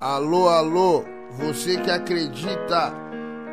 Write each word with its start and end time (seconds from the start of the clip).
Alô, 0.00 0.48
alô, 0.48 1.04
você 1.32 1.76
que 1.76 1.90
acredita, 1.90 2.94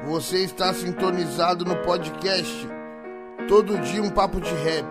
você 0.06 0.44
está 0.44 0.72
sintonizado 0.76 1.66
no 1.66 1.76
podcast. 1.78 2.68
Todo 3.48 3.80
dia 3.80 4.00
um 4.00 4.12
papo 4.12 4.40
de 4.40 4.54
rap. 4.54 4.86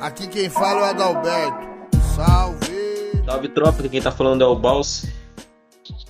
Aqui 0.00 0.28
quem 0.28 0.48
fala 0.48 0.78
é 0.78 0.82
o 0.82 0.84
Adalberto. 0.84 1.66
Salve! 2.14 3.20
Salve 3.24 3.48
tropa, 3.48 3.82
quem 3.88 4.00
tá 4.00 4.12
falando 4.12 4.44
é 4.44 4.46
o 4.46 4.54
Baus. 4.54 5.06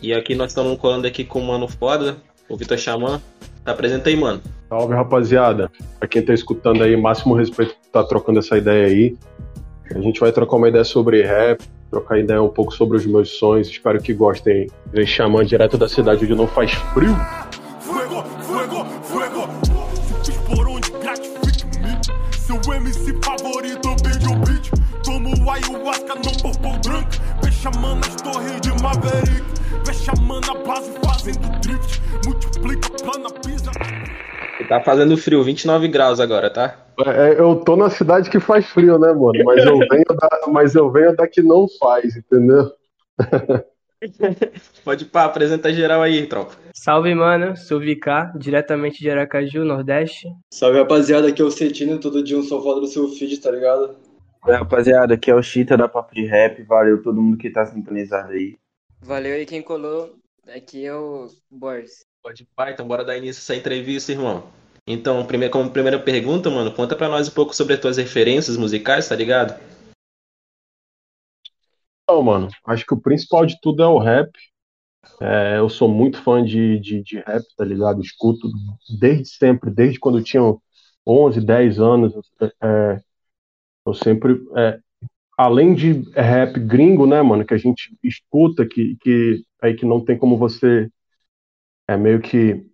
E 0.02 0.12
aqui 0.12 0.34
nós 0.34 0.50
estamos 0.50 0.78
colando 0.78 1.06
aqui 1.06 1.24
com 1.24 1.40
o 1.40 1.46
mano 1.46 1.66
foda, 1.66 2.18
o 2.46 2.54
Vitor 2.54 2.76
Xamã. 2.76 3.22
Tá 3.64 3.72
apresenta 3.72 4.10
aí, 4.10 4.16
mano. 4.16 4.42
Salve, 4.68 4.94
rapaziada. 4.94 5.72
Pra 5.98 6.06
quem 6.06 6.22
tá 6.22 6.34
escutando 6.34 6.82
aí, 6.82 6.94
máximo 6.98 7.34
respeito 7.34 7.74
por 7.76 8.02
tá 8.02 8.04
trocando 8.04 8.40
essa 8.40 8.58
ideia 8.58 8.88
aí. 8.88 9.16
A 9.94 9.98
gente 10.00 10.18
vai 10.20 10.32
trocar 10.32 10.56
uma 10.56 10.68
ideia 10.68 10.84
sobre 10.84 11.22
rap, 11.22 11.62
trocar 11.90 12.18
ideia 12.18 12.42
um 12.42 12.48
pouco 12.48 12.72
sobre 12.72 12.96
os 12.96 13.06
meus 13.06 13.30
sonhos. 13.38 13.68
Espero 13.68 14.00
que 14.00 14.12
gostem. 14.12 14.68
Vem 14.92 15.06
chamando 15.06 15.46
direto 15.46 15.78
da 15.78 15.88
cidade 15.88 16.24
onde 16.24 16.34
não 16.34 16.46
faz 16.46 16.72
frio. 16.92 17.14
Fuego, 17.80 18.22
fuego, 18.42 18.84
fuego. 19.02 19.48
Esporão 20.22 20.80
de 20.80 20.90
gratifique-me. 20.90 21.98
Seu 22.36 22.56
MC 22.74 23.14
favorito 23.22 23.96
pede 24.02 24.26
o 24.26 24.36
beat. 24.40 24.70
Tomo 25.04 25.50
ayahuasca 25.50 26.14
no 26.16 26.42
purple 26.42 26.78
drunk. 26.80 27.18
Vem 27.42 27.52
chamando 27.52 28.06
as 28.06 28.16
torres 28.16 28.60
de 28.60 28.82
Maverick. 28.82 29.44
Vem 29.84 29.94
chamando 29.94 30.50
a 30.50 30.54
base 30.64 30.92
fazendo 31.04 31.60
drift. 31.60 32.02
Multiplica, 32.24 32.90
plana, 32.90 33.30
pisa. 33.44 33.65
Tá 34.68 34.80
fazendo 34.80 35.16
frio, 35.16 35.44
29 35.44 35.88
graus 35.88 36.18
agora, 36.18 36.50
tá? 36.50 36.86
É, 37.06 37.40
eu 37.40 37.56
tô 37.56 37.76
na 37.76 37.88
cidade 37.88 38.28
que 38.28 38.40
faz 38.40 38.66
frio, 38.66 38.98
né, 38.98 39.12
mano? 39.12 39.44
Mas 39.44 39.64
eu 39.64 39.78
venho 39.78 40.04
da, 40.08 40.40
mas 40.48 40.74
eu 40.74 40.90
venho 40.90 41.14
da 41.14 41.28
que 41.28 41.40
não 41.40 41.66
faz, 41.78 42.16
entendeu? 42.16 42.72
Pode 44.84 45.04
pá, 45.06 45.24
apresenta 45.24 45.72
geral 45.72 46.02
aí, 46.02 46.26
tropa. 46.26 46.54
Salve, 46.74 47.14
mano. 47.14 47.56
Sou 47.56 47.80
VK, 47.80 48.38
diretamente 48.38 49.00
de 49.00 49.10
Aracaju, 49.10 49.64
Nordeste. 49.64 50.28
Salve, 50.52 50.78
rapaziada. 50.78 51.28
Aqui 51.28 51.40
é 51.40 51.44
o 51.44 51.50
Cetino, 51.50 51.98
todo 51.98 52.22
dia 52.22 52.36
um 52.36 52.42
som 52.42 52.60
foda 52.60 52.80
do 52.80 52.86
seu 52.86 53.08
feed, 53.08 53.40
tá 53.40 53.50
ligado? 53.50 53.96
Oi, 54.46 54.54
rapaziada. 54.54 55.14
Aqui 55.14 55.30
é 55.30 55.34
o 55.34 55.42
Chita 55.42 55.76
da 55.76 55.88
Papo 55.88 56.14
de 56.14 56.26
Rap. 56.26 56.62
Valeu 56.64 57.02
todo 57.02 57.22
mundo 57.22 57.38
que 57.38 57.50
tá 57.50 57.64
sintonizado 57.66 58.32
aí. 58.32 58.56
Valeu 59.00 59.34
aí 59.34 59.46
quem 59.46 59.62
colou. 59.62 60.14
Aqui 60.54 60.84
é 60.84 60.94
o 60.94 61.26
Boris. 61.50 62.04
Pode 62.26 62.44
pá, 62.56 62.72
então 62.72 62.88
bora 62.88 63.04
dar 63.04 63.16
início 63.16 63.38
a 63.38 63.42
essa 63.42 63.54
entrevista, 63.54 64.10
irmão. 64.10 64.50
Então, 64.84 65.24
primeiro, 65.24 65.52
como 65.52 65.70
primeira 65.70 65.96
pergunta, 65.96 66.50
mano, 66.50 66.74
conta 66.74 66.96
pra 66.96 67.08
nós 67.08 67.28
um 67.28 67.32
pouco 67.32 67.54
sobre 67.54 67.74
as 67.74 67.80
tuas 67.80 67.98
referências 67.98 68.56
musicais, 68.56 69.08
tá 69.08 69.14
ligado? 69.14 69.54
Não, 72.10 72.20
mano, 72.24 72.48
acho 72.66 72.84
que 72.84 72.94
o 72.94 73.00
principal 73.00 73.46
de 73.46 73.56
tudo 73.60 73.80
é 73.80 73.86
o 73.86 73.98
rap. 73.98 74.28
É, 75.22 75.58
eu 75.58 75.68
sou 75.68 75.88
muito 75.88 76.20
fã 76.20 76.44
de, 76.44 76.80
de, 76.80 77.00
de, 77.00 77.18
rap, 77.18 77.44
tá 77.56 77.64
ligado? 77.64 78.02
Escuto 78.02 78.50
desde 78.98 79.28
sempre, 79.28 79.70
desde 79.70 80.00
quando 80.00 80.18
eu 80.18 80.24
tinha 80.24 80.42
11, 81.06 81.40
10 81.40 81.78
anos. 81.78 82.12
É, 82.60 83.00
eu 83.86 83.94
sempre. 83.94 84.44
É, 84.56 84.80
além 85.38 85.76
de 85.76 85.92
rap 86.10 86.58
gringo, 86.58 87.06
né, 87.06 87.22
mano, 87.22 87.46
que 87.46 87.54
a 87.54 87.58
gente 87.58 87.96
escuta, 88.02 88.66
que, 88.66 88.96
que, 88.96 89.44
aí 89.62 89.76
que 89.76 89.86
não 89.86 90.04
tem 90.04 90.18
como 90.18 90.36
você 90.36 90.90
é 91.88 91.96
meio 91.96 92.20
que 92.20 92.64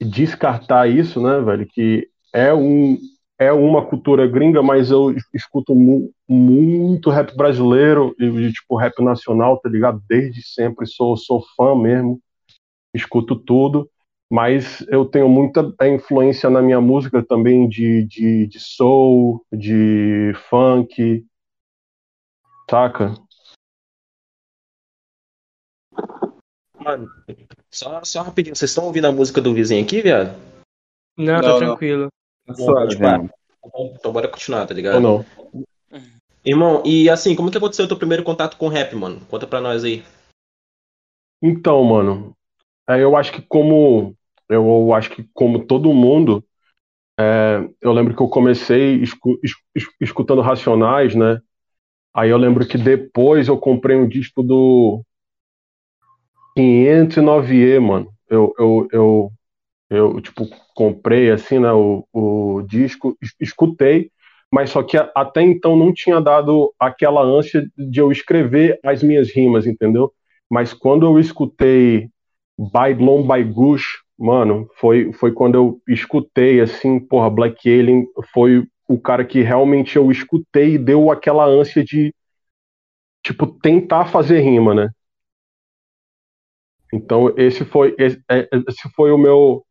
descartar 0.00 0.88
isso, 0.88 1.20
né, 1.20 1.40
velho? 1.40 1.66
Que 1.66 2.08
é 2.32 2.52
um 2.52 2.98
é 3.38 3.52
uma 3.52 3.84
cultura 3.84 4.26
gringa, 4.28 4.62
mas 4.62 4.90
eu 4.90 5.14
escuto 5.32 5.74
mu 5.74 6.12
muito 6.28 7.10
rap 7.10 7.36
brasileiro 7.36 8.14
e 8.18 8.52
tipo 8.52 8.76
rap 8.76 9.02
nacional, 9.02 9.58
tá 9.58 9.68
ligado? 9.68 10.02
Desde 10.08 10.42
sempre 10.42 10.86
sou 10.86 11.16
sou 11.16 11.42
fã 11.56 11.74
mesmo, 11.74 12.20
escuto 12.94 13.36
tudo, 13.36 13.90
mas 14.30 14.86
eu 14.88 15.04
tenho 15.04 15.28
muita 15.28 15.74
influência 15.82 16.48
na 16.48 16.62
minha 16.62 16.80
música 16.80 17.22
também 17.22 17.68
de, 17.68 18.04
de, 18.04 18.46
de 18.46 18.60
soul, 18.60 19.44
de 19.52 20.32
funk, 20.48 21.24
saca? 22.70 23.14
Mano, 26.84 27.08
só, 27.70 28.04
só 28.04 28.20
rapidinho, 28.20 28.54
vocês 28.54 28.70
estão 28.70 28.84
ouvindo 28.84 29.06
a 29.06 29.12
música 29.12 29.40
do 29.40 29.54
vizinho 29.54 29.82
aqui, 29.82 30.02
viado? 30.02 30.38
Não, 31.16 31.40
tá 31.40 31.56
tranquilo. 31.56 32.08
Bom, 32.46 32.88
tipo, 32.88 33.06
ah, 33.06 33.26
então 33.94 34.12
bora 34.12 34.28
continuar, 34.28 34.66
tá 34.66 34.74
ligado? 34.74 34.96
Ou 34.96 35.00
não. 35.00 35.24
Irmão, 36.44 36.82
e 36.84 37.08
assim, 37.08 37.34
como 37.34 37.50
que 37.50 37.56
aconteceu 37.56 37.86
o 37.86 37.88
teu 37.88 37.96
primeiro 37.96 38.22
contato 38.22 38.58
com 38.58 38.68
rap, 38.68 38.94
mano? 38.94 39.18
Conta 39.30 39.46
pra 39.46 39.62
nós 39.62 39.82
aí. 39.82 40.04
Então, 41.42 41.82
mano, 41.82 42.36
é, 42.86 43.02
eu 43.02 43.16
acho 43.16 43.32
que 43.32 43.40
como 43.40 44.14
eu 44.46 44.92
acho 44.92 45.10
que 45.10 45.26
como 45.32 45.64
todo 45.64 45.94
mundo, 45.94 46.44
é, 47.18 47.66
eu 47.80 47.92
lembro 47.92 48.14
que 48.14 48.22
eu 48.22 48.28
comecei 48.28 49.02
escu 49.02 49.40
escutando 49.98 50.42
Racionais, 50.42 51.14
né? 51.14 51.40
Aí 52.12 52.28
eu 52.28 52.36
lembro 52.36 52.66
que 52.66 52.76
depois 52.76 53.48
eu 53.48 53.56
comprei 53.56 53.96
um 53.96 54.06
disco 54.06 54.42
do 54.42 55.02
509E, 56.56 57.80
mano. 57.80 58.08
Eu, 58.28 58.54
eu, 58.58 58.88
eu, 58.92 59.32
eu, 59.90 60.20
tipo, 60.20 60.48
comprei, 60.74 61.30
assim, 61.30 61.58
né, 61.58 61.72
o, 61.72 62.06
o 62.12 62.62
disco, 62.62 63.16
escutei, 63.40 64.10
mas 64.52 64.70
só 64.70 64.82
que 64.82 64.96
até 65.14 65.42
então 65.42 65.76
não 65.76 65.92
tinha 65.92 66.20
dado 66.20 66.72
aquela 66.78 67.22
ânsia 67.22 67.66
de 67.76 68.00
eu 68.00 68.12
escrever 68.12 68.78
as 68.84 69.02
minhas 69.02 69.30
rimas, 69.34 69.66
entendeu? 69.66 70.12
Mas 70.50 70.72
quando 70.72 71.06
eu 71.06 71.18
escutei 71.18 72.08
By 72.58 72.94
Blom 72.96 73.26
By 73.26 73.42
Gush, 73.44 74.02
mano, 74.18 74.68
foi, 74.76 75.12
foi 75.12 75.32
quando 75.32 75.56
eu 75.56 75.80
escutei, 75.88 76.60
assim, 76.60 77.00
porra, 77.00 77.28
Black 77.30 77.68
Alien 77.68 78.06
foi 78.32 78.64
o 78.88 78.98
cara 78.98 79.24
que 79.24 79.42
realmente 79.42 79.96
eu 79.96 80.10
escutei 80.10 80.74
e 80.74 80.78
deu 80.78 81.10
aquela 81.10 81.44
ânsia 81.44 81.82
de, 81.84 82.14
tipo, 83.22 83.46
tentar 83.46 84.06
fazer 84.06 84.40
rima, 84.40 84.74
né? 84.74 84.88
Então 86.94 87.34
esse 87.36 87.64
foi 87.64 87.94
esse, 87.98 88.22
é, 88.30 88.48
esse 88.68 88.88
foi 88.94 89.10
o 89.10 89.18
meu 89.18 89.66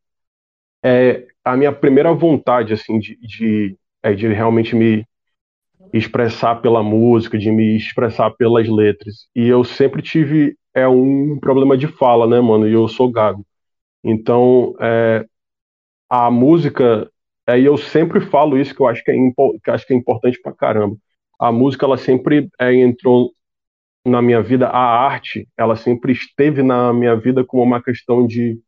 é, 0.84 1.26
a 1.44 1.56
minha 1.56 1.72
primeira 1.72 2.14
vontade 2.14 2.74
assim 2.74 3.00
de, 3.00 3.18
de, 3.22 3.78
é, 4.04 4.14
de 4.14 4.28
realmente 4.28 4.76
me 4.76 5.06
expressar 5.94 6.56
pela 6.62 6.84
música, 6.84 7.38
de 7.38 7.52
me 7.52 7.78
expressar 7.78 8.32
pelas 8.32 8.68
letras. 8.68 9.28
E 9.36 9.48
eu 9.48 9.64
sempre 9.64 10.02
tive 10.02 10.58
é 10.74 10.88
um 10.88 11.40
problema 11.40 11.78
de 11.78 11.88
fala, 11.88 12.28
né, 12.28 12.42
mano? 12.42 12.68
E 12.68 12.74
eu 12.74 12.88
sou 12.90 13.10
gago. 13.10 13.46
Então 14.04 14.76
é, 14.82 15.26
a 16.10 16.30
música 16.30 17.10
é, 17.48 17.60
e 17.60 17.66
eu 17.66 17.78
sempre 17.78 18.20
falo 18.20 18.58
isso 18.58 18.76
que 18.76 18.82
eu 18.82 18.88
acho 18.88 19.04
que 19.04 19.12
é, 19.12 19.16
que 19.64 19.72
acho 19.72 19.88
que 19.88 19.94
é 19.94 19.98
importante 19.98 20.42
pra 20.42 20.54
caramba. 20.54 20.98
A 21.40 21.52
música 21.54 21.86
ela 21.86 21.98
sempre 21.98 22.50
é, 22.60 22.74
entrou 22.76 23.32
na 24.06 24.22
minha 24.22 24.42
vida, 24.42 24.68
a 24.68 24.80
arte, 24.80 25.48
ela 25.58 25.76
sempre 25.76 26.12
esteve 26.12 26.62
na 26.62 26.92
minha 26.94 27.16
vida 27.16 27.44
como 27.46 27.64
uma 27.64 27.82
questão 27.82 28.28
de 28.28 28.60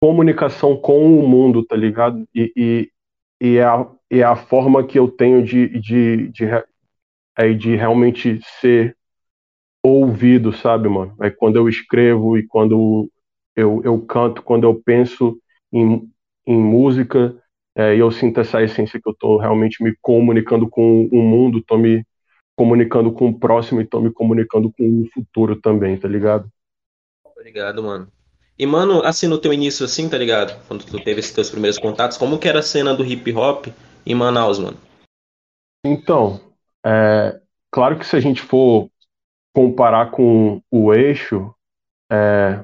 comunicação 0.00 0.76
com 0.76 1.18
o 1.18 1.28
mundo, 1.28 1.64
tá 1.64 1.76
ligado? 1.76 2.26
E, 2.34 2.52
e, 2.56 2.90
e, 3.40 3.56
é, 3.56 3.64
a, 3.64 3.86
e 4.10 4.20
é 4.20 4.24
a 4.24 4.36
forma 4.36 4.86
que 4.86 4.98
eu 4.98 5.08
tenho 5.08 5.44
de, 5.44 5.68
de, 5.80 6.28
de, 6.28 6.44
é, 7.36 7.52
de 7.52 7.76
realmente 7.76 8.40
ser 8.60 8.96
ouvido, 9.82 10.52
sabe, 10.52 10.88
mano? 10.88 11.16
É 11.20 11.30
quando 11.30 11.56
eu 11.56 11.68
escrevo 11.68 12.38
e 12.38 12.46
quando 12.46 13.10
eu, 13.56 13.80
eu 13.84 14.00
canto, 14.06 14.42
quando 14.42 14.64
eu 14.64 14.80
penso 14.84 15.38
em, 15.72 16.08
em 16.46 16.58
música, 16.58 17.36
é, 17.74 17.96
eu 17.96 18.10
sinto 18.10 18.40
essa 18.40 18.62
essência 18.62 19.00
que 19.00 19.08
eu 19.08 19.14
tô 19.14 19.36
realmente 19.38 19.82
me 19.82 19.94
comunicando 20.00 20.68
com 20.68 21.06
o 21.06 21.22
mundo, 21.22 21.62
tô 21.62 21.76
me 21.76 22.04
comunicando 22.56 23.12
com 23.12 23.28
o 23.28 23.38
próximo 23.38 23.80
e 23.80 23.86
tô 23.86 24.00
me 24.00 24.12
comunicando 24.12 24.72
com 24.72 25.02
o 25.02 25.08
futuro 25.12 25.60
também, 25.60 25.98
tá 25.98 26.08
ligado? 26.08 26.50
Obrigado, 27.24 27.82
mano. 27.82 28.10
E, 28.58 28.66
mano, 28.66 29.02
assim, 29.02 29.26
no 29.26 29.38
teu 29.38 29.52
início, 29.52 29.84
assim, 29.84 30.08
tá 30.08 30.18
ligado? 30.18 30.56
Quando 30.68 30.84
tu 30.84 31.02
teve 31.02 31.20
esses 31.20 31.32
teus 31.32 31.50
primeiros 31.50 31.78
contatos, 31.78 32.16
como 32.16 32.38
que 32.38 32.48
era 32.48 32.60
a 32.60 32.62
cena 32.62 32.94
do 32.94 33.04
hip 33.04 33.32
hop 33.32 33.66
em 34.06 34.14
Manaus, 34.14 34.58
mano? 34.58 34.76
Então, 35.84 36.40
é, 36.84 37.40
claro 37.70 37.98
que 37.98 38.06
se 38.06 38.14
a 38.14 38.20
gente 38.20 38.40
for 38.40 38.88
comparar 39.54 40.10
com 40.10 40.62
o 40.70 40.92
eixo, 40.94 41.52
é, 42.10 42.62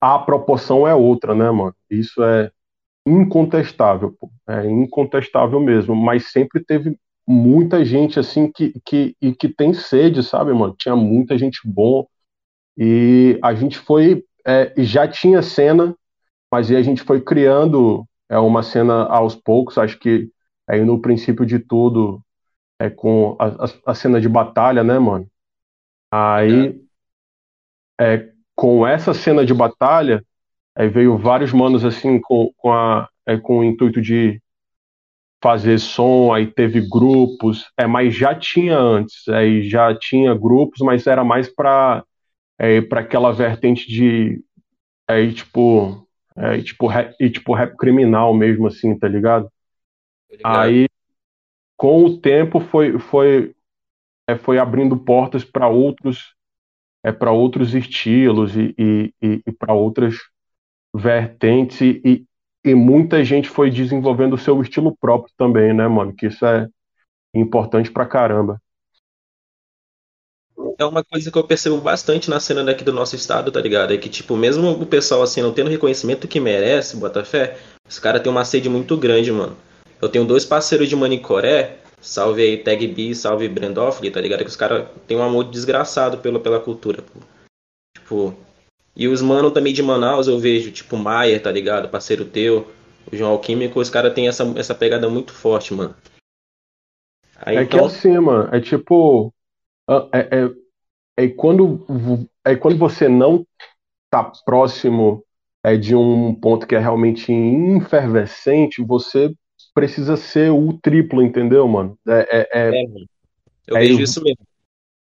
a 0.00 0.18
proporção 0.18 0.86
é 0.86 0.94
outra, 0.94 1.34
né, 1.34 1.50
mano? 1.50 1.74
Isso 1.90 2.22
é 2.22 2.50
incontestável, 3.06 4.12
pô. 4.12 4.30
É 4.48 4.66
incontestável 4.66 5.58
mesmo, 5.58 5.94
mas 5.94 6.30
sempre 6.30 6.64
teve 6.64 6.96
muita 7.26 7.84
gente 7.84 8.18
assim 8.18 8.50
que, 8.50 8.74
que, 8.84 9.16
e 9.20 9.34
que 9.34 9.48
tem 9.48 9.72
sede, 9.74 10.22
sabe, 10.22 10.52
mano? 10.52 10.74
Tinha 10.78 10.96
muita 10.96 11.38
gente 11.38 11.60
bom. 11.64 12.06
E 12.76 13.38
a 13.42 13.54
gente 13.54 13.78
foi. 13.78 14.24
É, 14.46 14.72
já 14.78 15.06
tinha 15.06 15.42
cena, 15.42 15.94
mas 16.50 16.70
aí 16.70 16.76
a 16.76 16.82
gente 16.82 17.02
foi 17.02 17.20
criando 17.20 18.06
é, 18.28 18.38
uma 18.38 18.62
cena 18.62 19.04
aos 19.04 19.34
poucos. 19.34 19.78
Acho 19.78 19.98
que 19.98 20.30
aí 20.68 20.84
no 20.84 21.00
princípio 21.00 21.44
de 21.44 21.58
tudo, 21.58 22.22
é 22.78 22.88
com 22.88 23.36
a, 23.38 23.46
a, 23.46 23.92
a 23.92 23.94
cena 23.94 24.20
de 24.20 24.28
batalha, 24.28 24.82
né, 24.82 24.98
mano? 24.98 25.26
Aí. 26.10 26.80
é, 28.00 28.30
com 28.56 28.86
essa 28.86 29.14
cena 29.14 29.44
de 29.44 29.54
batalha, 29.54 30.24
aí 30.74 30.88
veio 30.88 31.16
vários 31.16 31.52
manos 31.52 31.84
assim 31.84 32.20
com, 32.20 32.50
com, 32.56 32.72
a, 32.72 33.08
é, 33.26 33.38
com 33.38 33.58
o 33.58 33.64
intuito 33.64 34.00
de 34.00 34.40
fazer 35.42 35.78
som, 35.78 36.32
aí 36.32 36.46
teve 36.46 36.80
grupos, 36.88 37.70
é, 37.76 37.86
mas 37.86 38.14
já 38.14 38.34
tinha 38.34 38.78
antes, 38.78 39.26
aí 39.28 39.68
já 39.68 39.94
tinha 39.94 40.34
grupos, 40.34 40.80
mas 40.80 41.06
era 41.06 41.24
mais 41.24 41.48
para 41.48 42.04
é, 42.58 42.80
para 42.82 43.00
aquela 43.00 43.32
vertente 43.32 43.88
de 43.88 44.42
é, 45.08 45.30
tipo 45.30 46.06
é, 46.36 46.60
tipo 46.60 46.86
rap, 46.86 47.14
e, 47.18 47.30
tipo 47.30 47.54
rap 47.54 47.76
criminal 47.76 48.34
mesmo 48.34 48.66
assim, 48.66 48.98
tá 48.98 49.08
ligado? 49.08 49.50
Aí 50.44 50.86
com 51.76 52.04
o 52.04 52.18
tempo 52.18 52.60
foi 52.60 52.98
foi 52.98 53.54
é, 54.28 54.36
foi 54.36 54.58
abrindo 54.58 54.96
portas 54.98 55.42
para 55.44 55.68
outros 55.68 56.34
é 57.02 57.10
para 57.10 57.32
outros 57.32 57.74
estilos 57.74 58.54
e, 58.56 58.74
e, 58.78 59.14
e, 59.22 59.42
e 59.46 59.52
para 59.52 59.72
outras 59.72 60.16
vertentes 60.94 61.80
e, 61.80 62.26
e 62.64 62.74
muita 62.74 63.24
gente 63.24 63.48
foi 63.48 63.70
desenvolvendo 63.70 64.34
o 64.34 64.38
seu 64.38 64.60
estilo 64.60 64.96
próprio 64.96 65.32
também, 65.36 65.74
né, 65.74 65.88
mano? 65.88 66.14
Que 66.14 66.26
isso 66.26 66.44
é 66.44 66.68
importante 67.34 67.90
pra 67.90 68.06
caramba. 68.06 68.60
É 70.78 70.84
uma 70.84 71.02
coisa 71.02 71.30
que 71.30 71.38
eu 71.38 71.44
percebo 71.44 71.78
bastante 71.78 72.28
na 72.28 72.38
cena 72.38 72.62
daqui 72.62 72.84
do 72.84 72.92
nosso 72.92 73.16
estado, 73.16 73.50
tá 73.50 73.60
ligado? 73.60 73.94
É 73.94 73.96
que, 73.96 74.08
tipo, 74.08 74.36
mesmo 74.36 74.70
o 74.70 74.86
pessoal, 74.86 75.22
assim, 75.22 75.40
não 75.40 75.52
tendo 75.52 75.70
reconhecimento 75.70 76.28
que 76.28 76.38
merece, 76.38 76.96
Botafé, 76.96 77.56
os 77.88 77.98
caras 77.98 78.22
têm 78.22 78.30
uma 78.30 78.44
sede 78.44 78.68
muito 78.68 78.96
grande, 78.96 79.32
mano. 79.32 79.56
Eu 80.00 80.08
tenho 80.08 80.24
dois 80.24 80.44
parceiros 80.44 80.88
de 80.88 80.96
Manicoré, 80.96 81.78
salve 82.00 82.42
aí 82.42 82.56
Tag 82.58 82.86
B, 82.88 83.14
salve 83.14 83.48
Brendoffley, 83.48 84.10
tá 84.10 84.20
ligado? 84.20 84.40
Que 84.40 84.50
os 84.50 84.56
caras 84.56 84.86
têm 85.06 85.16
um 85.16 85.22
amor 85.22 85.44
desgraçado 85.44 86.18
pela, 86.18 86.38
pela 86.38 86.60
cultura, 86.60 87.02
pô. 87.02 87.20
Tipo, 87.96 88.34
e 88.94 89.08
os 89.08 89.22
mano 89.22 89.50
também 89.50 89.72
de 89.72 89.82
Manaus 89.82 90.26
eu 90.26 90.38
vejo, 90.38 90.72
tipo 90.72 90.96
Maier, 90.96 91.42
tá 91.42 91.50
ligado? 91.50 91.88
Parceiro 91.88 92.24
teu, 92.24 92.70
o 93.10 93.16
João 93.16 93.32
Alquímico, 93.32 93.80
os 93.80 93.90
caras 93.90 94.12
têm 94.12 94.28
essa, 94.28 94.44
essa 94.56 94.74
pegada 94.74 95.08
muito 95.08 95.32
forte, 95.32 95.72
mano. 95.72 95.94
Aí, 97.36 97.56
é 97.56 97.62
então... 97.62 97.80
que 97.80 97.86
assim, 97.86 98.18
mano, 98.18 98.54
é 98.54 98.60
tipo. 98.60 99.32
É, 100.12 100.18
é, 100.18 101.24
é, 101.24 101.28
quando, 101.28 101.84
é 102.44 102.54
quando 102.54 102.76
você 102.76 103.08
não 103.08 103.46
tá 104.10 104.30
próximo 104.44 105.24
é, 105.64 105.76
de 105.76 105.94
um 105.94 106.34
ponto 106.34 106.66
que 106.66 106.74
é 106.74 106.78
realmente 106.78 107.32
efervescente, 107.32 108.82
você 108.82 109.32
precisa 109.74 110.16
ser 110.16 110.50
o 110.50 110.78
triplo, 110.80 111.22
entendeu, 111.22 111.66
mano? 111.66 111.98
É, 112.06 112.28
é, 112.30 112.48
é, 112.52 112.82
é 112.82 112.84
eu 113.66 113.74
vejo 113.74 114.00
isso 114.02 114.22
mesmo. 114.22 114.46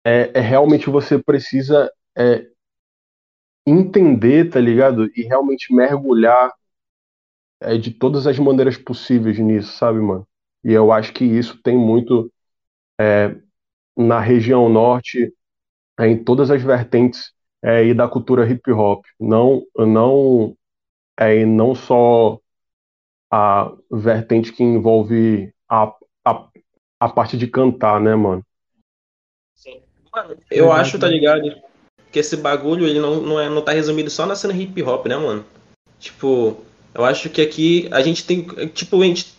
É, 0.04 0.32
é 0.34 0.40
realmente 0.40 0.90
você 0.90 1.18
precisa 1.18 1.92
é, 2.18 2.46
entender, 3.66 4.50
tá 4.50 4.60
ligado? 4.60 5.10
E 5.16 5.24
realmente 5.24 5.74
mergulhar 5.74 6.54
é, 7.60 7.78
de 7.78 7.92
todas 7.92 8.26
as 8.26 8.38
maneiras 8.40 8.78
possíveis 8.78 9.38
nisso, 9.40 9.74
sabe, 9.78 10.00
mano? 10.00 10.28
E 10.64 10.74
eu 10.74 10.92
acho 10.92 11.14
que 11.14 11.26
isso 11.26 11.62
tem 11.62 11.78
muito 11.78 12.32
é, 13.00 13.36
na 13.96 14.20
região 14.20 14.70
norte, 14.70 15.34
é, 16.00 16.08
em 16.08 16.24
todas 16.24 16.50
as 16.52 16.62
vertentes 16.62 17.34
é, 17.64 17.86
e 17.86 17.94
da 17.94 18.08
cultura 18.08 18.50
hip 18.50 18.72
hop. 18.72 19.06
Não, 19.20 19.64
não, 19.78 20.56
é, 21.18 21.46
não 21.46 21.76
só 21.76 22.40
a 23.32 23.72
vertente 23.90 24.52
que 24.52 24.64
envolve 24.64 25.54
a, 25.70 25.94
a, 26.26 26.50
a 27.00 27.10
parte 27.10 27.38
de 27.38 27.48
cantar, 27.48 28.00
né, 28.02 28.16
mano? 28.16 28.46
Sim. 29.56 29.82
Mano, 30.14 30.38
eu 30.50 30.72
acho, 30.72 31.00
tá 31.00 31.08
ligado? 31.08 31.71
Que 32.12 32.20
esse 32.20 32.36
bagulho 32.38 32.86
ele 32.86 33.00
não, 33.00 33.22
não, 33.22 33.40
é, 33.40 33.50
não 33.50 33.62
tá 33.62 33.72
resumido 33.72 34.10
só 34.10 34.26
na 34.26 34.36
cena 34.36 34.54
hip 34.54 34.82
hop, 34.84 35.08
né, 35.08 35.18
mano? 35.18 35.46
Tipo, 36.00 36.58
eu 36.94 37.06
acho 37.06 37.30
que 37.30 37.42
aqui 37.42 37.88
a 37.92 38.02
gente 38.02 38.26
tem. 38.26 38.44
Tipo, 38.74 39.02
a 39.02 39.06
gente 39.06 39.34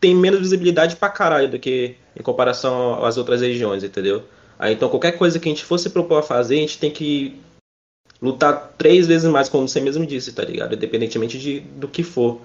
tem 0.00 0.14
menos 0.14 0.40
visibilidade 0.40 0.96
pra 0.96 1.08
caralho 1.08 1.50
do 1.50 1.58
que 1.58 1.96
em 2.18 2.22
comparação 2.22 3.04
às 3.04 3.16
outras 3.16 3.40
regiões, 3.40 3.82
entendeu? 3.82 4.22
Aí 4.58 4.74
então 4.74 4.88
qualquer 4.88 5.12
coisa 5.12 5.38
que 5.38 5.48
a 5.48 5.52
gente 5.52 5.64
fosse 5.64 5.90
propor 5.90 6.18
a 6.18 6.22
fazer, 6.22 6.56
a 6.56 6.60
gente 6.60 6.78
tem 6.78 6.90
que 6.90 7.40
lutar 8.20 8.74
três 8.76 9.06
vezes 9.06 9.30
mais, 9.30 9.48
como 9.48 9.68
você 9.68 9.80
mesmo 9.80 10.04
disse, 10.04 10.32
tá 10.32 10.44
ligado? 10.44 10.74
Independentemente 10.74 11.38
de, 11.38 11.60
do 11.60 11.88
que 11.88 12.02
for. 12.02 12.40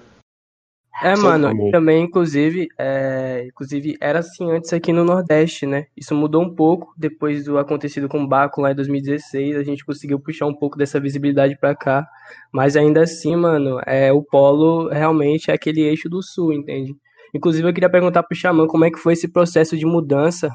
É, 1.02 1.16
mano, 1.16 1.68
e 1.68 1.70
também, 1.72 2.04
inclusive, 2.04 2.68
é, 2.78 3.46
inclusive, 3.48 3.96
era 4.00 4.20
assim 4.20 4.50
antes 4.50 4.72
aqui 4.72 4.92
no 4.92 5.02
Nordeste, 5.04 5.66
né? 5.66 5.86
Isso 5.96 6.14
mudou 6.14 6.42
um 6.42 6.54
pouco 6.54 6.94
depois 6.96 7.44
do 7.44 7.58
acontecido 7.58 8.08
com 8.08 8.22
o 8.22 8.28
Baco 8.28 8.60
lá 8.60 8.70
em 8.70 8.74
2016. 8.76 9.56
A 9.56 9.64
gente 9.64 9.84
conseguiu 9.84 10.20
puxar 10.20 10.46
um 10.46 10.54
pouco 10.54 10.78
dessa 10.78 11.00
visibilidade 11.00 11.58
pra 11.58 11.74
cá. 11.74 12.06
Mas 12.52 12.76
ainda 12.76 13.02
assim, 13.02 13.34
mano, 13.34 13.80
é, 13.86 14.12
o 14.12 14.22
polo 14.22 14.88
realmente 14.88 15.50
é 15.50 15.54
aquele 15.54 15.80
eixo 15.82 16.08
do 16.08 16.22
sul, 16.22 16.52
entende? 16.52 16.94
Inclusive, 17.34 17.68
eu 17.68 17.74
queria 17.74 17.90
perguntar 17.90 18.22
pro 18.22 18.36
Xamã 18.36 18.66
como 18.66 18.84
é 18.84 18.90
que 18.90 18.98
foi 18.98 19.14
esse 19.14 19.26
processo 19.28 19.76
de 19.76 19.84
mudança. 19.84 20.50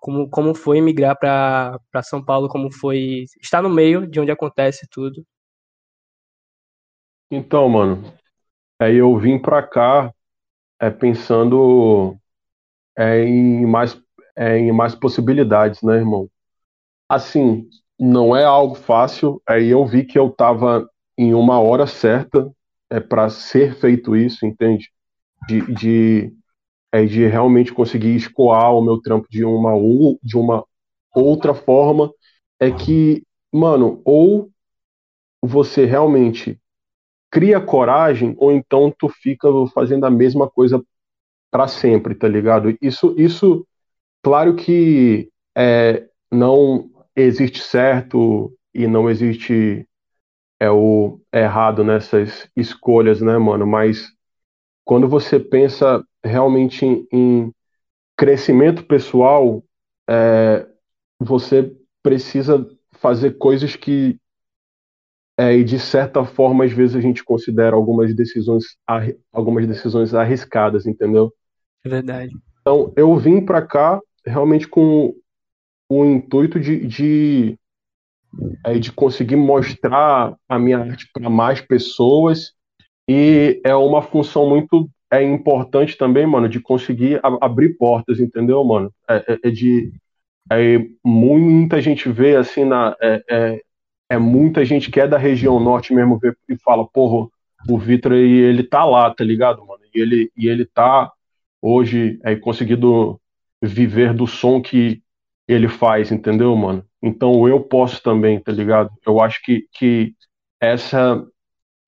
Como, 0.00 0.30
como 0.30 0.54
foi 0.54 0.80
migrar 0.80 1.18
para 1.18 2.02
São 2.02 2.24
Paulo, 2.24 2.48
como 2.48 2.72
foi 2.72 3.24
estar 3.42 3.60
no 3.60 3.68
meio 3.68 4.06
de 4.06 4.18
onde 4.18 4.30
acontece 4.30 4.86
tudo. 4.90 5.24
Então, 7.30 7.68
mano, 7.68 8.02
Aí 8.78 8.96
eu 8.96 9.16
vim 9.18 9.38
para 9.38 9.62
cá 9.62 10.12
é, 10.80 10.90
pensando 10.90 12.16
é, 12.96 13.24
em, 13.24 13.66
mais, 13.66 14.00
é, 14.36 14.58
em 14.58 14.72
mais 14.72 14.94
possibilidades, 14.94 15.82
né, 15.82 15.96
irmão? 15.96 16.30
Assim, 17.08 17.68
não 17.98 18.36
é 18.36 18.44
algo 18.44 18.74
fácil. 18.74 19.42
Aí 19.48 19.68
eu 19.68 19.84
vi 19.86 20.04
que 20.04 20.18
eu 20.18 20.28
estava 20.28 20.88
em 21.16 21.34
uma 21.34 21.60
hora 21.60 21.86
certa 21.86 22.50
é, 22.90 23.00
para 23.00 23.28
ser 23.30 23.74
feito 23.76 24.16
isso, 24.16 24.46
entende? 24.46 24.90
De, 25.48 25.74
de, 25.74 26.32
é, 26.92 27.04
de 27.04 27.26
realmente 27.26 27.72
conseguir 27.72 28.14
escoar 28.16 28.74
o 28.74 28.82
meu 28.82 29.00
trampo 29.00 29.26
de 29.30 29.44
uma, 29.44 29.74
ou, 29.74 30.18
de 30.22 30.36
uma 30.36 30.64
outra 31.14 31.54
forma. 31.54 32.12
É 32.60 32.70
que, 32.70 33.24
mano, 33.52 34.00
ou 34.04 34.50
você 35.42 35.84
realmente 35.84 36.60
cria 37.30 37.60
coragem 37.60 38.34
ou 38.38 38.52
então 38.52 38.92
tu 38.96 39.08
fica 39.08 39.48
fazendo 39.74 40.04
a 40.06 40.10
mesma 40.10 40.48
coisa 40.48 40.82
para 41.50 41.68
sempre, 41.68 42.14
tá 42.14 42.28
ligado? 42.28 42.76
Isso, 42.80 43.14
isso, 43.18 43.66
claro 44.22 44.54
que 44.54 45.30
é, 45.56 46.08
não 46.30 46.90
existe 47.16 47.60
certo 47.60 48.52
e 48.74 48.86
não 48.86 49.08
existe 49.08 49.86
é 50.60 50.70
o 50.70 51.20
errado 51.32 51.84
nessas 51.84 52.48
escolhas, 52.56 53.20
né, 53.20 53.38
mano? 53.38 53.66
Mas 53.66 54.12
quando 54.84 55.08
você 55.08 55.38
pensa 55.38 56.04
realmente 56.24 56.84
em, 56.84 57.06
em 57.12 57.54
crescimento 58.16 58.84
pessoal, 58.84 59.62
é, 60.08 60.66
você 61.20 61.72
precisa 62.02 62.68
fazer 62.92 63.38
coisas 63.38 63.76
que 63.76 64.18
é, 65.38 65.56
e 65.56 65.62
de 65.62 65.78
certa 65.78 66.24
forma, 66.24 66.64
às 66.64 66.72
vezes 66.72 66.96
a 66.96 67.00
gente 67.00 67.22
considera 67.22 67.76
algumas 67.76 68.12
decisões, 68.12 68.64
algumas 69.32 69.68
decisões 69.68 70.12
arriscadas, 70.12 70.84
entendeu? 70.84 71.32
É 71.84 71.88
verdade. 71.88 72.34
Então, 72.60 72.92
eu 72.96 73.16
vim 73.16 73.40
para 73.40 73.62
cá 73.62 74.00
realmente 74.26 74.66
com 74.66 75.14
o 75.88 76.04
intuito 76.04 76.58
de, 76.58 76.84
de, 76.84 77.58
é, 78.66 78.78
de 78.80 78.90
conseguir 78.90 79.36
mostrar 79.36 80.36
a 80.48 80.58
minha 80.58 80.80
arte 80.80 81.08
para 81.12 81.30
mais 81.30 81.60
pessoas 81.60 82.52
e 83.08 83.60
é 83.64 83.74
uma 83.76 84.02
função 84.02 84.48
muito 84.48 84.90
é 85.10 85.22
importante 85.22 85.96
também, 85.96 86.26
mano, 86.26 86.48
de 86.48 86.60
conseguir 86.60 87.18
abrir 87.40 87.78
portas, 87.78 88.20
entendeu, 88.20 88.62
mano? 88.62 88.92
É, 89.08 89.32
é, 89.32 89.38
é 89.48 89.50
de 89.50 89.90
é, 90.50 90.84
muita 91.02 91.80
gente 91.80 92.10
vê 92.10 92.36
assim 92.36 92.64
na 92.64 92.94
é, 93.00 93.62
é 94.08 94.18
muita 94.18 94.64
gente 94.64 94.90
que 94.90 95.00
é 95.00 95.06
da 95.06 95.18
região 95.18 95.60
norte 95.60 95.92
mesmo 95.92 96.18
e 96.48 96.56
fala, 96.56 96.86
porra, 96.86 97.28
o 97.68 97.78
Vitor 97.78 98.12
ele 98.12 98.62
tá 98.62 98.84
lá, 98.84 99.12
tá 99.12 99.24
ligado, 99.24 99.64
mano? 99.66 99.82
E 99.94 100.00
ele, 100.00 100.32
e 100.36 100.48
ele 100.48 100.64
tá 100.64 101.12
hoje 101.60 102.18
é, 102.24 102.36
conseguindo 102.36 103.20
viver 103.60 104.14
do 104.14 104.26
som 104.26 104.62
que 104.62 105.02
ele 105.46 105.68
faz, 105.68 106.12
entendeu, 106.12 106.54
mano? 106.56 106.84
Então 107.02 107.48
eu 107.48 107.60
posso 107.60 108.02
também, 108.02 108.40
tá 108.40 108.52
ligado? 108.52 108.90
Eu 109.06 109.20
acho 109.20 109.40
que, 109.42 109.66
que 109.72 110.14
essa 110.60 111.24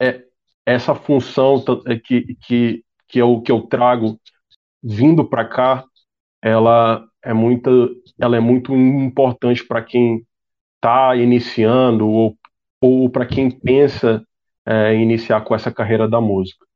é 0.00 0.25
essa 0.67 0.95
função 0.95 1.65
é 1.87 1.99
que, 1.99 2.37
que, 2.37 2.85
que, 3.09 3.19
eu, 3.19 3.41
que 3.41 3.50
eu 3.50 3.62
trago 3.62 4.21
vindo 4.83 5.25
para 5.29 5.45
cá, 5.45 5.85
ela 6.43 7.05
é 7.23 7.33
muito, 7.35 7.91
ela 8.19 8.37
é 8.37 8.41
muito 8.41 8.75
importante 8.75 9.67
para 9.67 9.83
quem 9.83 10.25
está 10.80 11.14
iniciando 11.14 12.08
ou, 12.08 12.38
ou 12.80 13.10
para 13.10 13.26
quem 13.26 13.50
pensa 13.50 14.26
é, 14.66 14.94
iniciar 14.94 15.42
com 15.42 15.54
essa 15.54 15.70
carreira 15.70 16.08
da 16.08 16.20
música. 16.20 16.66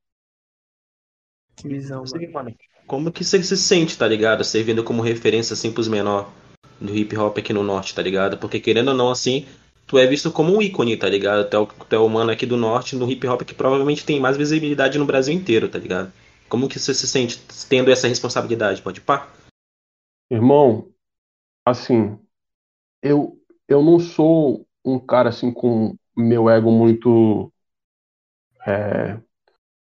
Que 1.57 1.69
visão, 1.69 2.05
mano. 2.33 2.55
Como 2.87 3.11
que 3.11 3.25
você 3.25 3.43
se 3.43 3.57
sente, 3.57 3.97
tá 3.97 4.07
ligado? 4.07 4.45
Servindo 4.45 4.85
como 4.85 5.03
referência 5.03 5.55
assim 5.55 5.73
pros 5.73 5.89
menor 5.89 6.31
do 6.79 6.95
hip 6.95 7.17
hop 7.17 7.39
aqui 7.39 7.53
no 7.53 7.63
norte, 7.63 7.95
tá 7.95 8.03
ligado? 8.03 8.37
Porque 8.37 8.61
querendo 8.61 8.89
ou 8.89 8.95
não, 8.95 9.11
assim, 9.11 9.47
tu 9.87 9.97
é 9.97 10.07
visto 10.07 10.31
como 10.31 10.55
um 10.55 10.61
ícone, 10.61 10.97
tá 10.97 11.09
ligado? 11.09 11.49
Tu 11.49 11.57
é, 11.57 11.59
o, 11.59 11.67
tu 11.67 11.95
é 11.95 11.99
o 11.99 12.09
mano 12.09 12.31
aqui 12.31 12.45
do 12.45 12.59
norte 12.59 12.97
no 12.97 13.11
hip 13.11 13.27
hop 13.27 13.43
que 13.43 13.55
provavelmente 13.55 14.05
tem 14.05 14.21
mais 14.21 14.37
visibilidade 14.37 14.99
no 14.99 15.07
Brasil 15.07 15.33
inteiro, 15.33 15.69
tá 15.69 15.79
ligado? 15.79 16.13
Como 16.49 16.69
que 16.69 16.79
você 16.79 16.93
se 16.93 17.09
sente 17.09 17.41
tendo 17.71 17.91
essa 17.91 18.07
responsabilidade? 18.07 18.83
Pode 18.83 19.01
pá? 19.01 19.33
Irmão, 20.31 20.93
assim, 21.65 22.19
eu, 23.03 23.39
eu 23.69 23.83
não 23.83 23.99
sou 23.99 24.67
um 24.85 24.99
cara 24.99 25.29
assim 25.31 25.53
com 25.53 25.97
meu 26.17 26.49
ego 26.49 26.71
muito 26.71 27.53
é, 28.67 29.19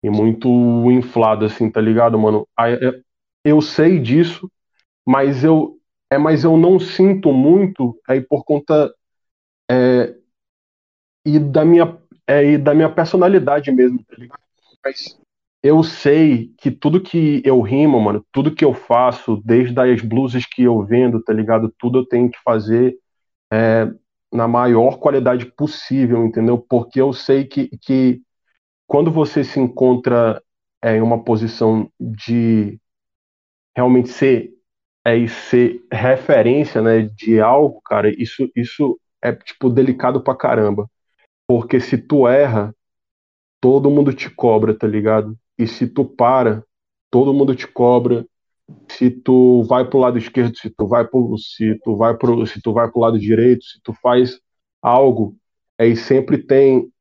e 0.04 0.10
muito 0.10 0.50
inflado 0.92 1.46
assim, 1.46 1.70
tá 1.70 1.82
ligado, 1.82 2.18
mano? 2.18 2.48
Eu 3.44 3.62
sei 3.62 4.00
disso, 4.00 4.52
mas 5.06 5.44
eu 5.44 5.78
é, 6.12 6.18
mas 6.18 6.44
eu 6.44 6.58
não 6.58 6.80
sinto 6.80 7.32
muito 7.32 8.00
aí 8.08 8.20
por 8.20 8.44
conta 8.44 8.92
é, 9.70 10.16
e 11.26 11.38
da 11.38 11.64
minha 11.64 11.98
é, 12.28 12.44
e 12.54 12.58
da 12.58 12.74
minha 12.74 12.90
personalidade 12.90 13.72
mesmo, 13.72 14.04
tá 14.04 14.16
ligado? 14.18 14.40
Mas 14.84 15.20
eu 15.62 15.84
sei 15.84 16.54
que 16.58 16.72
tudo 16.72 17.02
que 17.02 17.42
eu 17.46 17.62
rimo, 17.62 18.00
mano, 18.00 18.26
tudo 18.32 18.54
que 18.54 18.64
eu 18.64 18.74
faço, 18.74 19.42
desde 19.46 19.80
as 19.80 20.02
blusas 20.02 20.46
que 20.46 20.64
eu 20.64 20.84
vendo, 20.84 21.22
tá 21.22 21.34
ligado? 21.34 21.74
Tudo 21.78 22.00
eu 22.00 22.06
tenho 22.06 22.30
que 22.32 22.40
fazer 22.44 22.98
é, 23.52 23.92
na 24.32 24.48
maior 24.48 25.00
qualidade 25.00 25.46
possível, 25.46 26.26
entendeu? 26.26 26.58
Porque 26.58 27.02
eu 27.02 27.14
sei 27.14 27.46
que, 27.46 27.70
que 27.82 28.22
quando 28.88 29.12
você 29.12 29.44
se 29.44 29.60
encontra 29.60 30.42
é, 30.84 30.98
em 30.98 31.02
uma 31.02 31.24
posição 31.24 31.92
de 32.00 32.80
realmente 33.76 34.10
ser 34.10 34.54
é, 35.06 35.28
ser 35.28 35.82
referência 35.92 36.82
né, 36.82 37.02
de 37.02 37.40
algo, 37.40 37.82
cara, 37.82 38.10
isso, 38.22 38.50
isso 38.56 39.00
é 39.22 39.34
tipo 39.34 39.70
delicado 39.70 40.22
pra 40.22 40.36
caramba. 40.36 40.90
Porque 41.48 41.80
se 41.80 41.98
tu 41.98 42.28
erra, 42.28 42.74
todo 43.62 43.90
mundo 43.90 44.14
te 44.14 44.30
cobra, 44.30 44.78
tá 44.78 44.88
ligado? 44.88 45.38
E 45.58 45.68
se 45.68 45.88
tu 45.88 46.06
para, 46.06 46.64
todo 47.12 47.34
mundo 47.34 47.56
te 47.56 47.68
cobra. 47.68 48.26
Se 48.90 49.10
tu 49.12 49.64
vai 49.64 49.86
pro 49.88 50.00
lado 50.00 50.18
esquerdo, 50.18 50.58
se 50.58 50.70
tu 50.70 50.88
vai 50.88 51.08
pro, 51.08 51.38
se 51.38 51.80
tu 51.84 51.96
vai 51.96 52.16
pro, 52.18 52.46
se 52.46 52.62
tu 52.62 52.74
vai 52.74 52.90
pro 52.92 53.02
lado 53.02 53.20
direito, 53.20 53.64
se 53.66 53.80
tu 53.84 53.94
faz 53.94 54.40
algo, 54.82 55.36
aí 55.78 55.96
sempre 55.96 56.38
tem 56.38 56.92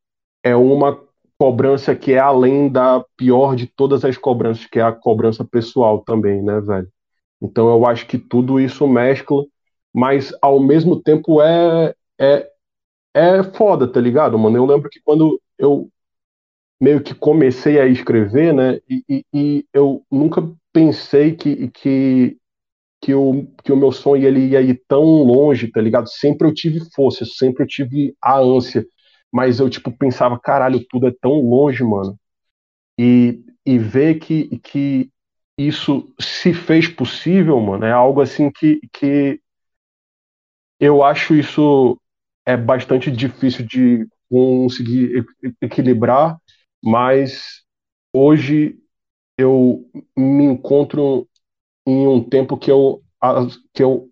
é 0.42 0.56
uma 0.56 1.00
cobrança 1.38 1.94
que 1.94 2.12
é 2.14 2.18
além 2.18 2.68
da 2.70 3.04
pior 3.16 3.56
de 3.56 3.66
todas 3.66 4.04
as 4.04 4.16
cobranças, 4.16 4.66
que 4.66 4.78
é 4.78 4.82
a 4.82 4.92
cobrança 4.92 5.44
pessoal 5.44 6.00
também, 6.04 6.42
né, 6.42 6.60
velho? 6.60 6.88
Então 7.42 7.68
eu 7.68 7.86
acho 7.86 8.06
que 8.06 8.18
tudo 8.18 8.60
isso 8.60 8.86
mescla, 8.88 9.44
mas 9.94 10.32
ao 10.42 10.60
mesmo 10.60 11.00
tempo 11.02 11.40
é 11.42 11.94
é 12.20 12.48
é 13.14 13.42
foda, 13.42 13.88
tá 13.90 14.00
ligado, 14.00 14.38
mano? 14.38 14.56
Eu 14.56 14.66
lembro 14.66 14.90
que 14.90 15.00
quando 15.04 15.40
eu 15.58 15.88
meio 16.80 17.02
que 17.02 17.14
comecei 17.14 17.80
a 17.80 17.86
escrever, 17.86 18.52
né? 18.54 18.80
E, 18.88 19.04
e, 19.08 19.24
e, 19.34 19.66
eu 19.72 20.04
nunca 20.10 20.42
pensei 20.72 21.34
que, 21.34 21.68
que, 21.68 22.36
que, 23.02 23.14
o, 23.14 23.46
que 23.64 23.72
o 23.72 23.76
meu 23.76 23.92
sonho 23.92 24.26
ele 24.26 24.46
ia 24.48 24.60
ir 24.60 24.82
tão 24.88 25.02
longe, 25.02 25.70
tá 25.70 25.80
ligado? 25.80 26.08
Sempre 26.08 26.46
eu 26.48 26.54
tive 26.54 26.80
força, 26.94 27.24
sempre 27.24 27.64
eu 27.64 27.66
tive 27.66 28.14
a 28.22 28.38
ânsia. 28.38 28.86
Mas 29.32 29.60
eu, 29.60 29.68
tipo, 29.68 29.90
pensava, 29.90 30.38
caralho, 30.38 30.84
tudo 30.88 31.08
é 31.08 31.12
tão 31.20 31.32
longe, 31.32 31.82
mano. 31.84 32.18
E, 32.98 33.40
e 33.66 33.78
ver 33.78 34.18
que, 34.20 34.58
que 34.60 35.10
isso 35.58 36.12
se 36.20 36.54
fez 36.54 36.88
possível, 36.88 37.60
mano, 37.60 37.84
é 37.84 37.92
algo 37.92 38.20
assim 38.20 38.50
que, 38.50 38.80
que 38.92 39.40
eu 40.80 41.02
acho 41.02 41.34
isso 41.34 42.00
é 42.46 42.56
bastante 42.56 43.10
difícil 43.10 43.66
de 43.66 44.06
conseguir 44.30 45.24
equilibrar 45.60 46.38
mas 46.82 47.62
hoje 48.12 48.78
eu 49.36 49.88
me 50.16 50.44
encontro 50.44 51.28
em 51.86 52.06
um 52.06 52.22
tempo 52.22 52.56
que 52.56 52.70
eu 52.70 53.02
que 53.72 53.82
eu 53.82 54.10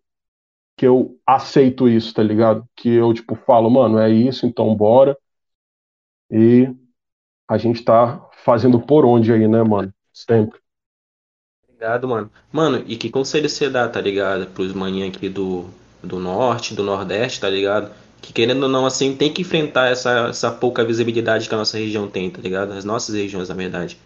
que 0.77 0.87
eu 0.87 1.19
aceito 1.27 1.89
isso, 1.89 2.13
tá 2.13 2.23
ligado? 2.23 2.69
Que 2.77 2.91
eu 2.91 3.13
tipo 3.15 3.35
falo, 3.35 3.71
mano, 3.71 3.99
é 3.99 4.11
isso, 4.11 4.47
então 4.47 4.75
bora. 4.75 5.17
E 6.31 6.69
a 7.49 7.57
gente 7.57 7.83
tá 7.83 8.29
fazendo 8.45 8.81
por 8.81 9.05
onde 9.05 9.33
aí, 9.33 9.49
né, 9.49 9.63
mano? 9.63 9.93
Sempre. 10.13 10.61
Obrigado, 11.67 12.09
mano. 12.09 12.31
Mano, 12.53 12.85
e 12.87 12.97
que 12.97 13.11
conselho 13.11 13.49
você 13.49 13.71
dá, 13.71 13.89
tá 13.89 14.01
ligado? 14.01 14.47
Pros 14.51 14.73
maninhos 14.73 15.17
aqui 15.17 15.29
do, 15.29 15.67
do 16.03 16.19
norte, 16.19 16.75
do 16.75 16.83
nordeste, 16.83 17.41
tá 17.41 17.49
ligado? 17.49 17.95
Que 18.27 18.33
querendo 18.33 18.65
ou 18.65 18.69
não, 18.69 18.85
assim, 18.85 19.17
tem 19.17 19.33
que 19.33 19.43
enfrentar 19.43 19.87
essa, 19.87 20.29
essa 20.29 20.51
pouca 20.51 20.85
visibilidade 20.85 21.49
que 21.49 21.55
a 21.55 21.59
nossa 21.59 21.79
região 21.79 22.11
tem, 22.11 22.29
tá 22.29 22.41
ligado? 22.43 22.73
As 22.73 22.85
nossas 22.85 23.15
regiões, 23.15 23.49
na 23.49 23.55
verdade. 23.55 23.97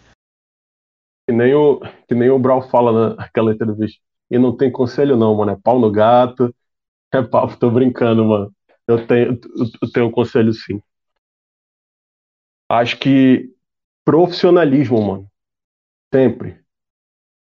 Que 1.26 1.34
nem 1.34 1.54
o, 1.54 1.80
que 2.06 2.14
nem 2.14 2.28
o 2.28 2.38
Brau 2.38 2.68
fala 2.68 3.14
naquela 3.16 3.52
entrevista. 3.52 3.98
E 4.30 4.38
não 4.38 4.54
tem 4.54 4.70
conselho 4.70 5.16
não, 5.16 5.34
mano. 5.34 5.52
É 5.52 5.56
pau 5.56 5.78
no 5.78 5.90
gato. 5.90 6.54
É 7.12 7.20
pau, 7.20 7.52
tô 7.56 7.68
brincando, 7.68 8.24
mano. 8.24 8.54
Eu 8.86 9.04
tenho, 9.04 9.36
eu 9.82 9.90
tenho 9.92 10.06
um 10.06 10.12
conselho 10.12 10.52
sim. 10.52 10.80
Acho 12.68 12.96
que 13.00 13.52
profissionalismo, 14.04 15.02
mano. 15.02 15.28
Sempre. 16.14 16.60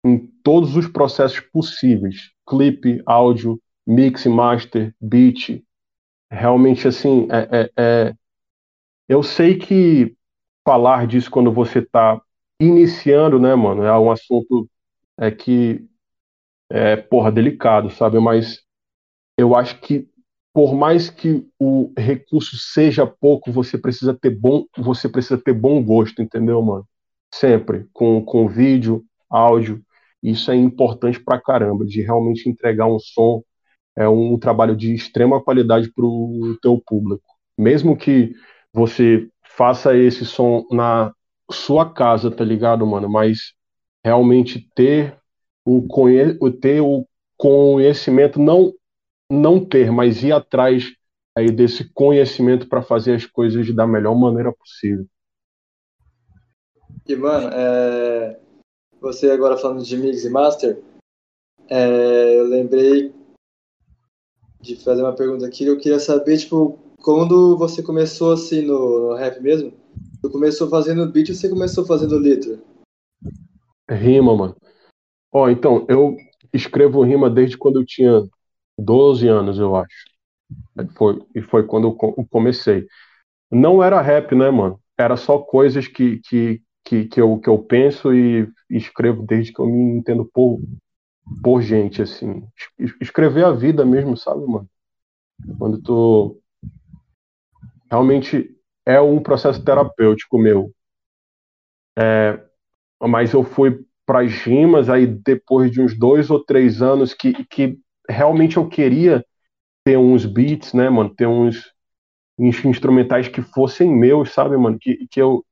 Em 0.02 0.26
todos 0.42 0.74
os 0.74 0.88
processos 0.88 1.40
possíveis. 1.40 2.30
Clipe, 2.48 3.02
áudio, 3.04 3.60
mix, 3.86 4.24
master, 4.24 4.94
beat, 4.98 5.62
realmente 6.30 6.86
assim, 6.86 7.28
é, 7.30 7.60
é, 7.60 7.70
é, 7.78 8.14
eu 9.08 9.22
sei 9.22 9.58
que 9.58 10.14
falar 10.64 11.06
disso 11.06 11.30
quando 11.30 11.52
você 11.52 11.80
está 11.80 12.20
iniciando, 12.60 13.38
né, 13.38 13.54
mano, 13.54 13.84
é 13.84 13.98
um 13.98 14.10
assunto 14.10 14.68
é 15.18 15.30
que 15.30 15.84
é, 16.70 16.96
porra, 16.96 17.32
delicado, 17.32 17.90
sabe? 17.90 18.18
Mas 18.18 18.62
eu 19.38 19.56
acho 19.56 19.80
que 19.80 20.08
por 20.52 20.74
mais 20.74 21.08
que 21.08 21.46
o 21.58 21.92
recurso 21.96 22.56
seja 22.56 23.06
pouco, 23.06 23.52
você 23.52 23.78
precisa 23.78 24.12
ter 24.14 24.30
bom, 24.30 24.64
você 24.76 25.08
precisa 25.08 25.38
ter 25.38 25.52
bom 25.52 25.82
gosto, 25.82 26.20
entendeu, 26.20 26.60
mano? 26.62 26.86
Sempre 27.32 27.86
com, 27.92 28.24
com 28.24 28.48
vídeo, 28.48 29.04
áudio, 29.30 29.82
isso 30.22 30.50
é 30.50 30.56
importante 30.56 31.22
pra 31.22 31.40
caramba, 31.40 31.84
de 31.84 32.02
realmente 32.02 32.48
entregar 32.48 32.86
um 32.86 32.98
som 32.98 33.42
é 33.98 34.08
um 34.08 34.38
trabalho 34.38 34.76
de 34.76 34.94
extrema 34.94 35.42
qualidade 35.42 35.92
para 35.92 36.04
o 36.04 36.56
teu 36.62 36.80
público. 36.80 37.34
Mesmo 37.58 37.96
que 37.96 38.32
você 38.72 39.28
faça 39.42 39.96
esse 39.96 40.24
som 40.24 40.64
na 40.70 41.12
sua 41.50 41.92
casa, 41.92 42.30
tá 42.30 42.44
ligado, 42.44 42.86
mano? 42.86 43.08
Mas 43.08 43.54
realmente 44.04 44.70
ter 44.72 45.18
o, 45.66 45.82
conhe 45.88 46.38
ter 46.60 46.80
o 46.80 47.04
conhecimento, 47.36 48.38
não, 48.38 48.72
não 49.28 49.64
ter, 49.64 49.90
mas 49.90 50.22
ir 50.22 50.30
atrás 50.30 50.92
aí 51.36 51.50
desse 51.50 51.92
conhecimento 51.92 52.68
para 52.68 52.82
fazer 52.82 53.16
as 53.16 53.26
coisas 53.26 53.74
da 53.74 53.84
melhor 53.84 54.14
maneira 54.14 54.52
possível. 54.52 55.06
E, 57.04 57.16
mano, 57.16 57.48
é... 57.52 58.38
você 59.00 59.32
agora 59.32 59.56
falando 59.56 59.82
de 59.82 59.96
mix 59.96 60.24
e 60.24 60.30
master, 60.30 60.80
é... 61.68 62.38
eu 62.38 62.44
lembrei 62.44 63.17
de 64.60 64.76
fazer 64.76 65.02
uma 65.02 65.14
pergunta 65.14 65.46
aqui. 65.46 65.64
Eu 65.64 65.78
queria 65.78 65.98
saber, 65.98 66.36
tipo, 66.38 66.78
quando 67.02 67.56
você 67.56 67.82
começou 67.82 68.32
assim 68.32 68.62
no, 68.62 69.08
no 69.08 69.14
rap 69.14 69.40
mesmo, 69.40 69.72
você 70.20 70.30
começou 70.30 70.68
fazendo 70.68 71.10
beat 71.10 71.28
ou 71.28 71.34
você 71.34 71.48
começou 71.48 71.86
fazendo 71.86 72.18
letra? 72.18 72.58
Rima, 73.90 74.36
mano. 74.36 74.56
Ó, 75.32 75.48
então, 75.48 75.86
eu 75.88 76.16
escrevo 76.52 77.02
rima 77.02 77.30
desde 77.30 77.56
quando 77.56 77.80
eu 77.80 77.86
tinha 77.86 78.22
12 78.78 79.28
anos, 79.28 79.58
eu 79.58 79.76
acho. 79.76 80.04
Foi, 80.96 81.22
e 81.34 81.42
foi 81.42 81.64
quando 81.64 81.88
eu 81.88 82.26
comecei. 82.30 82.86
Não 83.50 83.82
era 83.82 84.00
rap, 84.00 84.34
né, 84.34 84.50
mano? 84.50 84.80
Era 84.96 85.16
só 85.16 85.38
coisas 85.38 85.86
que, 85.86 86.20
que, 86.20 86.62
que, 86.84 87.04
que, 87.06 87.20
eu, 87.20 87.38
que 87.38 87.48
eu 87.48 87.58
penso 87.58 88.14
e 88.14 88.48
escrevo 88.70 89.22
desde 89.22 89.52
que 89.52 89.60
eu 89.60 89.66
me 89.66 89.98
entendo 89.98 90.24
por, 90.24 90.60
por 91.42 91.62
gente, 91.62 92.02
assim. 92.02 92.46
Escrever 93.00 93.44
a 93.44 93.52
vida 93.52 93.84
mesmo, 93.84 94.16
sabe, 94.16 94.46
mano? 94.46 94.68
Quando 95.58 95.80
tu. 95.80 96.40
Realmente 97.90 98.54
é 98.84 99.00
um 99.00 99.22
processo 99.22 99.64
terapêutico 99.64 100.38
meu. 100.38 100.72
É, 101.98 102.40
mas 103.02 103.32
eu 103.32 103.42
fui 103.42 103.84
para 104.06 104.20
as 104.20 104.32
rimas, 104.32 104.88
aí 104.88 105.06
depois 105.06 105.70
de 105.70 105.82
uns 105.82 105.98
dois 105.98 106.30
ou 106.30 106.42
três 106.42 106.80
anos 106.80 107.12
que, 107.12 107.44
que 107.44 107.78
realmente 108.08 108.56
eu 108.56 108.68
queria 108.68 109.24
ter 109.84 109.96
uns 109.98 110.24
beats, 110.24 110.72
né, 110.72 110.88
mano? 110.88 111.14
Ter 111.14 111.26
uns 111.26 111.72
instrumentais 112.38 113.28
que 113.28 113.42
fossem 113.42 113.90
meus, 113.90 114.32
sabe, 114.32 114.56
mano? 114.56 114.78
Que, 114.78 115.06
que 115.10 115.20
eu 115.20 115.44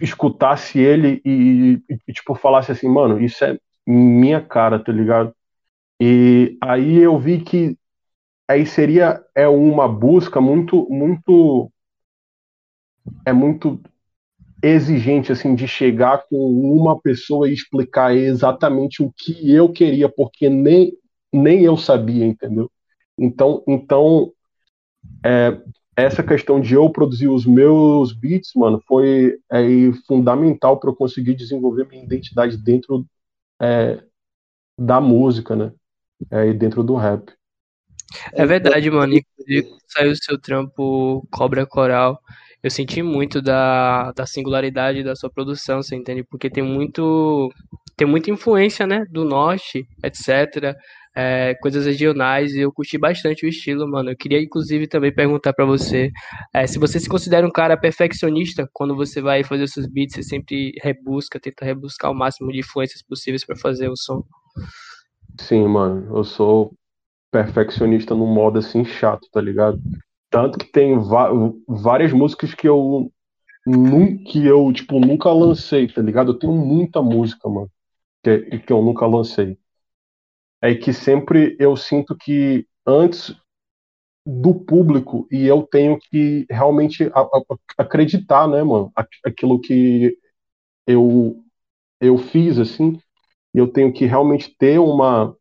escutasse 0.00 0.78
ele 0.78 1.20
e, 1.24 1.82
e, 2.08 2.12
tipo, 2.12 2.34
falasse 2.34 2.72
assim, 2.72 2.88
mano, 2.88 3.20
isso 3.20 3.44
é 3.44 3.58
minha 3.86 4.40
cara, 4.40 4.78
tá 4.82 4.92
ligado? 4.92 5.34
E 6.00 6.56
aí 6.62 6.98
eu 6.98 7.18
vi 7.18 7.40
que 7.42 7.76
aí 8.48 8.66
seria 8.66 9.22
é 9.34 9.48
uma 9.48 9.88
busca 9.88 10.40
muito 10.40 10.88
muito 10.90 11.70
é 13.24 13.32
muito 13.32 13.80
exigente 14.62 15.30
assim 15.32 15.54
de 15.54 15.68
chegar 15.68 16.24
com 16.28 16.36
uma 16.36 16.98
pessoa 17.00 17.48
e 17.48 17.52
explicar 17.52 18.14
exatamente 18.16 19.02
o 19.02 19.12
que 19.16 19.52
eu 19.52 19.70
queria 19.70 20.08
porque 20.08 20.48
nem 20.48 20.92
nem 21.32 21.62
eu 21.62 21.76
sabia 21.76 22.24
entendeu 22.24 22.70
então 23.18 23.62
então 23.66 24.32
é, 25.24 25.60
essa 25.96 26.22
questão 26.22 26.60
de 26.60 26.74
eu 26.74 26.88
produzir 26.90 27.28
os 27.28 27.46
meus 27.46 28.12
beats 28.12 28.52
mano 28.56 28.80
foi 28.86 29.38
é, 29.52 29.62
fundamental 30.06 30.78
para 30.78 30.90
eu 30.90 30.96
conseguir 30.96 31.34
desenvolver 31.34 31.86
minha 31.86 32.04
identidade 32.04 32.56
dentro 32.56 33.06
é, 33.60 34.02
da 34.78 35.00
música 35.00 35.54
né 35.56 35.72
é, 36.30 36.48
e 36.48 36.54
dentro 36.54 36.82
do 36.82 36.96
rap 36.96 37.32
é 38.32 38.46
verdade, 38.46 38.90
mano. 38.90 39.14
Inclusive, 39.14 39.68
saiu 39.88 40.12
o 40.12 40.16
seu 40.16 40.38
trampo 40.38 41.26
Cobra 41.30 41.66
Coral. 41.66 42.20
Eu 42.62 42.70
senti 42.70 43.02
muito 43.02 43.42
da, 43.42 44.12
da 44.12 44.26
singularidade 44.26 45.02
da 45.02 45.14
sua 45.14 45.30
produção, 45.30 45.82
você 45.82 45.94
entende? 45.96 46.22
Porque 46.22 46.48
tem 46.48 46.62
muito 46.62 47.52
tem 47.96 48.08
muita 48.08 48.30
influência, 48.30 48.86
né, 48.86 49.04
do 49.08 49.24
norte, 49.24 49.86
etc. 50.02 50.74
É, 51.16 51.54
coisas 51.60 51.86
regionais 51.86 52.54
e 52.54 52.60
eu 52.60 52.72
curti 52.72 52.98
bastante 52.98 53.46
o 53.46 53.48
estilo, 53.48 53.88
mano. 53.88 54.10
Eu 54.10 54.16
queria 54.16 54.42
inclusive 54.42 54.86
também 54.88 55.14
perguntar 55.14 55.52
para 55.52 55.64
você 55.64 56.10
é, 56.52 56.66
se 56.66 56.78
você 56.78 56.98
se 56.98 57.08
considera 57.08 57.46
um 57.46 57.52
cara 57.52 57.76
perfeccionista 57.76 58.68
quando 58.72 58.96
você 58.96 59.20
vai 59.20 59.44
fazer 59.44 59.68
seus 59.68 59.86
beats, 59.86 60.16
você 60.16 60.22
sempre 60.22 60.72
rebusca, 60.82 61.38
tenta 61.38 61.64
rebuscar 61.64 62.10
o 62.10 62.14
máximo 62.14 62.50
de 62.50 62.60
influências 62.60 63.02
possíveis 63.02 63.44
para 63.44 63.56
fazer 63.56 63.88
o 63.88 63.96
som. 63.96 64.24
Sim, 65.40 65.66
mano, 65.68 66.16
eu 66.16 66.24
sou 66.24 66.72
perfeccionista 67.30 68.14
num 68.14 68.32
modo 68.32 68.58
assim 68.58 68.84
chato, 68.84 69.28
tá 69.32 69.40
ligado? 69.40 69.80
Tanto 70.30 70.58
que 70.58 70.66
tem 70.66 70.96
várias 71.68 72.12
músicas 72.12 72.54
que 72.54 72.68
eu 72.68 73.10
nunca, 73.66 74.38
eu 74.38 74.72
tipo 74.72 75.00
nunca 75.00 75.30
lancei, 75.32 75.88
tá 75.88 76.02
ligado? 76.02 76.32
Eu 76.32 76.38
tenho 76.38 76.52
muita 76.52 77.02
música, 77.02 77.48
mano, 77.48 77.70
que, 78.22 78.58
que 78.58 78.72
eu 78.72 78.82
nunca 78.82 79.06
lancei. 79.06 79.58
É 80.62 80.74
que 80.74 80.92
sempre 80.92 81.56
eu 81.58 81.76
sinto 81.76 82.16
que 82.16 82.66
antes 82.86 83.34
do 84.26 84.54
público 84.54 85.28
e 85.30 85.46
eu 85.46 85.62
tenho 85.62 85.98
que 85.98 86.46
realmente 86.48 87.10
acreditar, 87.76 88.48
né, 88.48 88.62
mano, 88.62 88.90
aquilo 89.24 89.60
que 89.60 90.16
eu 90.86 91.40
eu 92.00 92.18
fiz 92.18 92.58
assim, 92.58 92.98
eu 93.52 93.68
tenho 93.68 93.92
que 93.92 94.04
realmente 94.04 94.54
ter 94.58 94.78
uma 94.78 95.36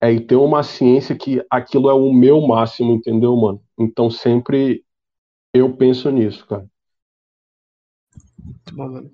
é, 0.00 0.12
e 0.12 0.20
ter 0.20 0.34
uma 0.34 0.64
ciência 0.64 1.16
que 1.16 1.44
aquilo 1.48 1.88
é 1.88 1.94
o 1.94 2.12
meu 2.12 2.40
máximo, 2.40 2.92
entendeu, 2.92 3.36
mano? 3.36 3.62
Então 3.78 4.10
sempre 4.10 4.84
eu 5.54 5.76
penso 5.76 6.10
nisso, 6.10 6.44
cara. 6.46 6.66
Muito 8.44 8.74
bom, 8.74 8.88
mano. 8.88 9.10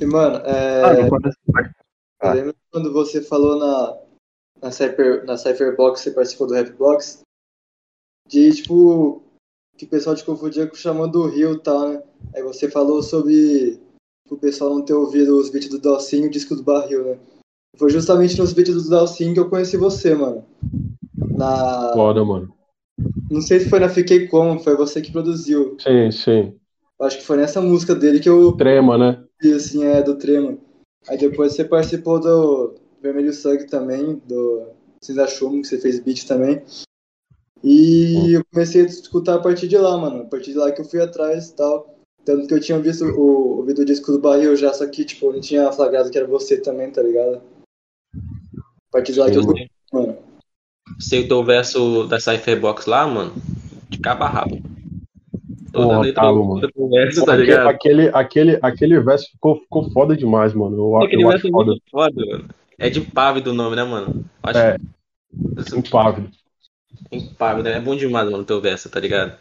E, 0.00 0.06
mano, 0.06 0.36
é... 0.38 0.82
ah, 0.82 1.70
eu 2.22 2.32
lembro 2.34 2.54
quando 2.70 2.92
você 2.92 3.22
falou 3.22 3.58
na, 3.58 3.98
na, 4.62 4.70
Cypher, 4.70 5.24
na 5.24 5.36
Cypherbox, 5.36 6.00
você 6.00 6.10
participou 6.10 6.46
do 6.46 6.54
Rapbox, 6.54 7.22
de, 8.26 8.52
tipo, 8.52 9.22
que 9.76 9.84
o 9.84 9.88
pessoal 9.88 10.16
te 10.16 10.24
confundia 10.24 10.66
com 10.66 10.74
chamando 10.74 11.22
o 11.22 11.28
Rio 11.28 11.54
e 11.54 11.58
tal, 11.60 11.88
né? 11.88 12.02
Aí 12.34 12.42
você 12.42 12.70
falou 12.70 13.02
sobre 13.02 13.80
o 14.30 14.36
pessoal 14.36 14.74
não 14.74 14.84
ter 14.84 14.94
ouvido 14.94 15.38
os 15.38 15.48
beats 15.48 15.70
do 15.70 15.78
Dalcinho 15.78 16.24
e 16.24 16.28
o 16.28 16.30
disco 16.30 16.54
do 16.54 16.62
Barril, 16.62 17.04
né? 17.04 17.18
Foi 17.78 17.90
justamente 17.90 18.36
nos 18.38 18.52
vídeos 18.52 18.84
do 18.84 18.90
Dalcin 18.90 19.32
que 19.32 19.40
eu 19.40 19.48
conheci 19.48 19.76
você, 19.76 20.14
mano. 20.14 20.44
Na. 21.16 21.92
Foda, 21.94 22.24
mano. 22.24 22.52
Não 23.30 23.40
sei 23.40 23.60
se 23.60 23.68
foi 23.68 23.78
na 23.78 23.88
Fiquei 23.88 24.26
Como, 24.26 24.58
foi 24.58 24.76
você 24.76 25.00
que 25.00 25.12
produziu. 25.12 25.76
Sim, 25.78 26.10
sim. 26.10 26.54
Acho 27.00 27.18
que 27.18 27.24
foi 27.24 27.36
nessa 27.36 27.60
música 27.60 27.94
dele 27.94 28.18
que 28.18 28.28
eu. 28.28 28.52
Trema, 28.52 28.98
né? 28.98 29.24
Assim, 29.54 29.84
é, 29.84 30.02
do 30.02 30.16
Trema. 30.16 30.58
Aí 31.06 31.16
depois 31.16 31.54
você 31.54 31.64
participou 31.64 32.18
do 32.18 32.74
Vermelho 33.00 33.32
Sangue 33.32 33.66
também, 33.66 34.20
do 34.26 34.68
Cinza 35.02 35.26
Chum, 35.26 35.62
que 35.62 35.68
você 35.68 35.78
fez 35.78 36.00
beat 36.00 36.26
também. 36.26 36.62
E 37.62 38.34
eu 38.34 38.44
comecei 38.52 38.82
a 38.82 38.86
escutar 38.86 39.34
a 39.34 39.40
partir 39.40 39.68
de 39.68 39.76
lá, 39.76 39.96
mano. 39.96 40.22
A 40.22 40.26
partir 40.26 40.52
de 40.52 40.58
lá 40.58 40.70
que 40.70 40.80
eu 40.80 40.84
fui 40.84 41.00
atrás 41.00 41.48
e 41.48 41.54
tal. 41.54 41.94
Tanto 42.24 42.46
que 42.46 42.54
eu 42.54 42.60
tinha 42.60 42.78
visto 42.78 43.04
o, 43.04 43.58
ouvido 43.58 43.82
o 43.82 43.84
disco 43.84 44.12
do 44.12 44.18
Barril 44.18 44.54
já, 44.54 44.72
só 44.72 44.86
que, 44.86 45.04
tipo, 45.04 45.26
eu 45.26 45.32
não 45.32 45.40
tinha 45.40 45.72
flagrado 45.72 46.10
que 46.10 46.18
era 46.18 46.26
você 46.26 46.60
também, 46.60 46.90
tá 46.90 47.02
ligado? 47.02 47.40
A 48.14 48.92
partir 48.92 49.12
de 49.12 49.18
lá 49.18 49.30
que 49.30 49.38
eu 49.38 49.42
mano. 49.92 50.18
Sei 51.00 51.24
o 51.24 51.28
teu 51.28 51.44
verso 51.44 52.06
da 52.06 52.20
Cypherbox 52.20 52.86
lá, 52.86 53.06
mano, 53.06 53.32
de 53.88 53.98
capa 53.98 54.26
rabo. 54.26 54.60
Toda 55.72 55.86
Porra, 55.86 56.00
letra 56.00 56.22
tá, 56.22 56.32
mano. 56.32 56.60
do 56.60 56.88
verso, 56.88 57.24
tá 57.24 57.36
ligado? 57.36 57.68
Aquele, 57.68 58.08
aquele, 58.08 58.58
aquele 58.62 59.00
verso 59.00 59.30
ficou, 59.32 59.60
ficou 59.60 59.90
foda 59.90 60.16
demais, 60.16 60.54
mano. 60.54 60.76
Eu, 60.76 60.96
aquele 61.02 61.24
eu 61.24 61.28
verso 61.28 61.46
é 61.46 61.50
foda. 61.50 61.70
muito 61.70 61.82
foda, 61.90 62.26
mano. 62.26 62.48
É 62.78 62.88
de 62.88 63.00
Pávido 63.00 63.50
o 63.50 63.54
nome, 63.54 63.76
né, 63.76 63.84
mano? 63.84 64.24
Acho 64.42 64.58
é, 64.58 64.76
Impávido. 65.76 66.30
Impávido, 67.12 67.68
é 67.68 67.80
bom 67.80 67.96
demais, 67.96 68.30
mano, 68.30 68.42
o 68.42 68.46
teu 68.46 68.60
verso, 68.60 68.88
tá 68.88 69.00
ligado? 69.00 69.38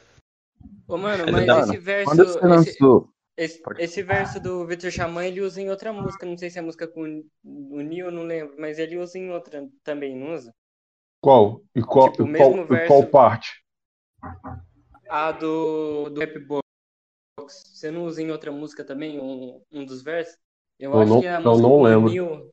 Ô, 0.88 0.98
mano, 0.98 1.24
é 1.24 1.32
mas 1.32 1.48
esse 1.48 1.78
verso... 1.78 2.06
Quando 2.06 2.26
você 2.26 2.48
lançou... 2.48 3.10
Esse, 3.38 3.62
esse, 3.78 4.02
verso 4.02 4.40
do 4.40 4.66
Victor 4.66 4.90
Xamã 4.90 5.24
ele 5.24 5.42
usa 5.42 5.62
em 5.62 5.70
outra 5.70 5.94
música, 5.94 6.26
não 6.26 6.36
sei 6.36 6.50
se 6.50 6.58
é 6.58 6.62
música 6.62 6.88
com 6.88 7.24
o 7.44 7.82
Neo, 7.82 8.10
não 8.10 8.24
lembro, 8.24 8.56
mas 8.58 8.80
ele 8.80 8.98
usa 8.98 9.20
em 9.20 9.30
outra 9.30 9.68
também, 9.84 10.16
não 10.16 10.34
usa? 10.34 10.52
Qual? 11.22 11.62
E 11.76 11.82
qual, 11.84 12.12
tipo, 12.12 12.28
e 12.28 12.36
qual, 12.36 12.66
verso, 12.66 12.74
e 12.74 12.88
qual 12.88 13.06
parte? 13.06 13.64
A 15.10 15.32
do, 15.32 16.10
do 16.10 16.20
Rapbox. 16.20 16.62
Você 17.48 17.92
não 17.92 18.06
usa 18.06 18.22
em 18.22 18.32
outra 18.32 18.52
música 18.52 18.84
também, 18.84 19.20
um, 19.20 19.62
um 19.72 19.86
dos 19.86 20.02
versos? 20.02 20.38
Eu, 20.80 20.92
eu 20.92 21.00
acho 21.00 21.14
não, 21.14 21.22
que 21.22 21.28
é 21.28 21.36
a 21.36 21.40
música 21.40 21.68
não 21.68 21.82
lembro. 21.82 22.12
Neo. 22.12 22.50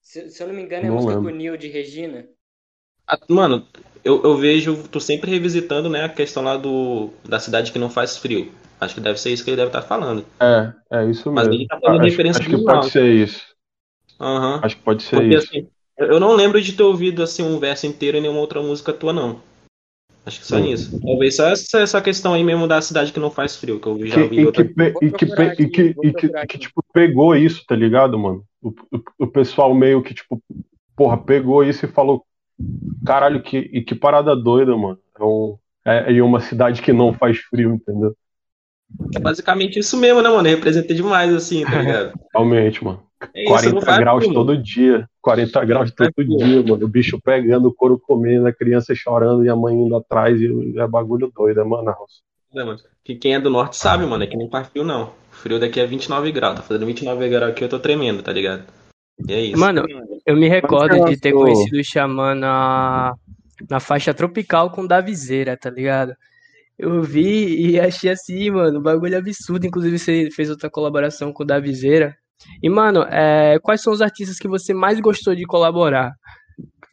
Se, 0.00 0.30
se, 0.30 0.42
eu 0.42 0.48
não 0.48 0.54
me 0.54 0.62
engano, 0.62 0.86
é 0.86 0.88
a 0.88 0.92
música 0.92 1.14
lembro. 1.14 1.30
com 1.30 1.34
o 1.34 1.38
Neo 1.38 1.56
de 1.56 1.68
Regina. 1.68 2.26
Ah, 3.06 3.18
mano, 3.28 3.66
eu, 4.04 4.22
eu 4.22 4.36
vejo 4.36 4.88
tu 4.88 5.00
sempre 5.00 5.30
revisitando 5.30 5.88
né, 5.88 6.04
a 6.04 6.08
questão 6.08 6.42
lá 6.42 6.56
do, 6.56 7.10
da 7.24 7.38
cidade 7.38 7.72
que 7.72 7.78
não 7.78 7.90
faz 7.90 8.16
frio. 8.16 8.52
Acho 8.80 8.94
que 8.94 9.00
deve 9.00 9.18
ser 9.18 9.30
isso 9.30 9.44
que 9.44 9.50
ele 9.50 9.56
deve 9.56 9.68
estar 9.68 9.82
falando. 9.82 10.24
É, 10.40 10.72
é 10.90 11.10
isso 11.10 11.30
mesmo. 11.30 11.32
Mas 11.32 11.48
ele 11.48 11.66
tá 11.66 11.78
acho, 11.82 12.02
referência 12.02 12.40
acho 12.40 12.50
que 12.50 12.64
pode 12.64 12.90
ser 12.90 13.06
isso. 13.06 13.42
Uhum. 14.20 14.60
Acho 14.62 14.76
que 14.76 14.82
pode 14.82 15.02
ser 15.02 15.16
Porque, 15.16 15.34
isso. 15.34 15.46
Assim, 15.48 15.68
eu 15.98 16.20
não 16.20 16.34
lembro 16.34 16.60
de 16.60 16.72
ter 16.72 16.82
ouvido 16.82 17.22
assim 17.22 17.42
um 17.42 17.58
verso 17.58 17.86
inteiro 17.86 18.18
em 18.18 18.20
nenhuma 18.20 18.40
outra 18.40 18.60
música 18.60 18.92
tua, 18.92 19.12
não. 19.12 19.40
Acho 20.26 20.40
que 20.40 20.46
só 20.46 20.56
Sim. 20.56 20.62
nisso. 20.62 21.00
Talvez 21.00 21.36
só 21.36 21.48
essa, 21.48 21.80
essa 21.80 22.00
questão 22.00 22.32
aí 22.32 22.42
mesmo 22.42 22.66
da 22.66 22.80
cidade 22.80 23.12
que 23.12 23.20
não 23.20 23.30
faz 23.30 23.56
frio, 23.56 23.78
que 23.78 23.86
eu 23.86 24.06
já 24.06 24.22
ouvi. 24.22 24.40
E, 24.40 24.46
outra... 24.46 24.64
que, 24.64 24.72
e, 24.72 25.10
que, 25.10 25.24
e, 25.24 25.68
que, 25.68 25.94
e 26.02 26.12
que, 26.12 26.46
que, 26.46 26.58
tipo, 26.58 26.82
pegou 26.92 27.36
isso, 27.36 27.64
tá 27.66 27.76
ligado, 27.76 28.18
mano? 28.18 28.42
O, 28.62 28.68
o, 28.68 29.02
o, 29.18 29.26
pessoal 29.26 29.74
meio 29.74 30.02
que, 30.02 30.14
tipo, 30.14 30.42
porra, 30.96 31.18
pegou 31.18 31.62
isso 31.62 31.84
e 31.84 31.88
falou: 31.88 32.24
caralho, 33.04 33.42
que, 33.42 33.82
que 33.82 33.94
parada 33.94 34.34
doida, 34.34 34.74
mano. 34.74 34.98
É, 35.18 35.22
um, 35.22 35.58
é, 35.84 36.16
é 36.16 36.22
uma 36.22 36.40
cidade 36.40 36.80
que 36.80 36.92
não 36.92 37.12
faz 37.12 37.38
frio, 37.38 37.74
entendeu? 37.74 38.16
É 39.14 39.18
basicamente 39.18 39.78
isso 39.78 39.96
mesmo, 39.98 40.22
né, 40.22 40.30
mano? 40.30 40.48
Representa 40.48 40.94
demais, 40.94 41.34
assim, 41.34 41.64
tá 41.64 41.82
ligado? 41.82 42.18
Realmente, 42.32 42.82
mano. 42.82 43.02
É 43.34 43.44
40 43.44 43.98
graus 43.98 44.26
todo 44.26 44.56
dia. 44.56 45.08
40 45.20 45.64
graus 45.64 45.90
todo 45.90 46.12
dia, 46.24 46.62
mano. 46.62 46.84
O 46.84 46.88
bicho 46.88 47.18
pegando, 47.20 47.68
o 47.68 47.74
couro 47.74 47.98
comendo, 47.98 48.46
a 48.46 48.52
criança 48.52 48.94
chorando 48.94 49.44
e 49.44 49.48
a 49.48 49.56
mãe 49.56 49.74
indo 49.74 49.96
atrás. 49.96 50.40
E 50.40 50.78
é 50.78 50.86
bagulho 50.86 51.32
doido, 51.34 51.60
é 51.60 51.64
Manaus. 51.64 52.22
É, 52.54 52.62
mano. 52.62 52.78
Que 53.02 53.14
quem 53.16 53.34
é 53.34 53.40
do 53.40 53.50
norte 53.50 53.76
sabe, 53.76 54.06
mano. 54.06 54.24
É 54.24 54.26
que 54.26 54.36
não 54.36 54.48
faz 54.48 54.68
frio, 54.68 54.84
não. 54.84 55.12
O 55.32 55.34
frio 55.34 55.58
daqui 55.58 55.80
é 55.80 55.86
29 55.86 56.32
graus. 56.32 56.56
Tá 56.56 56.62
fazendo 56.62 56.86
29 56.86 57.28
graus 57.28 57.52
aqui, 57.52 57.64
eu 57.64 57.68
tô 57.68 57.78
tremendo, 57.78 58.22
tá 58.22 58.32
ligado? 58.32 58.64
E 59.28 59.32
é 59.32 59.40
isso. 59.40 59.58
Mano, 59.58 59.84
eu 60.26 60.36
me 60.36 60.48
recordo 60.48 61.04
de 61.06 61.16
ter 61.16 61.32
conhecido 61.32 61.78
o 61.78 61.84
Xamã 61.84 62.34
na, 62.34 63.14
na 63.68 63.80
faixa 63.80 64.14
tropical 64.14 64.70
com 64.70 64.86
Davizeira, 64.86 65.56
tá 65.56 65.70
ligado? 65.70 66.14
Eu 66.78 67.02
vi 67.02 67.70
e 67.70 67.78
achei 67.78 68.10
assim, 68.10 68.50
mano, 68.50 68.80
um 68.80 68.82
bagulho 68.82 69.16
absurdo. 69.16 69.66
Inclusive, 69.66 69.98
você 69.98 70.28
fez 70.30 70.50
outra 70.50 70.68
colaboração 70.68 71.32
com 71.32 71.42
o 71.42 71.46
Davizeira. 71.46 72.16
E, 72.62 72.68
mano, 72.68 73.02
é, 73.02 73.58
quais 73.60 73.82
são 73.82 73.92
os 73.92 74.02
artistas 74.02 74.38
que 74.38 74.48
você 74.48 74.74
mais 74.74 75.00
gostou 75.00 75.34
de 75.34 75.44
colaborar? 75.44 76.12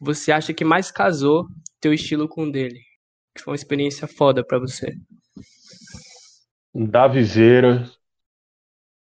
Você 0.00 0.32
acha 0.32 0.52
que 0.52 0.64
mais 0.64 0.90
casou 0.90 1.46
teu 1.80 1.92
estilo 1.92 2.28
com 2.28 2.44
o 2.44 2.52
dele? 2.52 2.80
Que 3.34 3.42
foi 3.42 3.52
uma 3.52 3.56
experiência 3.56 4.06
foda 4.06 4.44
pra 4.44 4.58
você. 4.58 4.94
Davizeira, 6.74 7.88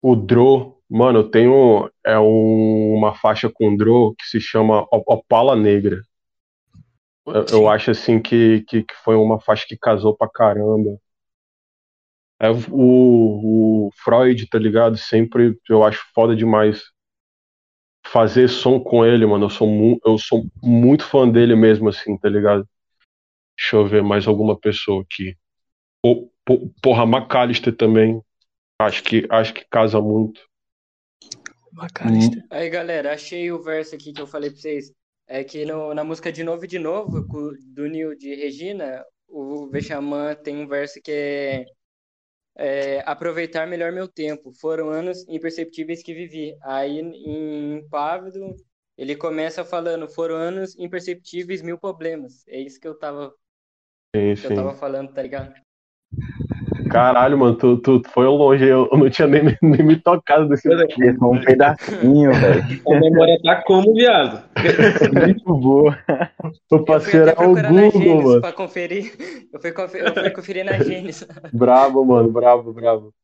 o 0.02 0.16
Dro. 0.16 0.78
Mano, 0.88 1.20
eu 1.20 1.30
tenho 1.30 1.90
é 2.04 2.18
um, 2.18 2.94
uma 2.94 3.14
faixa 3.14 3.48
com 3.48 3.72
o 3.72 3.76
Dro 3.76 4.14
que 4.18 4.26
se 4.26 4.40
chama 4.40 4.86
Opala 4.90 5.54
Negra. 5.54 6.02
Eu, 7.26 7.46
eu 7.52 7.68
acho 7.68 7.92
assim 7.92 8.20
que, 8.20 8.64
que, 8.66 8.82
que, 8.82 8.94
foi 9.04 9.14
uma 9.14 9.40
faixa 9.40 9.64
que 9.68 9.76
casou 9.76 10.16
pra 10.16 10.28
caramba. 10.28 10.98
É, 12.40 12.48
o, 12.50 13.86
o 13.86 13.90
Freud, 14.02 14.48
tá 14.48 14.58
ligado? 14.58 14.96
Sempre 14.96 15.58
eu 15.68 15.84
acho 15.84 16.02
foda 16.14 16.34
demais 16.34 16.82
fazer 18.06 18.48
som 18.48 18.80
com 18.80 19.04
ele, 19.04 19.26
mano. 19.26 19.44
Eu 19.44 19.50
sou, 19.50 19.68
mu 19.68 20.00
eu 20.04 20.16
sou 20.16 20.46
muito 20.62 21.04
fã 21.04 21.28
dele 21.28 21.54
mesmo, 21.54 21.90
assim, 21.90 22.16
tá 22.16 22.28
ligado? 22.28 22.66
Deixa 23.58 23.76
eu 23.76 23.86
ver 23.86 24.02
mais 24.02 24.26
alguma 24.26 24.58
pessoa 24.58 25.02
aqui. 25.02 25.36
O, 26.04 26.30
porra, 26.82 27.04
McAllister 27.04 27.76
também. 27.76 28.22
Acho 28.80 29.02
que, 29.04 29.26
acho 29.28 29.52
que 29.52 29.66
casa 29.68 30.00
muito. 30.00 30.40
McAllister. 31.74 32.38
Hum. 32.38 32.46
Aí, 32.50 32.70
galera, 32.70 33.12
achei 33.12 33.52
o 33.52 33.62
verso 33.62 33.94
aqui 33.94 34.14
que 34.14 34.20
eu 34.22 34.26
falei 34.26 34.50
pra 34.50 34.58
vocês. 34.58 34.90
É 35.28 35.44
que 35.44 35.66
no, 35.66 35.92
na 35.94 36.02
música 36.02 36.32
De 36.32 36.42
Novo 36.42 36.64
e 36.64 36.68
De 36.68 36.78
Novo, 36.78 37.20
do 37.74 37.86
Nil 37.86 38.16
de 38.16 38.34
Regina, 38.34 39.04
o 39.28 39.68
Vexamã 39.68 40.34
tem 40.34 40.56
um 40.56 40.66
verso 40.66 41.00
que 41.00 41.12
é, 41.12 41.66
é, 42.60 43.02
Aproveitar 43.06 43.66
melhor 43.66 43.90
meu 43.90 44.06
tempo. 44.06 44.52
Foram 44.60 44.90
anos 44.90 45.26
imperceptíveis 45.28 46.02
que 46.02 46.12
vivi. 46.12 46.54
Aí, 46.62 47.00
em 47.00 47.88
Pávido, 47.88 48.54
ele 48.98 49.16
começa 49.16 49.64
falando, 49.64 50.06
foram 50.06 50.36
anos 50.36 50.78
imperceptíveis, 50.78 51.62
mil 51.62 51.78
problemas. 51.78 52.46
É 52.46 52.60
isso 52.60 52.78
que 52.78 52.86
eu 52.86 52.98
tava, 52.98 53.32
sim, 54.14 54.34
que 54.34 54.36
sim. 54.36 54.48
eu 54.48 54.54
tava 54.54 54.74
falando, 54.74 55.14
tá 55.14 55.22
ligado? 55.22 55.54
Caralho, 56.90 57.38
mano, 57.38 57.56
tu, 57.56 57.76
tu 57.78 58.02
foi 58.10 58.26
longe, 58.26 58.64
eu, 58.64 58.88
não 58.92 59.08
tinha 59.08 59.28
nem, 59.28 59.42
nem 59.62 59.82
me 59.82 59.96
tocado 59.96 60.48
desse 60.48 60.68
daqui. 60.68 61.10
Um 61.22 61.40
pedacinho, 61.40 62.32
velho. 62.32 62.62
A 62.86 63.00
memória 63.00 63.38
tá 63.42 63.62
como, 63.62 63.94
viado? 63.94 64.42
Muito 65.12 65.54
boa. 65.54 65.96
O 66.70 66.84
parceiro 66.84 67.30
é 67.30 67.32
o 67.32 67.54
Google, 67.54 68.22
mano. 68.22 68.40
Pra 68.40 68.52
conferir. 68.52 69.14
Eu 69.52 69.60
fui, 69.60 69.72
conferir, 69.72 70.06
eu 70.06 70.14
fui 70.14 70.30
conferir 70.30 70.64
na 70.64 70.78
Gênesis. 70.78 71.26
bravo, 71.52 72.04
mano, 72.04 72.30
bravo, 72.30 72.72
bravo. 72.72 73.14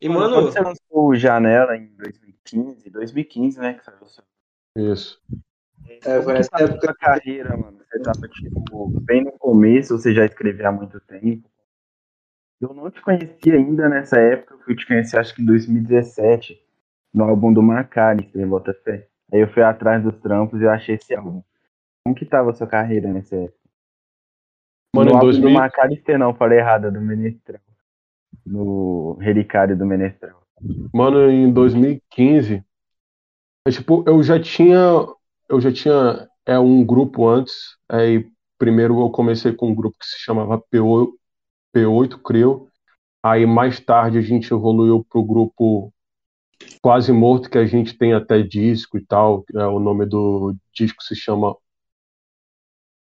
E, 0.00 0.08
mano, 0.08 0.34
quando 0.34 0.52
você 0.52 0.60
lançou 0.60 1.08
o 1.08 1.14
Janela 1.14 1.76
em 1.76 1.86
2015, 1.96 2.90
2015, 2.90 3.60
né, 3.60 3.74
que 3.74 3.84
saiu 3.84 3.98
o 4.02 4.08
seu... 4.08 4.24
Isso. 4.76 5.20
É, 6.04 6.20
foi 6.20 6.34
nessa 6.34 6.50
época 6.58 6.88
da 6.88 6.94
carreira, 6.94 7.56
mano. 7.56 7.78
Você 7.78 8.00
tava, 8.00 8.28
tipo, 8.28 8.88
bem 9.00 9.22
no 9.22 9.32
começo, 9.32 9.96
você 9.96 10.12
já 10.12 10.24
escrevia 10.24 10.68
há 10.68 10.72
muito 10.72 11.00
tempo. 11.00 11.48
Eu 12.64 12.74
não 12.74 12.90
te 12.90 13.00
conhecia 13.02 13.54
ainda 13.54 13.88
nessa 13.88 14.18
época, 14.18 14.54
eu 14.54 14.58
fui 14.60 14.74
te 14.74 14.86
conhecer 14.86 15.18
acho 15.18 15.34
que 15.34 15.42
em 15.42 15.44
2017, 15.44 16.58
no 17.12 17.24
álbum 17.24 17.52
do 17.52 17.62
Macari, 17.62 18.30
você 18.32 18.46
bota 18.46 18.72
fé. 18.82 19.06
Aí 19.32 19.40
eu 19.40 19.52
fui 19.52 19.62
atrás 19.62 20.02
dos 20.02 20.18
trampos 20.20 20.60
e 20.60 20.64
eu 20.64 20.70
achei 20.70 20.94
esse 20.94 21.14
álbum. 21.14 21.42
Como 22.02 22.16
que 22.16 22.24
tava 22.24 22.50
a 22.50 22.54
sua 22.54 22.66
carreira 22.66 23.12
nessa 23.12 23.36
época? 23.36 23.58
Mano, 24.94 25.10
no 25.10 25.16
álbum 25.16 25.26
2000... 25.26 25.48
do 25.48 25.54
Macalister 25.54 26.18
não, 26.18 26.34
falei 26.34 26.58
errado, 26.58 26.90
do 26.90 27.00
Menestrel. 27.00 27.60
No 28.46 29.18
Relicário 29.20 29.76
do 29.76 29.84
Menestrel. 29.84 30.36
Mano, 30.92 31.30
em 31.30 31.52
2015, 31.52 32.64
é, 33.66 33.70
tipo, 33.70 34.04
eu 34.06 34.22
já 34.22 34.40
tinha 34.40 34.76
eu 35.48 35.60
já 35.60 35.70
tinha 35.72 36.28
é 36.46 36.58
um 36.58 36.84
grupo 36.84 37.26
antes, 37.26 37.76
aí 37.88 38.26
primeiro 38.58 39.00
eu 39.00 39.10
comecei 39.10 39.52
com 39.52 39.68
um 39.68 39.74
grupo 39.74 39.96
que 39.98 40.06
se 40.06 40.18
chamava 40.18 40.62
P8, 40.72 41.12
P8 41.74 42.18
Crew, 42.22 42.68
aí 43.22 43.46
mais 43.46 43.80
tarde 43.80 44.18
a 44.18 44.22
gente 44.22 44.52
evoluiu 44.52 45.04
para 45.04 45.20
o 45.20 45.24
grupo 45.24 45.92
Quase 46.80 47.12
Morto, 47.12 47.50
que 47.50 47.58
a 47.58 47.66
gente 47.66 47.96
tem 47.96 48.12
até 48.12 48.42
disco 48.42 48.96
e 48.98 49.04
tal, 49.04 49.44
é, 49.54 49.66
o 49.66 49.78
nome 49.78 50.06
do 50.06 50.54
disco 50.72 51.02
se 51.02 51.16
chama 51.16 51.56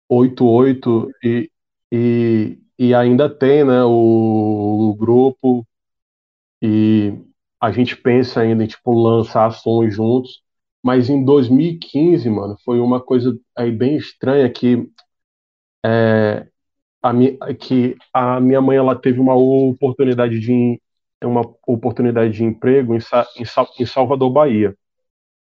88 0.09 1.11
e, 1.22 1.50
e, 1.92 2.59
e 2.78 2.94
ainda 2.94 3.28
tem 3.28 3.64
né, 3.64 3.85
o, 3.85 4.90
o 4.90 4.94
grupo. 4.94 5.66
E 6.62 7.14
a 7.61 7.70
gente 7.72 7.96
pensa 7.96 8.40
ainda 8.40 8.64
em 8.64 8.66
tipo, 8.66 8.92
lançar 8.92 9.50
sons 9.52 9.94
juntos, 9.94 10.42
mas 10.83 11.09
em 11.09 11.24
2015, 11.24 12.28
mano, 12.30 12.56
foi 12.64 12.80
uma 12.80 13.00
coisa 13.00 13.38
aí 13.56 13.70
bem 13.70 13.96
estranha 13.96 14.50
que 14.50 14.90
é, 15.85 16.49
a 17.02 17.54
que 17.54 17.96
a 18.12 18.40
minha 18.40 18.60
mãe 18.60 18.76
ela 18.76 18.94
teve 18.94 19.20
uma 19.20 19.34
oportunidade 19.34 20.38
de 20.38 20.80
uma 21.22 21.42
oportunidade 21.66 22.32
de 22.32 22.44
emprego 22.44 22.94
em, 22.94 22.98
em, 22.98 23.44
em 23.80 23.86
Salvador, 23.86 24.30
Bahia. 24.30 24.74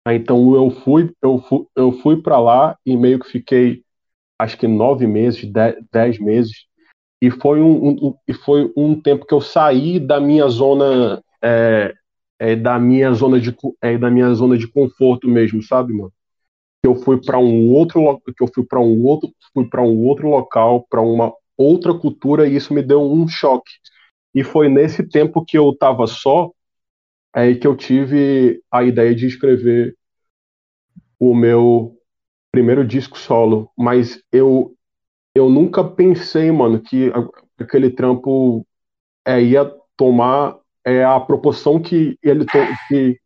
Então 0.08 0.54
eu 0.54 0.70
fui 0.70 1.12
eu 1.22 1.38
fui, 1.38 1.66
eu 1.76 1.92
fui 1.92 2.20
para 2.20 2.38
lá 2.38 2.76
e 2.84 2.96
meio 2.96 3.20
que 3.20 3.30
fiquei 3.30 3.82
acho 4.38 4.58
que 4.58 4.66
nove 4.66 5.06
meses, 5.06 5.44
dez, 5.44 5.76
dez 5.92 6.18
meses 6.18 6.66
e 7.20 7.30
foi 7.30 7.60
um, 7.60 7.90
um, 7.90 8.14
e 8.26 8.34
foi 8.34 8.72
um 8.76 9.00
tempo 9.00 9.24
que 9.24 9.32
eu 9.32 9.40
saí 9.40 10.00
da 10.00 10.18
minha 10.18 10.48
zona 10.48 11.22
é, 11.40 11.94
é, 12.40 12.56
da 12.56 12.80
minha 12.80 13.12
zona 13.12 13.40
de 13.40 13.56
é, 13.80 13.96
da 13.96 14.10
minha 14.10 14.34
zona 14.34 14.58
de 14.58 14.66
conforto 14.66 15.28
mesmo, 15.28 15.62
sabe, 15.62 15.92
mano? 15.92 16.12
Que 16.82 16.88
eu 16.88 16.96
fui 16.96 17.20
para 17.20 17.38
um 17.38 17.72
outro 17.72 18.20
que 18.36 18.42
eu 18.42 18.48
fui 18.52 18.64
para 18.66 18.80
um 18.80 19.04
outro 19.04 19.30
fui 19.54 19.68
para 19.68 19.82
um 19.82 20.04
outro 20.04 20.28
local, 20.28 20.86
para 20.90 21.00
uma 21.00 21.32
outra 21.56 21.94
cultura 21.94 22.48
e 22.48 22.56
isso 22.56 22.74
me 22.74 22.82
deu 22.82 23.02
um 23.02 23.28
choque. 23.28 23.72
E 24.34 24.42
foi 24.42 24.68
nesse 24.68 25.06
tempo 25.08 25.44
que 25.44 25.58
eu 25.58 25.70
estava 25.70 26.06
só 26.06 26.50
aí 27.32 27.56
que 27.56 27.66
eu 27.66 27.76
tive 27.76 28.62
a 28.70 28.82
ideia 28.82 29.14
de 29.14 29.26
escrever 29.26 29.96
o 31.18 31.34
meu 31.34 31.96
primeiro 32.50 32.86
disco 32.86 33.18
solo, 33.18 33.70
mas 33.76 34.22
eu 34.32 34.74
eu 35.34 35.48
nunca 35.48 35.82
pensei, 35.82 36.50
mano, 36.52 36.80
que 36.80 37.10
aquele 37.58 37.90
trampo 37.90 38.66
é, 39.24 39.40
ia 39.42 39.64
tomar 39.96 40.58
é 40.84 41.04
a 41.04 41.18
proporção 41.20 41.80
que 41.80 42.18
ele, 42.22 42.44
que, 42.88 43.18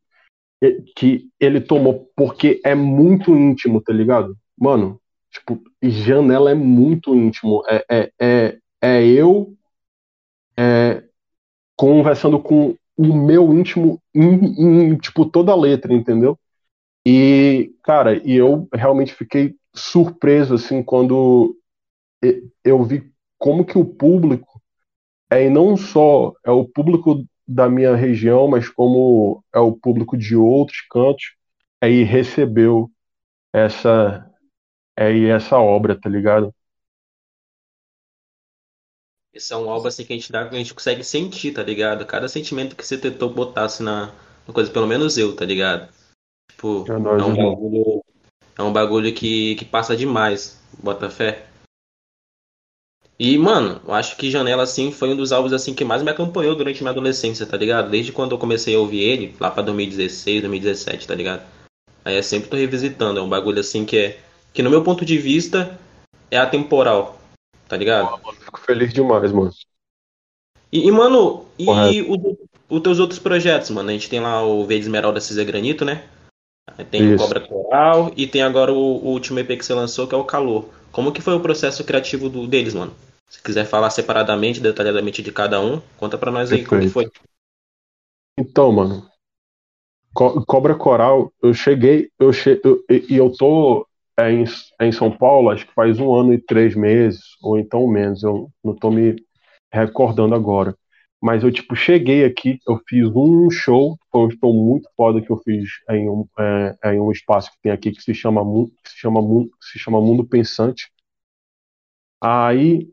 que 0.96 1.28
ele 1.38 1.60
tomou, 1.60 2.10
porque 2.16 2.60
é 2.64 2.74
muito 2.74 3.36
íntimo, 3.36 3.80
tá 3.80 3.92
ligado? 3.92 4.36
Mano, 4.58 5.00
tipo, 5.30 5.60
janela 5.82 6.50
é 6.50 6.54
muito 6.54 7.14
íntimo. 7.14 7.62
É, 7.68 7.84
é, 7.90 8.12
é, 8.20 8.58
é 8.82 9.06
eu 9.06 9.54
é, 10.56 11.02
conversando 11.76 12.40
com 12.40 12.76
o 12.96 13.14
meu 13.14 13.52
íntimo 13.52 14.00
em, 14.14 14.90
em, 14.92 14.96
tipo, 14.96 15.26
toda 15.26 15.52
a 15.52 15.56
letra, 15.56 15.92
entendeu? 15.92 16.38
E, 17.06 17.74
cara, 17.84 18.16
e 18.26 18.34
eu 18.34 18.68
realmente 18.72 19.14
fiquei 19.14 19.54
surpreso, 19.74 20.54
assim, 20.54 20.82
quando 20.82 21.56
eu 22.64 22.82
vi 22.82 23.12
como 23.38 23.64
que 23.64 23.78
o 23.78 23.84
público 23.84 24.60
é 25.30 25.44
e 25.46 25.50
não 25.50 25.76
só 25.76 26.32
é 26.44 26.50
o 26.50 26.64
público 26.66 27.24
da 27.46 27.68
minha 27.68 27.94
região, 27.94 28.48
mas 28.48 28.68
como 28.68 29.44
é 29.54 29.58
o 29.58 29.72
público 29.72 30.16
de 30.16 30.34
outros 30.34 30.80
cantos, 30.90 31.36
aí 31.80 32.02
recebeu 32.02 32.90
essa 33.52 34.28
aí 34.98 35.26
essa 35.26 35.58
obra, 35.58 35.98
tá 35.98 36.08
ligado? 36.08 36.54
Esse 39.32 39.52
é 39.52 39.56
um 39.56 39.68
álbum 39.68 39.86
assim 39.86 40.04
que 40.04 40.14
a 40.14 40.16
gente 40.16 40.32
dá, 40.32 40.48
a 40.48 40.54
gente 40.54 40.72
consegue 40.72 41.04
sentir, 41.04 41.52
tá 41.52 41.62
ligado? 41.62 42.06
Cada 42.06 42.26
sentimento 42.26 42.74
que 42.74 42.84
você 42.84 42.96
tentou 42.96 43.28
botar 43.28 43.66
assim, 43.66 43.84
na, 43.84 44.06
na 44.46 44.54
coisa, 44.54 44.70
pelo 44.70 44.86
menos 44.86 45.18
eu, 45.18 45.36
tá 45.36 45.44
ligado? 45.44 45.92
Tipo, 46.50 46.90
é, 46.90 46.98
nóis, 46.98 47.22
é 47.22 47.26
um 47.26 47.36
bagulho, 47.36 48.04
é 48.56 48.62
um 48.62 48.72
bagulho 48.72 49.14
que, 49.14 49.54
que 49.56 49.64
passa 49.66 49.94
demais, 49.94 50.58
bota 50.82 51.10
fé. 51.10 51.46
E, 53.18 53.38
mano, 53.38 53.80
eu 53.86 53.94
acho 53.94 54.16
que 54.16 54.30
Janela, 54.30 54.62
assim, 54.62 54.92
foi 54.92 55.08
um 55.08 55.16
dos 55.16 55.32
álbuns, 55.32 55.52
assim, 55.52 55.72
que 55.72 55.84
mais 55.84 56.02
me 56.02 56.10
acompanhou 56.10 56.54
durante 56.54 56.82
minha 56.82 56.90
adolescência, 56.90 57.46
tá 57.46 57.56
ligado? 57.56 57.90
Desde 57.90 58.12
quando 58.12 58.32
eu 58.32 58.38
comecei 58.38 58.74
a 58.74 58.78
ouvir 58.78 59.00
ele, 59.00 59.34
lá 59.40 59.50
pra 59.50 59.62
2016, 59.62 60.42
2017, 60.42 61.06
tá 61.06 61.14
ligado? 61.14 61.42
Aí 62.04 62.16
é 62.16 62.22
sempre 62.22 62.50
tô 62.50 62.56
revisitando, 62.56 63.18
é 63.18 63.22
um 63.22 63.28
bagulho, 63.28 63.60
assim, 63.60 63.84
que 63.84 63.96
é... 63.96 64.18
Que 64.52 64.62
no 64.62 64.70
meu 64.70 64.82
ponto 64.82 65.04
de 65.04 65.16
vista, 65.16 65.78
é 66.30 66.36
atemporal, 66.36 67.18
tá 67.68 67.76
ligado? 67.76 68.20
fico 68.38 68.60
feliz 68.60 68.92
demais, 68.92 69.32
mano. 69.32 69.50
E, 70.70 70.86
e 70.86 70.90
mano, 70.90 71.46
e 71.58 72.02
os 72.68 72.80
teus 72.82 72.98
outros 72.98 73.18
projetos, 73.18 73.70
mano? 73.70 73.88
A 73.88 73.92
gente 73.92 74.10
tem 74.10 74.20
lá 74.20 74.42
o 74.42 74.64
Verde 74.66 74.84
Esmeralda 74.84 75.20
Cisa 75.20 75.44
Granito, 75.44 75.84
né? 75.84 76.04
Tem 76.90 77.14
Isso. 77.14 77.14
o 77.14 77.18
Cobra 77.18 77.40
Coral 77.40 78.12
e 78.16 78.26
tem 78.26 78.42
agora 78.42 78.72
o, 78.72 78.76
o 78.76 79.08
último 79.08 79.38
EP 79.38 79.56
que 79.56 79.64
você 79.64 79.72
lançou, 79.72 80.06
que 80.06 80.14
é 80.14 80.18
o 80.18 80.24
Calor. 80.24 80.68
Como 80.96 81.12
que 81.12 81.20
foi 81.20 81.34
o 81.34 81.40
processo 81.40 81.84
criativo 81.84 82.30
do, 82.30 82.46
deles, 82.46 82.72
mano? 82.72 82.94
Se 83.28 83.42
quiser 83.42 83.66
falar 83.66 83.90
separadamente, 83.90 84.60
detalhadamente 84.60 85.22
de 85.22 85.30
cada 85.30 85.60
um, 85.60 85.78
conta 85.98 86.16
pra 86.16 86.30
nós 86.30 86.50
aí 86.50 86.64
Perfeito. 86.64 86.70
como 86.70 86.80
que 86.80 86.88
foi. 86.88 87.10
Então, 88.38 88.72
mano, 88.72 89.06
Co 90.14 90.42
Cobra 90.46 90.74
Coral, 90.74 91.30
eu 91.42 91.52
cheguei, 91.52 92.08
eu 92.18 92.32
che 92.32 92.58
e 92.88 93.18
eu, 93.18 93.26
eu 93.26 93.32
tô 93.36 93.86
é, 94.18 94.32
em, 94.32 94.44
é 94.80 94.86
em 94.86 94.92
São 94.92 95.14
Paulo, 95.14 95.50
acho 95.50 95.66
que 95.66 95.74
faz 95.74 96.00
um 96.00 96.14
ano 96.14 96.32
e 96.32 96.38
três 96.38 96.74
meses, 96.74 97.20
ou 97.42 97.58
então 97.58 97.86
menos, 97.86 98.22
eu 98.22 98.48
não 98.64 98.74
tô 98.74 98.90
me 98.90 99.16
recordando 99.70 100.34
agora. 100.34 100.74
Mas 101.26 101.42
eu, 101.42 101.50
tipo, 101.50 101.74
cheguei 101.74 102.24
aqui, 102.24 102.60
eu 102.68 102.80
fiz 102.88 103.08
um 103.12 103.50
show, 103.50 103.98
foi 104.12 104.26
um 104.28 104.30
show 104.30 104.54
muito 104.54 104.88
foda 104.96 105.20
que 105.20 105.28
eu 105.28 105.36
fiz 105.38 105.70
em 105.90 106.08
um, 106.08 106.24
é, 106.38 106.94
em 106.94 107.00
um 107.00 107.10
espaço 107.10 107.50
que 107.50 107.58
tem 107.62 107.72
aqui 107.72 107.90
que 107.90 108.00
se 108.00 108.14
chama, 108.14 108.42
que 108.84 108.90
se 108.90 108.96
chama, 108.96 109.20
que 109.20 109.66
se 109.66 109.76
chama 109.76 110.00
Mundo 110.00 110.24
Pensante. 110.24 110.88
Aí 112.22 112.88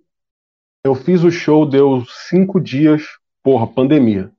eu 0.84 0.96
fiz 0.96 1.24
o 1.24 1.30
show, 1.30 1.64
deu 1.64 2.04
cinco 2.08 2.60
dias, 2.60 3.04
porra, 3.44 3.68
pandemia. 3.68 4.32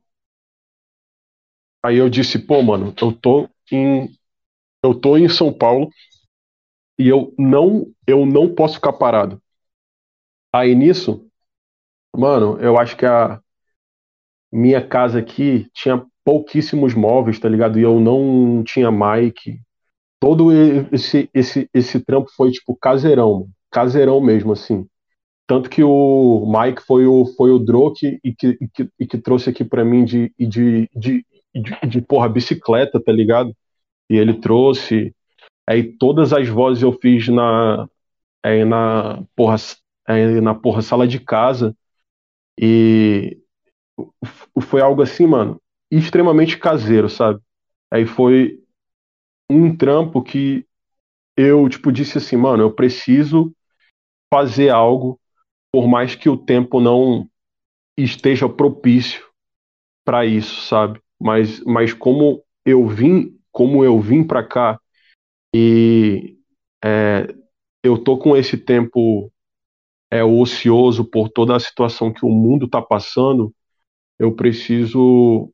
Aí 1.85 1.97
eu 1.99 2.11
disse, 2.11 2.37
pô, 2.37 2.61
mano, 2.63 2.93
eu 3.01 3.13
tô 3.13 3.49
em. 3.71 4.09
Eu 4.83 4.93
tô 4.93 5.17
em 5.17 5.29
São 5.29 5.53
Paulo. 5.53 5.89
e 6.99 7.09
eu 7.09 7.33
não, 7.39 7.87
eu 8.07 8.27
não 8.27 8.53
posso 8.55 8.75
ficar 8.75 8.93
parado. 8.95 9.41
Aí 10.53 10.75
nisso, 10.75 11.29
mano, 12.17 12.61
eu 12.61 12.79
acho 12.79 12.97
que 12.97 13.07
a 13.07 13.43
minha 14.55 14.81
casa 14.87 15.19
aqui 15.19 15.69
tinha 15.75 16.05
pouquíssimos 16.25 16.95
móveis, 16.95 17.39
tá 17.41 17.49
ligado? 17.49 17.79
E 17.79 17.83
eu 17.83 17.99
não 17.99 18.63
tinha 18.65 18.91
mic. 18.91 19.61
Todo 20.21 20.51
esse, 20.93 21.29
esse, 21.35 21.69
esse 21.75 22.01
trampo 22.01 22.31
foi, 22.37 22.53
tipo, 22.53 22.77
caseirão, 22.77 23.49
caseirão 23.71 24.21
mesmo, 24.21 24.53
assim. 24.53 24.87
Tanto 25.47 25.69
que 25.69 25.83
o 25.83 26.47
Mike 26.47 26.83
foi 26.83 27.07
o, 27.07 27.27
foi 27.37 27.51
o 27.51 27.59
Droke 27.59 28.19
e 28.25 28.35
que, 28.35 28.57
e 28.61 28.69
que, 28.69 28.89
e 29.01 29.07
que 29.07 29.19
trouxe 29.19 29.51
aqui 29.51 29.65
para 29.65 29.85
mim 29.85 30.05
de, 30.05 30.33
de, 30.39 30.89
de, 30.97 31.27
de, 31.55 31.89
de, 31.89 32.01
porra, 32.01 32.29
bicicleta, 32.29 33.03
tá 33.03 33.13
ligado? 33.13 33.55
E 34.09 34.17
ele 34.17 34.35
trouxe. 34.35 35.15
Aí 35.69 35.83
todas 35.99 36.33
as 36.33 36.49
vozes 36.49 36.83
eu 36.83 36.93
fiz 36.93 37.29
na, 37.29 37.89
aí 38.43 38.65
na, 38.65 39.23
porra, 39.37 39.57
aí 40.07 40.41
na 40.41 40.55
porra 40.55 40.81
sala 40.81 41.07
de 41.07 41.21
casa. 41.21 41.77
E 42.59 43.39
foi 44.63 44.81
algo 44.81 45.03
assim, 45.03 45.27
mano, 45.27 45.61
extremamente 45.91 46.59
caseiro, 46.59 47.09
sabe? 47.09 47.41
Aí 47.91 48.07
foi 48.07 48.63
um 49.51 49.77
trampo 49.77 50.23
que 50.23 50.67
eu, 51.37 51.69
tipo, 51.69 51.93
disse 51.93 52.19
assim, 52.19 52.37
mano, 52.37 52.63
eu 52.63 52.73
preciso 52.73 53.55
fazer 54.33 54.71
algo 54.71 55.21
por 55.73 55.89
mais 55.89 56.15
que 56.15 56.29
o 56.29 56.37
tempo 56.37 56.81
não 56.81 57.29
esteja 57.97 58.49
propício 58.49 59.25
para 60.05 60.25
isso, 60.25 60.63
sabe? 60.63 61.01
Mas, 61.21 61.61
mas 61.65 61.93
como 61.93 62.43
eu 62.65 62.87
vim, 62.87 63.39
como 63.51 63.85
eu 63.85 64.01
vim 64.01 64.25
para 64.25 64.43
cá 64.45 64.79
e 65.55 66.37
é, 66.85 67.35
eu 67.83 67.99
tô 67.99 68.19
com 68.19 68.37
esse 68.37 68.57
tempo 68.57 69.33
é 70.11 70.23
ocioso 70.23 71.05
por 71.05 71.29
toda 71.29 71.57
a 71.57 71.61
situação 71.61 72.13
que 72.13 72.25
o 72.25 72.29
mundo 72.29 72.67
está 72.67 72.81
passando, 72.81 73.53
eu 74.19 74.35
preciso 74.35 75.51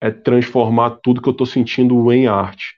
é 0.00 0.10
transformar 0.10 0.98
tudo 1.02 1.22
que 1.22 1.28
eu 1.28 1.32
estou 1.32 1.46
sentindo 1.46 2.12
em 2.12 2.26
arte. 2.26 2.76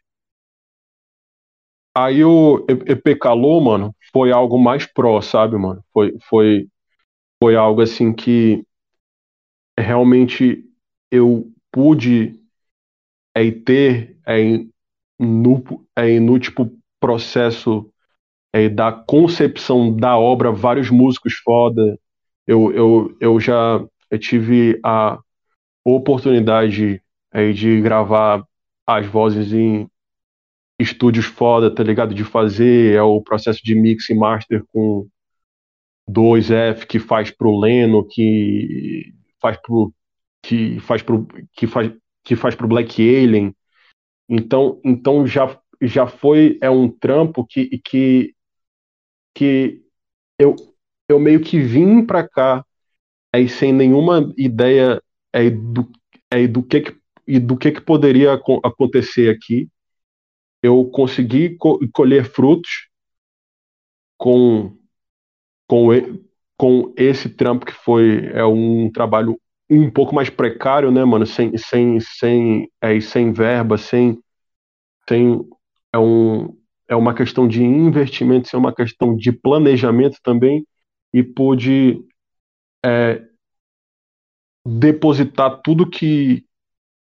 Aí 1.97 2.25
o 2.25 2.65
EP 2.69 3.17
Calor, 3.17 3.61
mano, 3.61 3.95
foi 4.13 4.31
algo 4.31 4.59
mais 4.59 4.87
pró, 4.87 5.21
sabe, 5.21 5.57
mano? 5.57 5.83
Foi, 5.93 6.17
foi 6.29 6.69
foi 7.43 7.57
algo 7.57 7.81
assim 7.83 8.13
que 8.13 8.65
realmente 9.79 10.65
eu 11.11 11.51
pude 11.73 12.35
é, 13.35 13.51
ter 13.51 14.17
é, 14.27 14.65
no, 15.19 15.63
é, 15.97 16.21
no 16.21 16.39
tipo 16.39 16.71
processo 17.01 17.91
é, 18.53 18.69
da 18.69 18.93
concepção 18.93 19.95
da 19.95 20.19
obra 20.19 20.53
vários 20.53 20.91
músicos 20.91 21.35
foda 21.45 21.99
eu, 22.47 22.73
eu, 22.73 23.17
eu 23.21 23.41
já 23.41 23.85
eu 24.11 24.19
tive 24.19 24.81
a 24.85 25.19
oportunidade 25.85 27.03
é, 27.33 27.53
de 27.53 27.81
gravar 27.81 28.45
as 28.87 29.07
vozes 29.07 29.53
em 29.53 29.89
estúdios 30.79 31.27
foda, 31.27 31.75
tá 31.75 31.83
ligado? 31.83 32.15
De 32.15 32.25
fazer 32.25 32.95
é, 32.95 33.03
o 33.03 33.21
processo 33.21 33.61
de 33.63 33.75
mix 33.75 34.09
e 34.09 34.15
master 34.15 34.65
com 34.73 35.09
2F 36.09 36.87
que 36.87 36.99
faz 36.99 37.31
pro 37.31 37.59
Leno, 37.59 38.07
que 38.07 39.13
faz 39.41 39.57
pro 39.61 39.93
que 40.43 40.81
faz 40.81 41.03
pro 41.03 41.27
que 41.53 41.67
faz 41.67 41.93
que 42.25 42.37
faz 42.37 42.55
pro 42.55 42.69
Black 42.69 43.01
Alien. 43.03 43.55
Então, 44.29 44.81
então 44.85 45.27
já 45.27 45.59
já 45.81 46.07
foi 46.07 46.59
é 46.61 46.71
um 46.71 46.89
trampo 46.89 47.45
que 47.47 47.79
que 47.85 48.35
que 49.35 49.83
eu 50.39 50.57
eu 51.09 51.19
meio 51.19 51.41
que 51.41 51.61
vim 51.61 52.05
para 52.05 52.29
cá 52.29 52.65
aí 53.33 53.49
sem 53.49 53.73
nenhuma 53.73 54.33
ideia 54.37 55.03
é 55.33 55.51
do 55.51 55.91
é 56.31 56.47
do 56.47 56.63
que, 56.63 56.81
que 56.83 56.97
e 57.27 57.39
do 57.39 57.57
que 57.57 57.73
que 57.73 57.81
poderia 57.81 58.33
acontecer 58.65 59.31
aqui. 59.31 59.69
Eu 60.63 60.85
consegui 60.87 61.57
colher 61.93 62.25
frutos 62.25 62.89
com 64.17 64.77
com, 65.67 65.89
com 66.57 66.95
esse 66.97 67.29
trampo 67.29 67.67
que 67.67 67.73
foi 67.73 68.27
é 68.33 68.45
um 68.45 68.91
trabalho 68.91 69.39
um 69.71 69.91
pouco 69.91 70.15
mais 70.15 70.31
precário, 70.31 70.91
né, 70.91 71.05
mano? 71.05 71.27
Sem, 71.27 71.57
sem, 71.59 72.01
sem, 72.01 72.71
é, 72.81 72.99
sem 73.01 73.33
verba, 73.33 73.77
sem, 73.77 74.19
sem 75.09 75.41
é, 75.93 75.99
um, 75.99 76.57
é 76.89 76.97
uma 76.97 77.15
questão 77.15 77.47
de 77.47 77.63
investimento, 77.63 78.49
é 78.55 78.59
uma 78.59 78.75
questão 78.75 79.15
de 79.15 79.31
planejamento 79.31 80.19
também, 80.23 80.67
e 81.13 81.23
pude 81.23 82.01
é, 82.85 83.23
depositar 84.67 85.61
tudo 85.63 85.89
que 85.89 86.45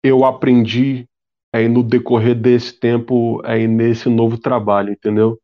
eu 0.02 0.24
aprendi 0.24 1.08
é, 1.52 1.68
no 1.68 1.82
decorrer 1.82 2.34
desse 2.34 2.78
tempo 2.78 3.40
é, 3.44 3.66
nesse 3.66 4.08
novo 4.08 4.38
trabalho, 4.38 4.92
entendeu? 4.92 5.40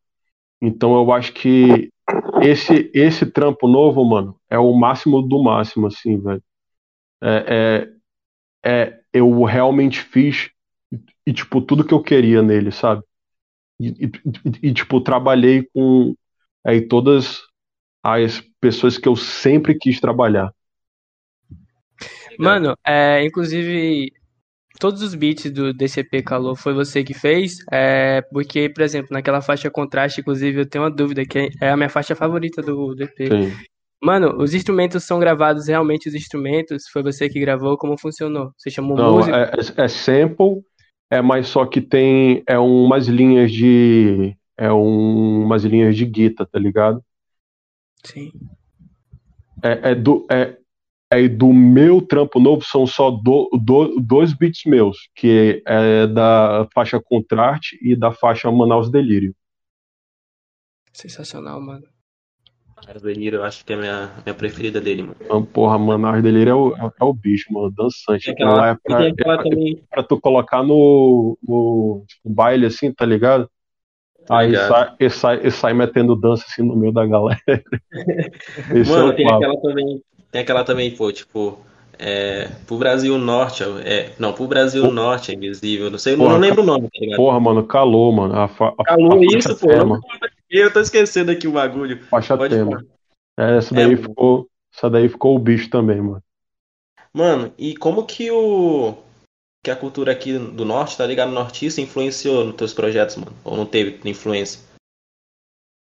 Então 0.60 0.94
eu 0.94 1.12
acho 1.12 1.32
que 1.32 1.90
esse, 2.42 2.90
esse 2.94 3.26
trampo 3.26 3.68
novo, 3.68 4.04
mano, 4.04 4.36
é 4.50 4.58
o 4.58 4.72
máximo 4.72 5.22
do 5.22 5.42
máximo, 5.42 5.86
assim, 5.86 6.18
velho. 6.18 6.42
É, 7.22 7.88
é, 8.64 8.82
é, 8.84 9.00
eu 9.12 9.42
realmente 9.44 10.00
fiz 10.00 10.50
e, 11.26 11.32
tipo, 11.32 11.60
tudo 11.60 11.84
que 11.84 11.94
eu 11.94 12.02
queria 12.02 12.42
nele, 12.42 12.72
sabe? 12.72 13.02
E, 13.80 13.88
e, 14.06 14.68
e 14.68 14.74
tipo, 14.74 15.00
trabalhei 15.00 15.66
com 15.74 16.14
aí, 16.64 16.82
todas 16.86 17.40
as 18.02 18.40
pessoas 18.60 18.98
que 18.98 19.08
eu 19.08 19.16
sempre 19.16 19.74
quis 19.74 20.00
trabalhar. 20.00 20.52
Mano, 22.38 22.74
é, 22.86 23.24
inclusive, 23.24 24.12
todos 24.78 25.02
os 25.02 25.14
beats 25.14 25.50
do 25.50 25.74
DCP 25.74 26.22
Calor 26.22 26.56
foi 26.56 26.72
você 26.72 27.04
que 27.04 27.12
fez? 27.12 27.58
É, 27.70 28.22
porque, 28.32 28.68
por 28.70 28.82
exemplo, 28.82 29.08
naquela 29.12 29.42
faixa 29.42 29.70
contraste, 29.70 30.20
inclusive, 30.20 30.60
eu 30.60 30.66
tenho 30.66 30.84
uma 30.84 30.90
dúvida, 30.90 31.24
que 31.26 31.50
é 31.60 31.70
a 31.70 31.76
minha 31.76 31.90
faixa 31.90 32.14
favorita 32.14 32.62
do, 32.62 32.94
do 32.94 33.02
EP. 33.02 33.28
Sim. 33.28 33.52
Mano, 34.02 34.38
os 34.38 34.54
instrumentos 34.54 35.04
são 35.04 35.20
gravados 35.20 35.68
realmente 35.68 36.08
os 36.08 36.14
instrumentos? 36.14 36.84
Foi 36.90 37.02
você 37.02 37.28
que 37.28 37.38
gravou? 37.38 37.76
Como 37.76 37.98
funcionou? 37.98 38.50
Você 38.56 38.70
chamou 38.70 38.96
Não, 38.96 39.16
música? 39.16 39.36
É, 39.36 39.82
é, 39.82 39.84
é 39.84 39.88
sample, 39.88 40.62
é, 41.10 41.20
mas 41.20 41.48
só 41.48 41.66
que 41.66 41.82
tem 41.82 42.42
é 42.46 42.58
umas 42.58 43.06
linhas 43.06 43.52
de. 43.52 44.34
É 44.56 44.72
um, 44.72 45.42
umas 45.42 45.64
linhas 45.64 45.96
de 45.96 46.06
guitarra, 46.06 46.48
tá 46.50 46.58
ligado? 46.58 47.02
Sim. 48.04 48.32
É, 49.62 49.90
é, 49.90 49.94
do, 49.94 50.26
é, 50.30 50.56
Aí 51.12 51.28
do 51.28 51.52
meu 51.52 52.00
trampo 52.00 52.38
novo 52.38 52.64
são 52.64 52.86
só 52.86 53.10
do, 53.10 53.50
do, 53.60 53.98
dois 54.00 54.32
beats 54.32 54.62
meus, 54.64 55.10
que 55.12 55.60
é 55.66 56.06
da 56.06 56.68
faixa 56.72 57.00
Contraste 57.02 57.76
e 57.82 57.96
da 57.96 58.12
faixa 58.12 58.48
Manaus 58.48 58.88
Delírio. 58.88 59.34
Sensacional, 60.92 61.60
mano. 61.60 61.84
Manaus 62.76 63.02
Delírio 63.02 63.38
eu 63.40 63.44
acho 63.44 63.64
que 63.64 63.72
é 63.72 63.76
a 63.76 63.78
minha, 63.80 64.12
minha 64.24 64.34
preferida 64.34 64.80
dele, 64.80 65.02
mano. 65.02 65.46
Porra, 65.46 65.76
Manaus 65.80 66.22
Delírio 66.22 66.50
é 66.50 66.54
o, 66.54 66.92
é 67.00 67.04
o 67.04 67.12
bicho, 67.12 67.52
mano, 67.52 67.72
dançante. 67.72 68.30
Aquela, 68.30 68.68
é 68.68 68.76
pra, 68.76 69.08
é 69.08 69.12
pra, 69.12 69.42
pra, 69.90 70.02
tu 70.04 70.20
colocar 70.20 70.62
no, 70.62 71.36
no, 71.42 72.04
no 72.24 72.32
baile 72.32 72.66
assim, 72.66 72.92
tá 72.92 73.04
ligado? 73.04 73.50
Tá 74.30 74.38
Aí 74.38 74.54
sai, 74.54 74.94
e 75.00 75.10
sai, 75.10 75.40
e 75.42 75.50
sai 75.50 75.74
metendo 75.74 76.14
dança 76.14 76.44
assim 76.48 76.62
no 76.62 76.76
meio 76.76 76.92
da 76.92 77.04
galera. 77.04 77.40
Mano, 78.88 79.10
é 79.10 79.16
tem 79.16 79.28
aquela 79.28 79.60
também 79.60 80.02
tem 80.30 80.42
aquela 80.42 80.62
também, 80.62 80.92
pô, 80.92 81.10
tipo, 81.12 81.58
é, 81.98 82.48
pro 82.66 82.78
Brasil 82.78 83.18
Norte, 83.18 83.64
é, 83.84 84.12
não, 84.18 84.32
pro 84.32 84.46
Brasil. 84.46 84.90
Norte 84.92 85.32
é 85.32 85.34
invisível, 85.34 85.90
não 85.90 85.98
sei, 85.98 86.16
porra, 86.16 86.34
não 86.34 86.38
lembro 86.38 86.62
o 86.62 86.66
nome, 86.66 86.82
tá 86.82 87.00
ligado? 87.00 87.16
Porra, 87.16 87.40
mano, 87.40 87.64
calou, 87.64 88.12
mano. 88.12 88.34
A 88.34 88.44
a, 88.44 88.84
calou 88.84 89.14
a 89.14 89.36
isso, 89.36 89.56
pô. 89.58 89.66
Tema. 89.66 90.00
Eu 90.48 90.72
tô 90.72 90.80
esquecendo 90.80 91.30
aqui 91.30 91.48
o 91.48 91.52
bagulho. 91.52 92.00
Faixa 92.04 92.36
Pode 92.36 92.54
tema. 92.54 92.84
É, 93.36 93.58
essa 93.58 93.74
daí 93.74 93.94
é, 93.94 93.96
ficou, 93.96 94.48
essa 94.72 94.88
daí 94.88 95.08
ficou 95.08 95.34
o 95.34 95.38
bicho 95.38 95.68
também, 95.68 96.00
mano. 96.00 96.22
Mano, 97.12 97.52
e 97.58 97.76
como 97.76 98.04
que 98.04 98.30
o 98.30 98.94
que 99.62 99.70
a 99.70 99.76
cultura 99.76 100.12
aqui 100.12 100.38
do 100.38 100.64
norte, 100.64 100.96
tá 100.96 101.06
ligado? 101.06 101.32
Nortista 101.32 101.80
influenciou 101.80 102.46
nos 102.46 102.56
teus 102.56 102.72
projetos, 102.72 103.16
mano? 103.16 103.36
Ou 103.44 103.56
não 103.56 103.66
teve 103.66 104.08
influência? 104.08 104.60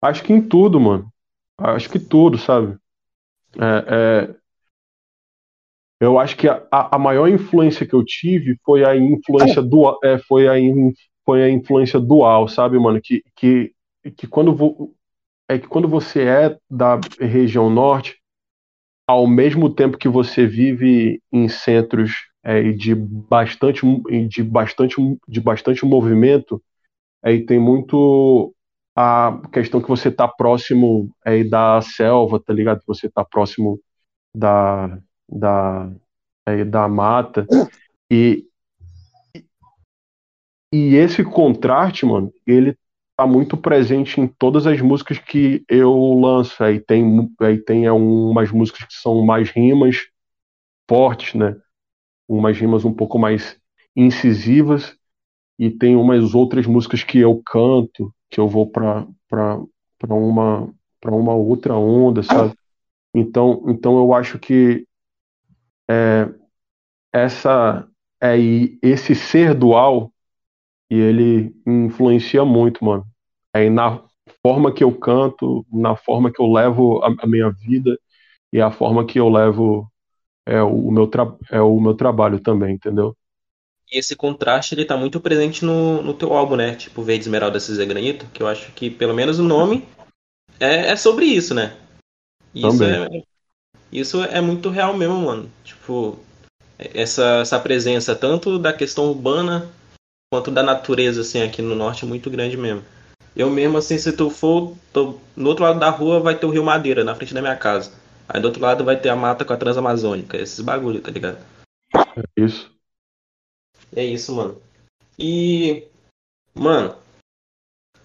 Acho 0.01 0.23
que 0.23 0.33
em 0.33 0.41
tudo, 0.41 0.79
mano. 0.79 1.11
Acho 1.57 1.89
que 1.89 1.99
tudo, 1.99 2.37
sabe? 2.37 2.77
É, 3.55 4.29
é, 4.29 4.35
eu 6.01 6.19
acho 6.19 6.35
que 6.35 6.49
a, 6.49 6.67
a 6.71 6.99
maior 6.99 7.29
influência 7.29 7.85
que 7.85 7.93
eu 7.93 8.03
tive 8.03 8.57
foi 8.65 8.83
a 8.83 8.95
influência 8.95 9.61
dual, 9.61 9.97
é, 10.03 10.17
foi, 10.17 10.47
a 10.47 10.59
in, 10.59 10.91
foi 11.25 11.43
a 11.43 11.49
influência 11.49 11.99
dual, 11.99 12.49
sabe, 12.49 12.77
mano? 12.77 12.99
Que, 13.01 13.23
que, 13.35 13.73
que 14.17 14.27
quando 14.27 14.53
vo, 14.53 14.93
é 15.47 15.57
que 15.57 15.67
quando 15.67 15.87
você 15.87 16.23
é 16.23 16.57
da 16.69 16.99
região 17.17 17.69
norte, 17.69 18.17
ao 19.07 19.25
mesmo 19.25 19.73
tempo 19.73 19.97
que 19.97 20.09
você 20.09 20.45
vive 20.45 21.21
em 21.31 21.47
centros 21.47 22.32
é, 22.43 22.71
de 22.71 22.93
bastante 22.95 23.81
de 24.27 24.43
bastante 24.43 24.95
de 25.27 25.41
bastante 25.41 25.85
movimento, 25.85 26.61
aí 27.23 27.45
tem 27.45 27.59
muito 27.59 28.53
a 28.95 29.41
questão 29.51 29.81
que 29.81 29.89
você 29.89 30.11
tá 30.11 30.27
próximo 30.27 31.09
aí 31.25 31.43
da 31.47 31.81
selva, 31.81 32.39
tá 32.39 32.53
ligado? 32.53 32.81
Você 32.85 33.09
tá 33.09 33.25
próximo 33.25 33.79
da, 34.35 34.99
da, 35.29 35.91
aí, 36.45 36.63
da 36.63 36.87
mata. 36.87 37.47
E, 38.11 38.45
e 40.71 40.95
esse 40.95 41.23
contraste, 41.23 42.05
mano, 42.05 42.31
ele 42.45 42.77
tá 43.15 43.25
muito 43.25 43.57
presente 43.57 44.19
em 44.19 44.27
todas 44.27 44.67
as 44.67 44.79
músicas 44.81 45.17
que 45.17 45.63
eu 45.67 46.19
lanço. 46.19 46.63
Aí 46.63 46.79
tem, 46.79 47.31
aí 47.41 47.57
tem 47.57 47.85
é, 47.85 47.91
umas 47.91 48.51
músicas 48.51 48.85
que 48.85 48.93
são 48.93 49.25
mais 49.25 49.49
rimas 49.49 50.07
fortes, 50.87 51.33
né? 51.33 51.55
Umas 52.27 52.57
rimas 52.57 52.85
um 52.85 52.93
pouco 52.93 53.19
mais 53.19 53.57
incisivas 53.95 54.97
e 55.59 55.69
tem 55.69 55.95
umas 55.95 56.33
outras 56.33 56.65
músicas 56.65 57.03
que 57.03 57.19
eu 57.19 57.41
canto, 57.45 58.13
que 58.29 58.39
eu 58.39 58.47
vou 58.47 58.67
para 58.69 59.05
uma 60.09 60.73
para 60.99 61.13
uma 61.13 61.33
outra 61.33 61.75
onda, 61.75 62.23
sabe? 62.23 62.53
Então, 63.13 63.65
então 63.67 63.97
eu 63.97 64.13
acho 64.13 64.39
que 64.39 64.87
é, 65.89 66.33
essa 67.11 67.87
é 68.21 68.37
esse 68.81 69.13
ser 69.13 69.53
dual 69.53 70.13
e 70.89 70.95
ele 70.95 71.53
influencia 71.67 72.45
muito, 72.45 72.85
mano. 72.85 73.05
Aí 73.53 73.69
na 73.69 74.01
forma 74.41 74.73
que 74.73 74.83
eu 74.83 74.97
canto, 74.97 75.65
na 75.71 75.95
forma 75.95 76.31
que 76.31 76.41
eu 76.41 76.47
levo 76.47 77.03
a, 77.03 77.13
a 77.19 77.27
minha 77.27 77.51
vida 77.51 77.99
e 78.51 78.61
a 78.61 78.71
forma 78.71 79.05
que 79.05 79.19
eu 79.19 79.27
levo 79.27 79.91
é 80.45 80.61
o, 80.61 80.91
meu 80.91 81.09
é 81.51 81.61
o 81.61 81.79
meu 81.79 81.93
trabalho 81.93 82.39
também, 82.39 82.75
entendeu? 82.75 83.15
E 83.91 83.99
esse 83.99 84.15
contraste 84.15 84.75
ele 84.75 84.85
tá 84.85 84.97
muito 84.97 85.19
presente 85.19 85.63
no, 85.63 86.01
no 86.01 86.13
teu 86.13 86.33
álbum, 86.33 86.55
né? 86.55 86.75
Tipo 86.75 87.03
Verde 87.03 87.23
Esmeralda 87.23 87.59
Cinza 87.59 87.85
Granito, 87.85 88.25
que 88.33 88.41
eu 88.41 88.47
acho 88.47 88.71
que 88.71 88.89
pelo 88.89 89.13
menos 89.13 89.39
o 89.39 89.43
nome 89.43 89.87
é, 90.59 90.91
é 90.91 90.95
sobre 90.95 91.25
isso, 91.25 91.53
né? 91.53 91.75
Isso 92.53 92.79
também. 92.79 93.19
é 93.19 93.33
isso 93.93 94.23
é 94.23 94.41
muito 94.41 94.69
real 94.69 94.97
mesmo, 94.97 95.17
mano. 95.17 95.51
Tipo, 95.63 96.17
essa, 96.79 97.41
essa 97.41 97.59
presença 97.59 98.15
tanto 98.15 98.57
da 98.57 98.73
questão 98.73 99.05
urbana 99.05 99.69
quanto 100.33 100.49
da 100.49 100.63
natureza, 100.63 101.21
assim, 101.21 101.43
aqui 101.43 101.61
no 101.61 101.75
norte 101.75 102.03
é 102.03 102.07
muito 102.07 102.27
grande 102.27 102.57
mesmo. 102.57 102.83
Eu 103.35 103.51
mesmo, 103.51 103.77
assim, 103.77 103.99
se 103.99 104.11
tu 104.11 104.31
for, 104.31 104.75
tô, 104.91 105.19
no 105.35 105.49
outro 105.49 105.63
lado 105.63 105.79
da 105.79 105.91
rua 105.91 106.19
vai 106.19 106.35
ter 106.35 106.47
o 106.47 106.49
Rio 106.49 106.63
Madeira, 106.63 107.03
na 107.03 107.13
frente 107.13 107.35
da 107.35 107.41
minha 107.41 107.55
casa. 107.55 107.91
Aí 108.27 108.41
do 108.41 108.45
outro 108.45 108.61
lado 108.61 108.83
vai 108.83 108.99
ter 108.99 109.09
a 109.09 109.15
mata 109.15 109.43
com 109.43 109.53
a 109.53 109.57
Transamazônica, 109.57 110.37
esses 110.37 110.59
bagulho, 110.61 111.01
tá 111.01 111.11
ligado? 111.11 111.37
É 111.95 112.41
isso. 112.41 112.71
É 113.95 114.03
isso, 114.03 114.35
mano. 114.35 114.61
E. 115.17 115.87
Mano. 116.53 116.95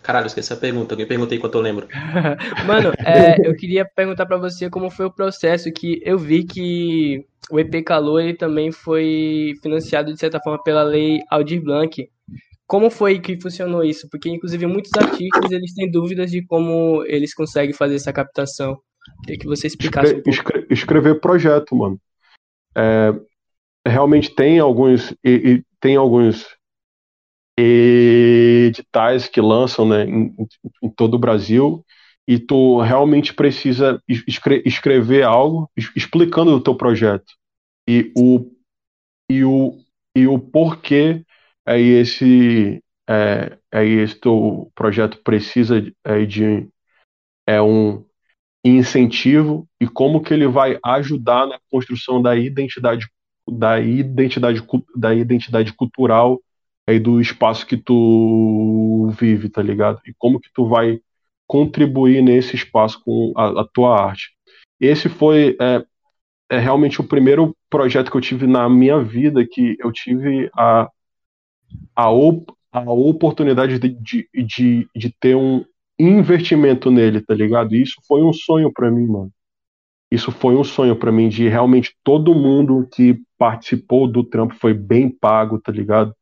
Caralho, 0.02 0.26
esqueci 0.26 0.52
a 0.52 0.56
pergunta. 0.56 0.94
Alguém 0.94 1.06
perguntei 1.06 1.36
enquanto 1.36 1.54
eu 1.56 1.60
lembro. 1.60 1.86
mano, 2.66 2.92
é, 3.04 3.46
eu 3.46 3.54
queria 3.54 3.84
perguntar 3.84 4.24
para 4.26 4.38
você 4.38 4.70
como 4.70 4.90
foi 4.90 5.06
o 5.06 5.12
processo 5.12 5.70
que 5.70 6.00
eu 6.02 6.18
vi 6.18 6.44
que 6.44 7.26
o 7.50 7.58
EP 7.58 7.84
Calor 7.84 8.20
ele 8.20 8.34
também 8.34 8.72
foi 8.72 9.54
financiado 9.62 10.12
de 10.12 10.18
certa 10.18 10.40
forma 10.40 10.62
pela 10.62 10.82
lei 10.82 11.20
Aldir 11.30 11.62
Blanc. 11.62 12.08
Como 12.66 12.90
foi 12.90 13.18
que 13.18 13.40
funcionou 13.40 13.84
isso? 13.84 14.08
Porque 14.10 14.28
inclusive 14.28 14.66
muitos 14.66 14.92
artistas 14.94 15.50
eles 15.50 15.74
têm 15.74 15.90
dúvidas 15.90 16.30
de 16.30 16.44
como 16.46 17.04
eles 17.06 17.34
conseguem 17.34 17.74
fazer 17.74 17.96
essa 17.96 18.12
captação. 18.12 18.78
Queria 19.22 19.38
que 19.38 19.46
você 19.46 19.66
explicasse 19.66 20.16
Escre 20.26 20.30
um 20.30 20.52
pouco. 20.52 20.72
Escrever 20.72 21.20
projeto, 21.20 21.74
mano. 21.74 22.00
É, 22.76 23.12
realmente 23.86 24.34
tem 24.34 24.58
alguns 24.58 25.12
e, 25.24 25.30
e, 25.30 25.64
tem 25.80 25.96
alguns 25.96 26.46
editais 27.58 29.28
que 29.28 29.40
lançam 29.40 29.88
né, 29.88 30.04
em, 30.04 30.34
em, 30.82 30.90
todo 30.90 31.14
o 31.14 31.18
Brasil 31.18 31.84
e 32.26 32.38
tu 32.38 32.80
realmente 32.80 33.34
precisa 33.34 34.00
escre 34.06 34.62
escrever 34.64 35.24
algo 35.24 35.68
explicando 35.96 36.52
o 36.52 36.60
teu 36.60 36.76
projeto 36.76 37.32
e 37.88 38.12
o 38.16 38.52
e 39.28 39.44
o 39.44 39.76
e 40.14 40.26
o 40.28 40.38
porquê 40.38 41.24
é 41.66 41.80
esse 41.80 42.82
é, 43.08 43.58
é 43.72 43.84
esse 43.84 44.14
teu 44.14 44.70
projeto 44.74 45.18
precisa 45.24 45.84
é, 46.04 46.24
de 46.24 46.68
é 47.46 47.60
um 47.60 48.04
incentivo 48.64 49.68
e 49.80 49.86
como 49.86 50.20
que 50.20 50.34
ele 50.34 50.46
vai 50.46 50.78
ajudar 50.84 51.46
na 51.46 51.58
construção 51.70 52.20
da 52.20 52.36
identidade 52.36 53.06
da 53.50 53.80
identidade, 53.80 54.62
da 54.94 55.14
identidade 55.14 55.72
cultural 55.72 56.38
aí 56.86 56.98
do 56.98 57.20
espaço 57.20 57.66
que 57.66 57.76
tu 57.76 59.10
vive, 59.18 59.48
tá 59.48 59.62
ligado? 59.62 60.00
E 60.06 60.12
como 60.18 60.40
que 60.40 60.50
tu 60.52 60.66
vai 60.66 61.00
contribuir 61.46 62.22
nesse 62.22 62.54
espaço 62.54 63.02
com 63.02 63.32
a, 63.34 63.62
a 63.62 63.64
tua 63.72 63.98
arte. 63.98 64.30
Esse 64.78 65.08
foi 65.08 65.56
é, 65.60 65.84
é, 66.50 66.58
realmente 66.58 67.00
o 67.00 67.04
primeiro 67.04 67.56
projeto 67.70 68.10
que 68.10 68.16
eu 68.16 68.20
tive 68.20 68.46
na 68.46 68.68
minha 68.68 69.02
vida 69.02 69.46
que 69.50 69.76
eu 69.80 69.90
tive 69.90 70.50
a, 70.54 70.88
a, 71.96 72.10
op, 72.10 72.52
a 72.70 72.92
oportunidade 72.92 73.78
de, 73.78 73.88
de, 73.88 74.28
de, 74.34 74.88
de 74.94 75.10
ter 75.18 75.34
um 75.34 75.64
investimento 75.98 76.90
nele, 76.90 77.20
tá 77.20 77.34
ligado? 77.34 77.74
E 77.74 77.82
isso 77.82 78.00
foi 78.06 78.22
um 78.22 78.32
sonho 78.32 78.72
para 78.72 78.90
mim, 78.90 79.06
mano 79.06 79.32
isso 80.10 80.32
foi 80.32 80.56
um 80.56 80.64
sonho 80.64 80.96
para 80.96 81.12
mim 81.12 81.28
de 81.28 81.48
realmente 81.48 81.96
todo 82.02 82.34
mundo 82.34 82.88
que 82.92 83.20
participou 83.36 84.10
do 84.10 84.24
trampo 84.24 84.54
foi 84.54 84.72
bem 84.72 85.10
pago, 85.10 85.60
tá 85.60 85.70
ligado? 85.70 86.14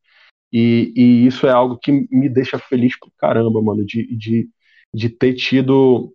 E, 0.52 0.92
e 0.96 1.26
isso 1.26 1.46
é 1.46 1.50
algo 1.50 1.78
que 1.78 1.92
me 2.10 2.28
deixa 2.28 2.58
feliz 2.58 2.98
pro 2.98 3.12
caramba, 3.18 3.62
mano, 3.62 3.84
de, 3.84 4.06
de, 4.16 4.48
de 4.92 5.08
ter 5.08 5.34
tido 5.34 6.12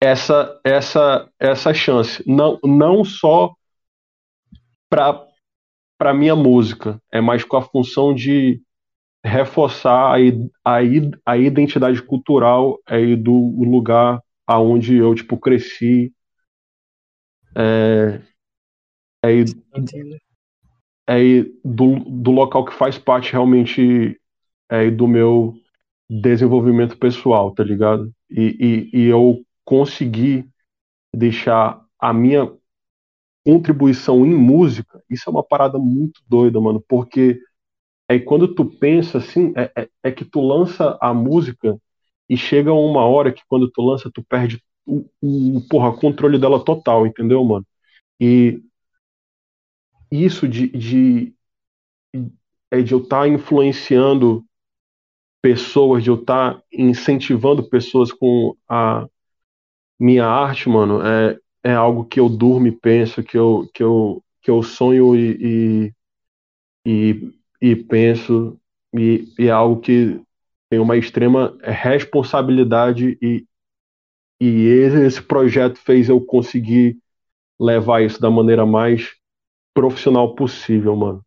essa 0.00 0.58
essa 0.64 1.30
essa 1.38 1.74
chance. 1.74 2.22
Não, 2.26 2.58
não 2.64 3.04
só 3.04 3.54
para 4.88 5.26
para 5.98 6.14
minha 6.14 6.34
música, 6.34 7.00
é 7.12 7.20
mais 7.20 7.44
com 7.44 7.56
a 7.58 7.62
função 7.62 8.14
de 8.14 8.60
reforçar 9.24 10.16
a, 10.16 10.18
a, 10.64 10.78
a 11.26 11.36
identidade 11.36 12.02
cultural 12.02 12.78
aí 12.86 13.14
do 13.16 13.32
lugar 13.62 14.20
aonde 14.46 14.96
eu 14.96 15.14
tipo 15.14 15.36
cresci 15.38 16.12
é, 17.56 18.20
é, 19.24 19.44
é 21.08 21.42
do, 21.64 21.98
do 21.98 22.30
local 22.30 22.64
que 22.64 22.72
faz 22.72 22.98
parte 22.98 23.32
realmente 23.32 24.18
é, 24.68 24.90
do 24.90 25.06
meu 25.06 25.54
desenvolvimento 26.08 26.96
pessoal, 26.96 27.52
tá 27.52 27.62
ligado? 27.62 28.12
E, 28.30 28.88
e, 28.92 29.00
e 29.00 29.04
eu 29.06 29.44
consegui 29.64 30.48
deixar 31.14 31.84
a 31.98 32.12
minha 32.12 32.50
contribuição 33.44 34.24
em 34.26 34.34
música, 34.34 35.02
isso 35.08 35.28
é 35.28 35.32
uma 35.32 35.42
parada 35.42 35.78
muito 35.78 36.20
doida, 36.28 36.60
mano, 36.60 36.82
porque 36.88 37.40
é 38.10 38.18
quando 38.18 38.52
tu 38.52 38.64
pensa 38.64 39.18
assim, 39.18 39.52
é, 39.56 39.70
é, 39.82 39.88
é, 40.02 40.10
que 40.10 40.24
tu 40.24 40.40
lança 40.40 40.98
a 41.00 41.14
música 41.14 41.80
e 42.28 42.36
chega 42.36 42.72
uma 42.72 43.04
hora 43.06 43.32
que 43.32 43.42
quando 43.48 43.70
tu 43.70 43.80
lança, 43.82 44.10
tu 44.12 44.20
perde 44.24 44.60
o, 44.84 45.08
o 45.22 45.60
porra, 45.68 45.96
controle 45.96 46.36
dela 46.36 46.64
total, 46.64 47.06
entendeu, 47.06 47.44
mano? 47.44 47.64
E 48.20 48.60
isso 50.10 50.48
de, 50.48 50.66
de, 50.68 51.34
é 52.68 52.82
de 52.82 52.92
eu 52.92 52.98
estar 52.98 53.20
tá 53.20 53.28
influenciando 53.28 54.44
pessoas, 55.40 56.02
de 56.02 56.10
eu 56.10 56.16
estar 56.16 56.54
tá 56.54 56.62
incentivando 56.72 57.68
pessoas 57.68 58.12
com 58.12 58.56
a 58.68 59.06
minha 60.00 60.26
arte, 60.26 60.68
mano, 60.68 61.00
é, 61.06 61.38
é 61.62 61.72
algo 61.74 62.04
que 62.04 62.18
eu 62.18 62.28
durmo 62.28 62.66
e 62.66 62.72
penso, 62.72 63.22
que 63.22 63.38
eu, 63.38 63.70
que 63.72 63.84
eu, 63.84 64.20
que 64.42 64.50
eu 64.50 64.64
sonho 64.64 65.14
e, 65.14 65.92
e, 66.84 66.92
e, 67.12 67.39
e 67.60 67.76
penso, 67.76 68.58
e, 68.94 69.28
e 69.38 69.46
é 69.46 69.50
algo 69.50 69.80
que 69.80 70.20
tem 70.70 70.78
uma 70.78 70.96
extrema 70.96 71.56
responsabilidade 71.62 73.18
e, 73.20 73.44
e 74.40 74.66
esse 74.66 75.20
projeto 75.20 75.78
fez 75.78 76.08
eu 76.08 76.20
conseguir 76.20 76.98
levar 77.58 78.02
isso 78.02 78.20
da 78.20 78.30
maneira 78.30 78.64
mais 78.64 79.10
profissional 79.74 80.34
possível, 80.34 80.96
mano. 80.96 81.24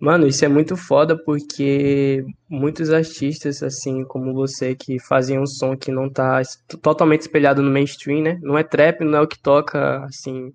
Mano, 0.00 0.26
isso 0.26 0.44
é 0.44 0.48
muito 0.48 0.76
foda 0.76 1.16
porque 1.16 2.24
muitos 2.48 2.90
artistas, 2.90 3.62
assim 3.62 4.04
como 4.04 4.34
você, 4.34 4.74
que 4.74 4.98
fazem 4.98 5.38
um 5.38 5.46
som 5.46 5.76
que 5.76 5.92
não 5.92 6.10
tá 6.10 6.42
totalmente 6.82 7.20
espelhado 7.20 7.62
no 7.62 7.70
mainstream, 7.70 8.20
né? 8.20 8.40
Não 8.42 8.58
é 8.58 8.64
trap, 8.64 9.04
não 9.04 9.18
é 9.18 9.20
o 9.20 9.28
que 9.28 9.38
toca, 9.38 10.04
assim, 10.04 10.52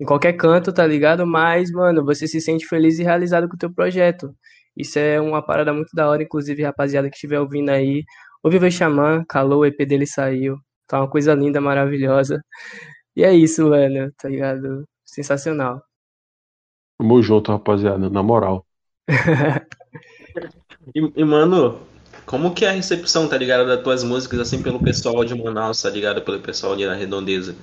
em 0.00 0.04
qualquer 0.04 0.34
canto, 0.34 0.72
tá 0.72 0.86
ligado? 0.86 1.26
Mas, 1.26 1.70
mano, 1.70 2.04
você 2.04 2.26
se 2.28 2.40
sente 2.40 2.66
feliz 2.66 2.98
e 2.98 3.02
realizado 3.02 3.48
com 3.48 3.54
o 3.54 3.58
teu 3.58 3.72
projeto. 3.72 4.34
Isso 4.76 4.98
é 4.98 5.20
uma 5.20 5.42
parada 5.42 5.72
muito 5.72 5.90
da 5.94 6.08
hora, 6.08 6.22
inclusive, 6.22 6.62
rapaziada 6.62 7.08
que 7.08 7.16
estiver 7.16 7.40
ouvindo 7.40 7.70
aí, 7.70 8.04
ouve 8.42 8.58
o 8.58 8.70
Xamã, 8.70 9.24
calou, 9.26 9.60
o 9.60 9.66
EP 9.66 9.78
dele 9.86 10.06
saiu. 10.06 10.58
Tá 10.86 11.00
uma 11.00 11.10
coisa 11.10 11.34
linda, 11.34 11.60
maravilhosa. 11.60 12.42
E 13.16 13.24
é 13.24 13.32
isso, 13.32 13.68
mano, 13.68 14.12
tá 14.18 14.28
ligado? 14.28 14.86
Sensacional. 15.04 15.82
Tamo 16.98 17.22
junto, 17.22 17.50
rapaziada, 17.50 18.10
na 18.10 18.22
moral. 18.22 18.66
e, 20.94 21.12
e, 21.16 21.24
mano, 21.24 21.80
como 22.26 22.54
que 22.54 22.64
é 22.64 22.68
a 22.68 22.72
recepção, 22.72 23.28
tá 23.28 23.36
ligado, 23.38 23.66
das 23.66 23.82
tuas 23.82 24.04
músicas, 24.04 24.40
assim, 24.40 24.62
pelo 24.62 24.82
pessoal 24.82 25.24
de 25.24 25.34
Manaus, 25.34 25.80
tá 25.80 25.88
ligado, 25.88 26.22
pelo 26.22 26.40
pessoal 26.40 26.74
ali 26.74 26.86
na 26.86 26.94
Redondeza? 26.94 27.56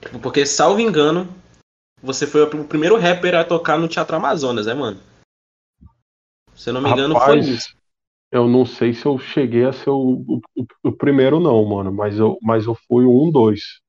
Tipo, 0.00 0.18
porque, 0.18 0.44
salvo 0.44 0.80
engano, 0.80 1.28
você 2.02 2.26
foi 2.26 2.42
o 2.42 2.64
primeiro 2.64 2.98
rapper 2.98 3.34
a 3.34 3.44
tocar 3.44 3.78
no 3.78 3.88
Teatro 3.88 4.16
Amazonas, 4.16 4.66
né, 4.66 4.74
mano? 4.74 5.00
Se 6.54 6.70
eu 6.70 6.74
não 6.74 6.82
me 6.82 6.90
engano, 6.90 7.14
Rapaz, 7.14 7.44
foi 7.46 7.54
isso. 7.54 7.80
Eu 8.30 8.48
não 8.48 8.64
sei 8.64 8.94
se 8.94 9.04
eu 9.06 9.18
cheguei 9.18 9.64
a 9.64 9.72
ser 9.72 9.90
o, 9.90 10.24
o, 10.28 10.40
o, 10.84 10.92
primeiro, 10.92 11.40
não, 11.40 11.64
mano, 11.64 11.90
mas 11.92 12.18
eu, 12.18 12.38
mas 12.40 12.64
eu 12.66 12.74
fui 12.74 13.04
o 13.04 13.24
um, 13.24 13.30
dois. 13.30 13.80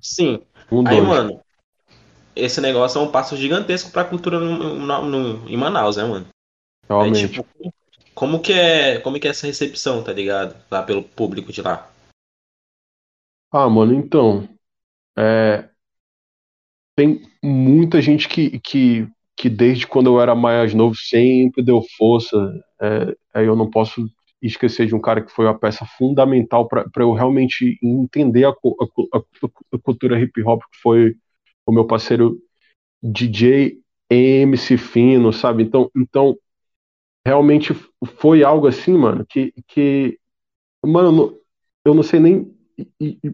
Sim. 0.00 0.42
Um, 0.70 0.86
Aí, 0.86 0.96
dois. 0.96 1.08
mano, 1.08 1.40
esse 2.36 2.60
negócio 2.60 3.00
é 3.00 3.02
um 3.02 3.10
passo 3.10 3.36
gigantesco 3.36 3.90
pra 3.90 4.04
cultura 4.04 4.38
no, 4.38 4.76
no, 4.76 5.06
no 5.06 5.48
em 5.48 5.56
Manaus, 5.56 5.96
né, 5.96 6.04
mano? 6.04 6.26
Realmente. 6.86 7.28
tipo, 7.28 7.46
como 8.14 8.40
que 8.40 8.52
é, 8.52 9.00
como 9.00 9.18
que 9.18 9.26
é 9.26 9.30
essa 9.30 9.46
recepção, 9.46 10.04
tá 10.04 10.12
ligado? 10.12 10.54
Lá 10.70 10.82
pelo 10.82 11.02
público 11.02 11.50
de 11.50 11.62
lá. 11.62 11.90
Ah, 13.50 13.68
mano, 13.68 13.94
então, 13.94 14.48
é, 15.16 15.69
tem 17.00 17.22
muita 17.42 18.02
gente 18.02 18.28
que, 18.28 18.58
que, 18.58 19.08
que 19.34 19.48
desde 19.48 19.86
quando 19.86 20.08
eu 20.08 20.20
era 20.20 20.34
mais 20.34 20.74
novo 20.74 20.94
sempre 20.94 21.62
deu 21.62 21.82
força. 21.96 22.36
É, 22.78 23.16
aí 23.32 23.46
eu 23.46 23.56
não 23.56 23.70
posso 23.70 24.06
esquecer 24.42 24.86
de 24.86 24.94
um 24.94 25.00
cara 25.00 25.22
que 25.22 25.32
foi 25.32 25.46
uma 25.46 25.58
peça 25.58 25.86
fundamental 25.96 26.68
para 26.68 26.84
eu 26.98 27.14
realmente 27.14 27.78
entender 27.82 28.44
a, 28.44 28.50
a, 28.50 28.54
a, 29.16 29.18
a, 29.18 29.78
cultura 29.78 30.20
hip 30.20 30.42
hop, 30.42 30.60
que 30.70 30.78
foi 30.82 31.14
o 31.64 31.72
meu 31.72 31.86
parceiro 31.86 32.38
DJ 33.02 33.78
MC 34.10 34.76
Fino, 34.76 35.32
sabe? 35.32 35.62
Então, 35.62 35.90
então 35.96 36.36
realmente 37.26 37.72
foi 38.18 38.44
algo 38.44 38.66
assim, 38.66 38.92
mano, 38.92 39.24
que, 39.26 39.54
que 39.68 40.18
mano, 40.84 41.34
eu 41.82 41.94
não 41.94 42.02
sei 42.02 42.20
nem 42.20 42.54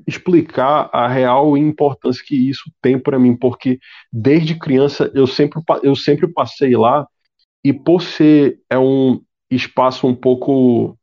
explicar 0.07 0.89
a 0.93 1.09
real 1.09 1.57
importância 1.57 2.25
que 2.25 2.49
isso 2.49 2.71
tem 2.81 2.99
para 2.99 3.19
mim, 3.19 3.37
porque 3.37 3.79
desde 4.13 4.59
criança 4.59 5.11
eu 5.15 5.27
sempre, 5.27 5.61
eu 5.83 5.95
sempre 5.95 6.27
passei 6.29 6.77
lá 6.77 7.07
e 7.65 7.73
por 7.73 8.03
ser 8.03 8.61
é 8.71 8.79
um 8.79 9.21
espaço 9.51 10.07
um 10.07 10.15
pouco 10.15 10.97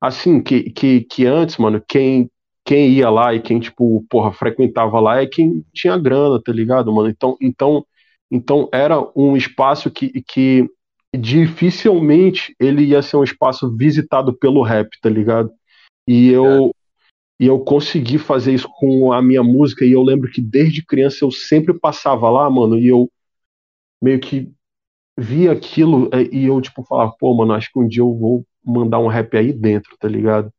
assim 0.00 0.42
que, 0.42 0.70
que, 0.70 1.00
que 1.02 1.26
antes, 1.26 1.56
mano, 1.56 1.82
quem 1.86 2.30
quem 2.66 2.88
ia 2.88 3.08
lá 3.08 3.32
e 3.32 3.40
quem 3.40 3.60
tipo, 3.60 4.04
porra, 4.10 4.32
frequentava 4.32 4.98
lá 4.98 5.22
é 5.22 5.26
quem 5.26 5.64
tinha 5.72 5.96
grana, 5.96 6.42
tá 6.42 6.52
ligado, 6.52 6.92
mano? 6.92 7.08
Então, 7.08 7.36
então, 7.40 7.86
então 8.28 8.68
era 8.72 8.96
um 9.14 9.36
espaço 9.36 9.88
que, 9.88 10.20
que 10.26 10.68
dificilmente 11.16 12.56
ele 12.58 12.82
ia 12.82 13.02
ser 13.02 13.16
um 13.16 13.22
espaço 13.24 13.74
visitado 13.76 14.36
pelo 14.36 14.62
rap, 14.62 14.88
tá 15.00 15.08
ligado? 15.08 15.50
E 16.08 16.28
eu, 16.28 16.74
e 17.38 17.46
eu 17.46 17.60
consegui 17.60 18.18
fazer 18.18 18.54
isso 18.54 18.68
com 18.78 19.12
a 19.12 19.20
minha 19.20 19.42
música. 19.42 19.84
E 19.84 19.92
eu 19.92 20.02
lembro 20.02 20.30
que 20.30 20.40
desde 20.40 20.84
criança 20.84 21.24
eu 21.24 21.30
sempre 21.30 21.78
passava 21.78 22.30
lá, 22.30 22.48
mano, 22.48 22.78
e 22.78 22.88
eu 22.88 23.10
meio 24.02 24.18
que 24.20 24.50
via 25.18 25.52
aquilo 25.52 26.08
é, 26.12 26.22
e 26.34 26.46
eu, 26.46 26.60
tipo, 26.60 26.82
falava, 26.82 27.12
pô, 27.18 27.34
mano, 27.34 27.52
acho 27.52 27.70
que 27.72 27.78
um 27.78 27.86
dia 27.86 28.02
eu 28.02 28.14
vou 28.14 28.46
mandar 28.64 28.98
um 28.98 29.06
rap 29.06 29.36
aí 29.36 29.52
dentro, 29.52 29.96
tá 29.98 30.08
ligado? 30.08 30.52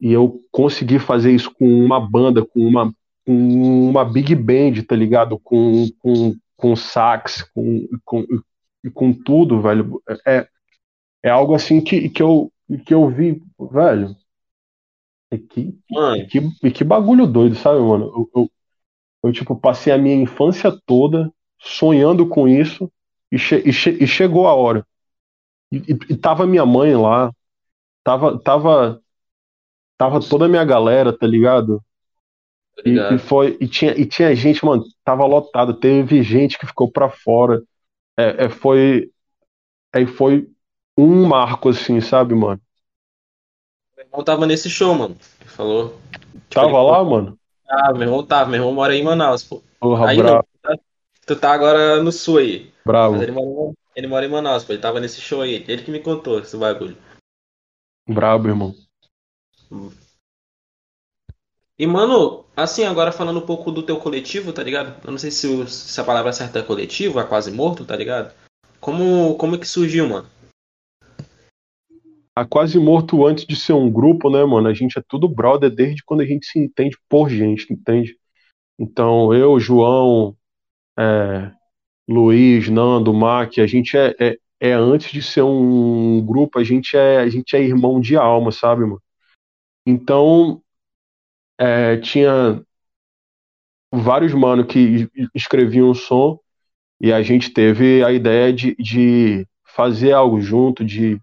E 0.00 0.12
eu 0.12 0.42
consegui 0.50 0.98
fazer 0.98 1.32
isso 1.32 1.52
com 1.54 1.66
uma 1.66 2.00
banda, 2.00 2.44
com 2.44 2.60
uma, 2.60 2.92
com 3.26 3.88
uma 3.90 4.04
big 4.04 4.34
band, 4.34 4.82
tá 4.86 4.96
ligado? 4.96 5.38
Com, 5.38 5.88
com, 5.98 6.34
com 6.56 6.76
sax, 6.76 7.42
com, 7.54 7.86
com, 8.04 8.26
com 8.94 9.12
tudo, 9.12 9.60
velho. 9.60 10.02
É, 10.26 10.46
é 11.24 11.30
algo 11.30 11.54
assim 11.54 11.80
que, 11.80 12.08
que, 12.08 12.22
eu, 12.22 12.52
que 12.84 12.94
eu 12.94 13.08
vi, 13.08 13.40
velho 13.70 14.16
e 15.32 15.38
que, 15.38 15.78
e 15.90 16.26
que, 16.26 16.40
e 16.64 16.70
que 16.70 16.84
bagulho 16.84 17.26
doido, 17.26 17.56
sabe, 17.56 17.80
mano? 17.80 18.06
Eu, 18.14 18.30
eu, 18.42 18.50
eu, 19.24 19.32
tipo, 19.32 19.56
passei 19.56 19.92
a 19.92 19.98
minha 19.98 20.16
infância 20.16 20.72
toda 20.86 21.32
sonhando 21.58 22.28
com 22.28 22.48
isso 22.48 22.90
e, 23.30 23.38
che 23.38 23.56
e, 23.56 23.72
che 23.72 23.90
e 23.90 24.06
chegou 24.06 24.46
a 24.46 24.54
hora. 24.54 24.86
E, 25.72 25.78
e, 26.10 26.16
tava 26.16 26.46
minha 26.46 26.66
mãe 26.66 26.94
lá, 26.94 27.32
tava, 28.04 28.38
tava, 28.40 29.02
tava 29.98 30.20
toda 30.20 30.46
a 30.46 30.48
minha 30.48 30.64
galera, 30.64 31.16
tá 31.16 31.26
ligado? 31.26 31.82
E, 32.84 32.90
e, 33.14 33.18
foi, 33.18 33.56
e, 33.60 33.68
tinha, 33.68 33.92
e 33.92 34.06
tinha 34.06 34.34
gente, 34.34 34.64
mano, 34.64 34.84
tava 35.04 35.24
lotado, 35.24 35.74
teve 35.74 36.22
gente 36.22 36.58
que 36.58 36.66
ficou 36.66 36.90
pra 36.90 37.08
fora. 37.08 37.62
É, 38.18 38.46
é, 38.46 38.48
foi, 38.48 39.10
aí 39.94 40.06
foi 40.06 40.48
um 40.96 41.26
marco, 41.26 41.70
assim, 41.70 42.00
sabe, 42.00 42.34
mano? 42.34 42.60
Irmão 44.12 44.24
tava 44.24 44.46
nesse 44.46 44.68
show, 44.68 44.94
mano. 44.94 45.16
Ele 45.40 45.50
falou. 45.50 45.98
Tava 46.50 46.82
lá, 46.82 47.02
mano? 47.02 47.38
Ah, 47.68 47.92
meu 47.92 48.02
irmão 48.02 48.24
tava. 48.24 48.50
Meu 48.50 48.60
irmão 48.60 48.72
mora 48.72 48.94
em 48.94 49.02
Manaus, 49.02 49.42
pô. 49.42 49.62
Porra, 49.80 50.10
aí 50.10 50.18
bravo. 50.18 50.46
Não, 50.62 50.78
tu 51.26 51.36
tá 51.36 51.52
agora 51.52 52.02
no 52.02 52.12
sul 52.12 52.38
aí. 52.38 52.72
Bravo. 52.84 53.14
Mas 53.14 53.22
ele 53.22 53.32
mora, 53.32 53.72
ele 53.96 54.06
mora 54.06 54.26
em 54.26 54.28
Manaus, 54.28 54.64
pô. 54.64 54.72
Ele 54.72 54.82
tava 54.82 55.00
nesse 55.00 55.20
show 55.20 55.40
aí. 55.40 55.64
Ele 55.66 55.82
que 55.82 55.90
me 55.90 56.00
contou 56.00 56.38
esse 56.38 56.56
bagulho. 56.56 56.96
Brabo, 58.08 58.48
irmão. 58.48 58.74
E, 61.78 61.86
mano, 61.86 62.44
assim, 62.54 62.84
agora 62.84 63.10
falando 63.10 63.38
um 63.38 63.46
pouco 63.46 63.72
do 63.72 63.82
teu 63.82 63.98
coletivo, 63.98 64.52
tá 64.52 64.62
ligado? 64.62 64.94
Eu 65.04 65.10
não 65.10 65.18
sei 65.18 65.30
se, 65.30 65.66
se 65.66 66.00
a 66.00 66.04
palavra 66.04 66.32
certa 66.32 66.58
é 66.58 66.62
coletivo, 66.62 67.18
é 67.18 67.24
quase 67.24 67.50
morto, 67.50 67.84
tá 67.84 67.96
ligado? 67.96 68.32
Como, 68.80 69.36
como 69.36 69.54
é 69.54 69.58
que 69.58 69.66
surgiu, 69.66 70.08
mano? 70.08 70.28
A 72.34 72.44
Quase 72.44 72.78
Morto 72.78 73.26
antes 73.26 73.46
de 73.46 73.54
ser 73.56 73.74
um 73.74 73.90
grupo, 73.90 74.30
né, 74.30 74.44
mano? 74.44 74.68
A 74.68 74.74
gente 74.74 74.98
é 74.98 75.02
tudo 75.06 75.28
brother 75.28 75.70
desde 75.70 76.02
quando 76.04 76.22
a 76.22 76.26
gente 76.26 76.46
se 76.46 76.58
entende 76.58 76.96
por 77.08 77.28
gente, 77.28 77.72
entende? 77.72 78.16
Então, 78.78 79.34
eu, 79.34 79.60
João, 79.60 80.36
é, 80.98 81.52
Luiz, 82.08 82.68
Nando, 82.68 83.12
Mac, 83.12 83.58
a 83.58 83.66
gente 83.66 83.96
é, 83.96 84.14
é, 84.18 84.38
é, 84.60 84.72
antes 84.72 85.12
de 85.12 85.22
ser 85.22 85.42
um 85.42 86.24
grupo, 86.24 86.58
a 86.58 86.64
gente 86.64 86.96
é, 86.96 87.18
a 87.18 87.28
gente 87.28 87.54
é 87.54 87.62
irmão 87.62 88.00
de 88.00 88.16
alma, 88.16 88.50
sabe, 88.50 88.82
mano? 88.82 89.02
Então, 89.86 90.62
é, 91.58 91.96
tinha 91.98 92.64
vários 93.92 94.32
mano 94.32 94.66
que 94.66 95.08
escreviam 95.34 95.90
um 95.90 95.94
som 95.94 96.38
e 97.00 97.12
a 97.12 97.22
gente 97.22 97.50
teve 97.50 98.02
a 98.04 98.12
ideia 98.12 98.52
de, 98.52 98.74
de 98.76 99.46
fazer 99.64 100.12
algo 100.12 100.40
junto, 100.40 100.84
de 100.84 101.20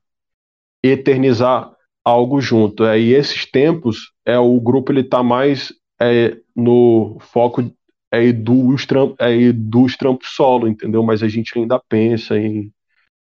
eternizar 0.84 1.72
algo 2.04 2.42
junto. 2.42 2.86
É, 2.86 3.00
e 3.00 3.14
esses 3.14 3.46
tempos, 3.50 4.12
é 4.26 4.38
o 4.38 4.60
grupo 4.60 4.92
ele 4.92 5.02
está 5.02 5.22
mais 5.22 5.74
é, 6.02 6.38
no 6.56 7.18
foco 7.20 7.72
é, 8.12 8.32
dos, 8.32 8.88
é, 9.20 9.52
dos 9.52 9.96
trampos 9.96 10.30
solo, 10.30 10.68
entendeu? 10.68 11.04
Mas 11.04 11.22
a 11.22 11.28
gente 11.28 11.58
ainda 11.58 11.82
pensa 11.88 12.38
em 12.38 12.72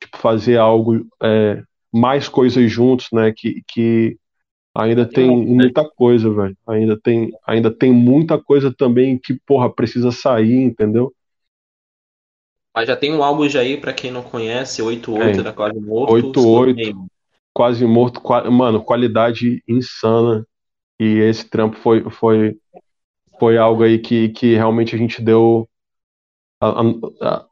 tipo, 0.01 0.17
fazer 0.17 0.57
algo, 0.57 1.05
é, 1.21 1.63
mais 1.91 2.27
coisas 2.27 2.69
juntos, 2.71 3.07
né? 3.13 3.31
Que, 3.35 3.61
que 3.67 4.17
ainda 4.75 5.05
tem 5.05 5.29
muita 5.29 5.87
coisa, 5.87 6.29
velho. 6.29 6.57
Ainda 6.67 6.99
tem, 6.99 7.31
ainda 7.47 7.71
tem 7.71 7.91
muita 7.91 8.41
coisa 8.41 8.73
também 8.73 9.17
que, 9.17 9.39
porra, 9.45 9.73
precisa 9.73 10.11
sair, 10.11 10.55
entendeu? 10.55 11.13
Mas 12.75 12.87
já 12.87 12.95
tem 12.95 13.13
um 13.13 13.23
álbum 13.23 13.47
já 13.47 13.59
aí, 13.59 13.77
pra 13.77 13.93
quem 13.93 14.09
não 14.09 14.23
conhece, 14.23 14.81
88 14.81 15.39
é. 15.39 15.43
da 15.43 15.53
Quase 15.53 15.79
Morto. 15.79 16.13
88 16.13 17.07
quase 17.53 17.85
morto, 17.85 18.21
mano, 18.51 18.83
qualidade 18.83 19.63
insana. 19.67 20.45
E 20.99 21.19
esse 21.19 21.49
trampo 21.49 21.77
foi, 21.77 22.09
foi, 22.09 22.57
foi 23.39 23.57
algo 23.57 23.83
aí 23.83 23.99
que, 23.99 24.29
que 24.29 24.55
realmente 24.55 24.95
a 24.95 24.97
gente 24.97 25.21
deu 25.21 25.67
a, 26.61 26.81
a, 27.21 27.45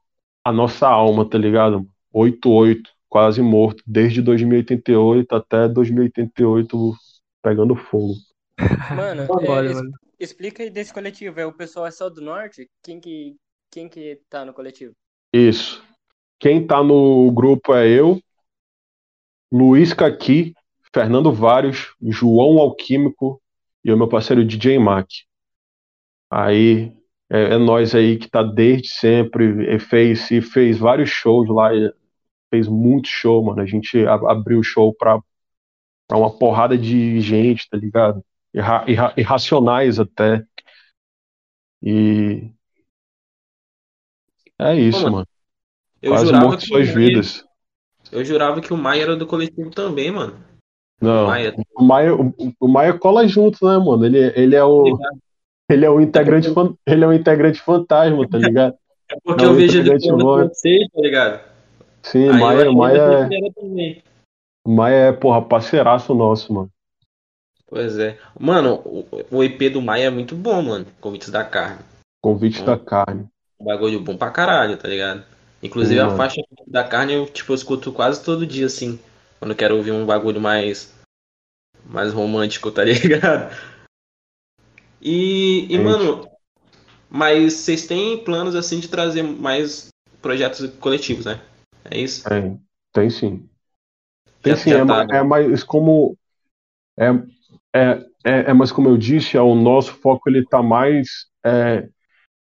a 0.46 0.52
nossa 0.52 0.88
alma, 0.88 1.30
tá 1.30 1.38
ligado? 1.38 1.88
88, 2.14 2.90
quase 3.10 3.42
morto, 3.42 3.84
desde 3.86 4.22
2088 4.22 5.36
até 5.36 5.68
2088 5.68 6.94
pegando 7.42 7.76
fogo. 7.76 8.14
Mano, 8.96 9.24
é, 9.24 9.48
mano. 9.48 9.92
explica 10.20 10.64
aí 10.64 10.70
desse 10.70 10.94
coletivo, 10.94 11.40
é 11.40 11.46
o 11.46 11.54
pessoal 11.54 11.88
é 11.88 11.92
só 11.92 12.10
do 12.10 12.22
norte? 12.22 12.70
Quem 12.84 13.00
que, 13.00 13.36
quem 13.72 13.90
que 13.90 14.22
tá 14.30 14.46
no 14.46 14.54
coletivo? 14.54 14.94
Isso. 15.34 15.84
Quem 16.40 16.66
tá 16.66 16.84
no 16.84 17.32
grupo 17.32 17.74
é 17.74 17.88
eu, 17.88 18.20
Luiz 19.52 19.94
Caqui, 19.94 20.54
Fernando 20.94 21.32
Vários, 21.32 21.94
João 22.02 22.60
Alquímico 22.60 23.42
e 23.84 23.92
o 23.92 23.98
meu 23.98 24.08
parceiro 24.08 24.46
DJ 24.46 24.80
Mac. 24.80 25.08
Aí 26.30 26.96
é, 27.30 27.56
é 27.56 27.58
nós 27.58 27.94
aí 27.94 28.18
que 28.18 28.30
tá 28.30 28.44
desde 28.44 28.90
sempre, 28.90 29.80
fez, 29.80 30.28
fez 30.52 30.78
vários 30.78 31.10
shows 31.10 31.50
lá, 31.50 31.70
fez 32.50 32.68
muito 32.68 33.08
show, 33.08 33.44
mano. 33.44 33.62
A 33.62 33.66
gente 33.66 34.06
abriu 34.06 34.64
show 34.64 34.94
pra, 34.94 35.20
pra 36.08 36.18
uma 36.18 36.38
porrada 36.38 36.78
de 36.78 37.20
gente, 37.20 37.70
tá 37.70 37.78
ligado? 37.78 38.24
Irra, 38.54 38.86
irra, 38.88 39.14
irracionais 39.18 40.00
até. 40.00 40.46
E. 41.82 42.52
É 44.60 44.76
isso, 44.76 45.04
Pô, 45.06 45.12
mano. 45.12 45.28
Eu 46.02 46.12
Quase 46.12 46.32
morto 46.34 46.66
suas 46.66 46.90
vidas. 46.90 47.46
Eu 48.12 48.26
jurava 48.26 48.62
que 48.62 48.74
o 48.74 48.78
Maia 48.78 49.04
era 49.04 49.16
do 49.16 49.26
coletivo 49.26 49.70
também, 49.70 50.12
mano. 50.12 50.36
Não, 51.02 51.26
o 51.26 51.28
Maia, 51.28 51.56
o 51.76 51.84
Maia, 51.84 52.16
o, 52.16 52.34
o 52.60 52.68
Maia 52.68 52.94
cola 52.94 53.28
junto, 53.28 53.66
né, 53.66 53.78
mano? 53.78 54.06
Ele, 54.06 54.32
ele 54.36 54.56
é 54.56 54.64
o. 54.64 55.00
Ele 55.70 55.86
é 55.86 55.90
o 55.90 56.02
integrante, 56.02 56.50
ele 56.86 57.04
é 57.04 57.08
o 57.08 57.14
integrante 57.14 57.62
fantasma, 57.62 58.28
tá 58.28 58.38
ligado? 58.38 58.76
É 59.10 59.16
porque 59.24 59.46
eu 59.46 59.54
vejo 59.54 59.80
ele 59.80 60.00
francês, 60.00 60.88
tá 60.94 61.02
ligado? 61.02 61.42
Sim, 62.04 62.30
Aí 62.30 62.40
Maia, 62.40 62.72
Maia, 62.72 63.30
é... 63.32 64.02
Maia 64.68 64.96
é, 64.96 65.12
porra, 65.12 65.42
parceiraço 65.42 66.14
nosso, 66.14 66.54
mano. 66.54 66.70
Pois 67.68 67.98
é. 67.98 68.18
Mano, 68.38 68.82
o 69.32 69.44
EP 69.44 69.72
do 69.72 69.82
Maia 69.82 70.08
é 70.08 70.10
muito 70.10 70.36
bom, 70.36 70.62
mano. 70.62 70.86
Convites 71.00 71.30
da 71.30 71.44
carne. 71.44 71.80
Convite 72.22 72.64
da 72.64 72.78
carne. 72.78 73.28
Um 73.60 73.66
bagulho 73.66 74.02
bom 74.02 74.18
pra 74.18 74.30
caralho, 74.30 74.76
tá 74.76 74.88
ligado? 74.88 75.24
Inclusive 75.64 76.00
a 76.00 76.16
faixa 76.16 76.42
da 76.68 76.84
carne 76.84 77.14
eu, 77.14 77.28
tipo, 77.28 77.52
eu 77.52 77.56
escuto 77.56 77.92
quase 77.92 78.24
todo 78.24 78.48
dia, 78.48 78.66
assim. 78.66 79.00
Quando 79.40 79.52
eu 79.52 79.58
quero 79.58 79.78
ouvir 79.78 79.92
um 79.92 80.06
bagulho 80.06 80.42
mais. 80.42 80.94
mais 81.86 82.14
romântico, 82.14 82.72
tá 82.72 82.84
ligado? 82.84 83.56
E, 85.02 85.68
e 85.70 85.80
mano, 85.80 86.28
mas 87.10 87.54
vocês 87.54 87.86
têm 87.86 88.24
planos 88.24 88.56
assim 88.56 88.80
de 88.80 88.88
trazer 88.88 89.24
mais 89.24 89.90
projetos 90.22 90.70
coletivos, 90.78 91.26
né? 91.26 91.42
É 91.86 92.00
isso? 92.00 92.24
Tem, 92.28 92.62
tem 92.94 93.10
sim. 93.10 93.50
Tem 94.42 94.56
sim, 94.56 94.72
é, 94.72 94.86
tá, 94.86 95.06
né? 95.06 95.18
é 95.18 95.24
mais 95.24 95.64
como. 95.64 96.18
É, 96.98 97.08
é, 97.74 98.06
é, 98.24 98.40
é, 98.50 98.54
mas 98.54 98.72
como 98.72 98.90
eu 98.90 98.98
disse, 98.98 99.38
é, 99.38 99.42
o 99.42 99.56
nosso 99.56 99.94
foco 99.94 100.30
ele 100.30 100.46
tá 100.46 100.62
mais 100.62 101.28
é, 101.44 101.88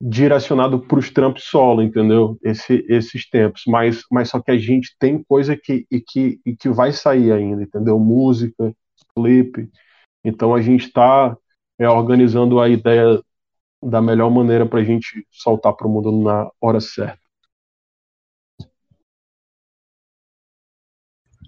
direcionado 0.00 0.80
para 0.80 0.98
os 0.98 1.10
trampos 1.10 1.44
solo, 1.44 1.82
entendeu? 1.82 2.38
Esse, 2.42 2.84
esses 2.88 3.28
tempos. 3.28 3.62
Mas, 3.66 4.04
mas 4.10 4.28
só 4.28 4.40
que 4.40 4.50
a 4.50 4.58
gente 4.58 4.94
tem 4.98 5.22
coisa 5.22 5.56
que, 5.56 5.86
e 5.90 6.00
que, 6.00 6.40
e 6.44 6.54
que 6.54 6.68
vai 6.68 6.92
sair 6.92 7.32
ainda, 7.32 7.62
entendeu? 7.62 7.98
Música, 7.98 8.74
clipe. 9.14 9.70
Então 10.24 10.54
a 10.54 10.60
gente 10.60 10.86
está 10.86 11.36
é, 11.78 11.88
organizando 11.88 12.60
a 12.60 12.68
ideia 12.68 13.20
da 13.82 14.02
melhor 14.02 14.30
maneira 14.30 14.66
para 14.66 14.80
a 14.80 14.84
gente 14.84 15.26
soltar 15.30 15.74
para 15.74 15.86
o 15.86 15.90
mundo 15.90 16.12
na 16.12 16.50
hora 16.60 16.80
certa. 16.80 17.20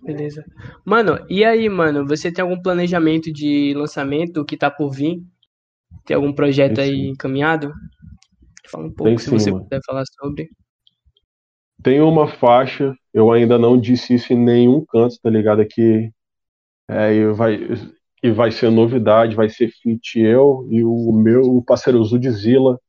Beleza. 0.03 0.45
Mano, 0.85 1.19
e 1.29 1.45
aí, 1.45 1.69
mano, 1.69 2.07
você 2.07 2.33
tem 2.33 2.43
algum 2.43 2.61
planejamento 2.63 3.33
de 3.33 3.75
lançamento 3.75 4.45
que 4.45 4.57
tá 4.57 4.71
por 4.71 4.91
vir? 4.91 5.23
Tem 6.07 6.15
algum 6.15 6.33
projeto 6.33 6.81
aí 6.81 7.09
encaminhado? 7.09 7.75
Fala 8.71 8.87
um 8.87 8.93
pouco 8.93 9.05
tem 9.05 9.19
se 9.19 9.25
sim, 9.25 9.31
você 9.31 9.51
mano. 9.51 9.65
puder 9.65 9.81
falar 9.85 10.05
sobre. 10.21 10.51
Tem 11.83 12.01
uma 12.01 12.27
faixa, 12.27 12.95
eu 13.15 13.31
ainda 13.31 13.57
não 13.59 13.81
disse 13.81 14.15
isso 14.15 14.33
em 14.33 14.37
nenhum 14.37 14.85
canto, 14.85 15.17
tá 15.23 15.31
ligado? 15.31 15.65
Que 15.67 16.11
é, 16.89 17.27
vai, 17.29 17.59
que 18.17 18.31
vai 18.33 18.51
ser 18.51 18.71
novidade, 18.71 19.37
vai 19.37 19.49
ser 19.49 19.71
feat 19.71 20.19
eu 20.19 20.67
e 20.71 20.83
o 20.85 21.13
meu 21.13 21.63
parceiro 21.67 22.03
Zudzilla. 22.05 22.81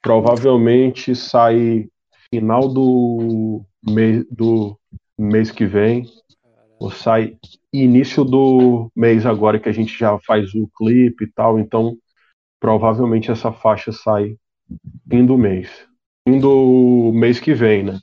Provavelmente 0.00 1.14
sai 1.14 1.88
final 2.28 2.68
do 2.68 3.64
mês, 3.88 4.24
do 4.30 4.76
mês 5.16 5.50
que 5.50 5.64
vem, 5.64 6.06
ou 6.80 6.90
sai 6.90 7.36
início 7.72 8.24
do 8.24 8.90
mês 8.96 9.24
agora 9.24 9.60
que 9.60 9.68
a 9.68 9.72
gente 9.72 9.96
já 9.96 10.18
faz 10.26 10.52
o 10.54 10.68
clipe 10.76 11.24
e 11.24 11.28
tal, 11.28 11.58
então 11.58 11.96
provavelmente 12.58 13.30
essa 13.30 13.52
faixa 13.52 13.92
sai 13.92 14.36
fim 15.08 15.24
do 15.24 15.36
mês. 15.36 15.70
Fim 16.26 16.38
do 16.38 17.10
mês 17.14 17.40
que 17.40 17.54
vem, 17.54 17.82
né? 17.82 17.98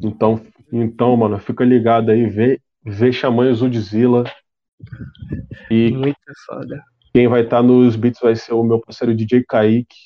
Então, 0.00 0.40
então 0.72 1.16
mano, 1.16 1.38
fica 1.38 1.64
ligado 1.64 2.10
aí, 2.10 2.26
vê, 2.26 2.60
vê 2.84 3.12
Xamã 3.12 3.52
Zudzilla 3.52 4.24
e 5.70 5.90
Muito 5.90 6.16
foda. 6.46 6.82
Quem 7.12 7.26
vai 7.26 7.42
estar 7.42 7.58
tá 7.58 7.62
nos 7.62 7.96
beats 7.96 8.20
vai 8.20 8.36
ser 8.36 8.52
o 8.52 8.62
meu 8.62 8.80
parceiro 8.80 9.14
DJ 9.14 9.44
Kaique. 9.44 9.96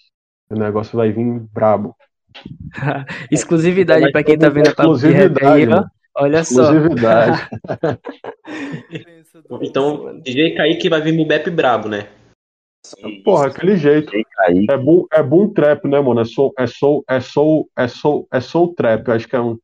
O 0.49 0.55
negócio 0.55 0.97
vai 0.97 1.12
vir 1.12 1.40
brabo. 1.53 1.95
Exclusividade 3.30 4.11
para 4.11 4.22
quem 4.22 4.38
tá 4.38 4.49
vendo 4.49 4.68
a 4.68 4.70
Exclusividade, 4.70 5.47
aí, 5.47 5.68
ó. 5.68 5.84
Olha 6.14 6.40
Exclusividade. 6.40 7.38
só. 7.38 7.99
então, 9.62 10.20
DJ 10.20 10.55
Kaique 10.55 10.88
vai 10.88 11.01
vir 11.01 11.12
no 11.12 11.26
Bep 11.26 11.51
brabo, 11.51 11.88
né? 11.88 12.07
Porra, 13.24 13.47
aquele 13.47 13.76
jeito. 13.76 14.12
É 14.68 14.76
bom, 14.76 15.07
é 15.12 15.22
bom 15.22 15.49
trap, 15.49 15.87
né, 15.87 16.01
mano? 16.01 16.20
É 16.20 16.24
soul, 16.24 16.53
é 16.59 16.66
soul, 16.66 17.05
é 17.09 17.20
soul, 17.20 17.70
é 17.76 17.89
soul, 17.89 18.28
é 18.33 18.41
soul 18.41 18.74
trap. 18.74 19.11
Acho 19.11 19.28
que 19.28 19.37
é 19.37 19.41
um 19.41 19.59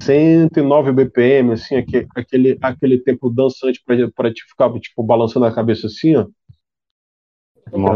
109 0.00 0.92
BPM, 0.92 1.52
assim, 1.52 1.76
aquele, 2.14 2.58
aquele, 2.62 2.98
tempo 2.98 3.28
dançante 3.30 3.82
para 4.14 4.32
te 4.32 4.44
ficar, 4.44 4.72
tipo, 4.80 5.02
balançando 5.02 5.46
a 5.46 5.54
cabeça 5.54 5.86
assim, 5.86 6.16
ó. 6.16 6.26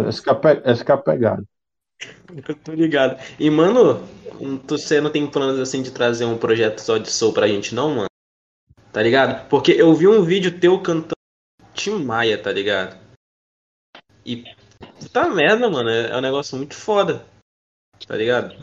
Essa 0.07 0.23
que, 0.23 0.31
é, 0.31 0.63
essa 0.65 0.85
que 0.85 0.91
é 0.91 0.95
a 0.95 0.99
pegada. 0.99 1.45
Eu 2.47 2.55
tô 2.55 2.73
ligado. 2.73 3.19
E, 3.39 3.49
mano, 3.49 4.03
você 4.67 5.01
não 5.01 5.11
tem 5.11 5.27
planos, 5.27 5.59
assim, 5.59 5.83
de 5.83 5.91
trazer 5.91 6.25
um 6.25 6.37
projeto 6.39 6.81
só 6.81 6.99
de 6.99 7.11
soul 7.11 7.33
pra 7.33 7.49
gente, 7.49 7.75
não, 7.75 7.91
mano? 7.91 8.07
Tá 8.93 9.03
ligado? 9.03 9.49
Porque 9.49 9.73
eu 9.73 9.95
vi 9.95 10.09
um 10.09 10.23
vídeo 10.23 10.59
teu 10.59 10.81
cantando 10.81 11.17
Tim 11.75 12.03
Maia, 12.03 12.39
tá 12.39 12.53
ligado? 12.53 13.06
E, 14.27 14.45
tá 15.13 15.31
merda, 15.31 15.71
mano, 15.71 15.89
é, 15.89 16.11
é 16.11 16.17
um 16.17 16.21
negócio 16.21 16.57
muito 16.57 16.75
foda. 16.75 17.25
Tá 18.09 18.17
ligado? 18.17 18.57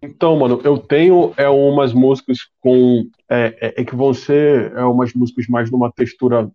Então, 0.00 0.38
mano, 0.38 0.60
eu 0.62 0.78
tenho 0.78 1.34
é 1.36 1.48
umas 1.48 1.92
músicas 1.92 2.38
com 2.60 3.10
é, 3.28 3.56
é, 3.60 3.82
é 3.82 3.84
que 3.84 3.96
vão 3.96 4.14
ser 4.14 4.72
é 4.76 4.84
umas 4.84 5.12
músicas 5.12 5.48
mais 5.48 5.70
numa 5.70 5.90
textura 5.90 6.50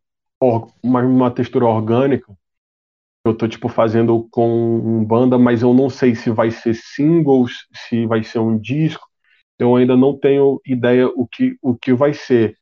mais 0.84 1.06
numa 1.06 1.30
textura 1.30 1.66
orgânica. 1.66 2.34
Eu 3.26 3.36
tô 3.36 3.48
tipo 3.48 3.68
fazendo 3.68 4.28
com 4.32 5.04
banda, 5.06 5.38
mas 5.38 5.62
eu 5.62 5.74
não 5.74 5.90
sei 5.90 6.16
se 6.16 6.30
vai 6.30 6.50
ser 6.50 6.74
singles, 6.74 7.68
se 7.74 8.06
vai 8.06 8.24
ser 8.24 8.40
um 8.40 8.58
disco. 8.58 9.06
Eu 9.60 9.76
ainda 9.76 9.98
não 9.98 10.18
tenho 10.18 10.62
ideia 10.66 11.08
o 11.08 11.28
que 11.28 11.58
o 11.62 11.76
que 11.76 11.94
vai 11.94 12.14
ser, 12.14 12.58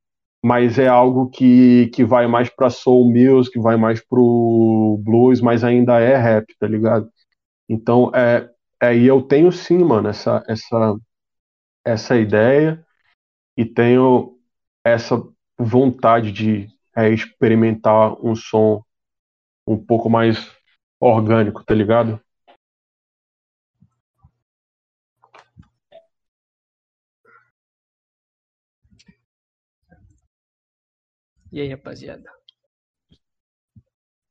mas 0.45 0.77
é 0.77 0.87
algo 0.87 1.27
que 1.31 1.87
que 1.87 2.05
vai 2.05 2.27
mais 2.27 2.51
para 2.51 2.69
soul 2.69 3.11
music, 3.11 3.57
vai 3.59 3.75
mais 3.77 3.99
pro 3.99 5.01
blues, 5.03 5.41
mas 5.41 5.63
ainda 5.63 5.99
é 5.99 6.15
rap, 6.15 6.45
tá 6.59 6.67
ligado? 6.67 7.09
Então, 7.67 8.11
é, 8.13 8.47
é, 8.79 8.95
e 8.95 9.07
eu 9.07 9.23
tenho 9.23 9.51
sim, 9.51 9.79
mano, 9.79 10.07
essa, 10.07 10.43
essa, 10.47 10.97
essa 11.83 12.15
ideia 12.15 12.85
e 13.57 13.65
tenho 13.65 14.37
essa 14.83 15.19
vontade 15.57 16.31
de 16.31 16.67
é, 16.95 17.09
experimentar 17.09 18.13
um 18.23 18.35
som 18.35 18.83
um 19.65 19.83
pouco 19.83 20.11
mais 20.11 20.55
orgânico, 20.99 21.63
tá 21.63 21.73
ligado? 21.73 22.21
E 31.51 31.59
aí, 31.61 31.69
rapaziada? 31.69 32.29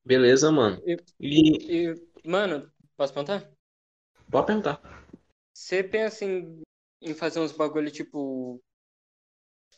Beleza, 0.05 0.51
mano. 0.51 0.83
E, 0.87 0.97
e... 1.21 1.93
e 1.93 2.29
mano, 2.29 2.71
posso 2.97 3.13
perguntar? 3.15 3.51
Pode 4.31 4.47
perguntar. 4.47 4.81
Você 5.53 5.83
pensa 5.83 6.25
em, 6.25 6.63
em 7.01 7.15
fazer 7.15 7.41
uns 7.41 7.53
bagulho 7.53 7.91
tipo. 7.91 8.61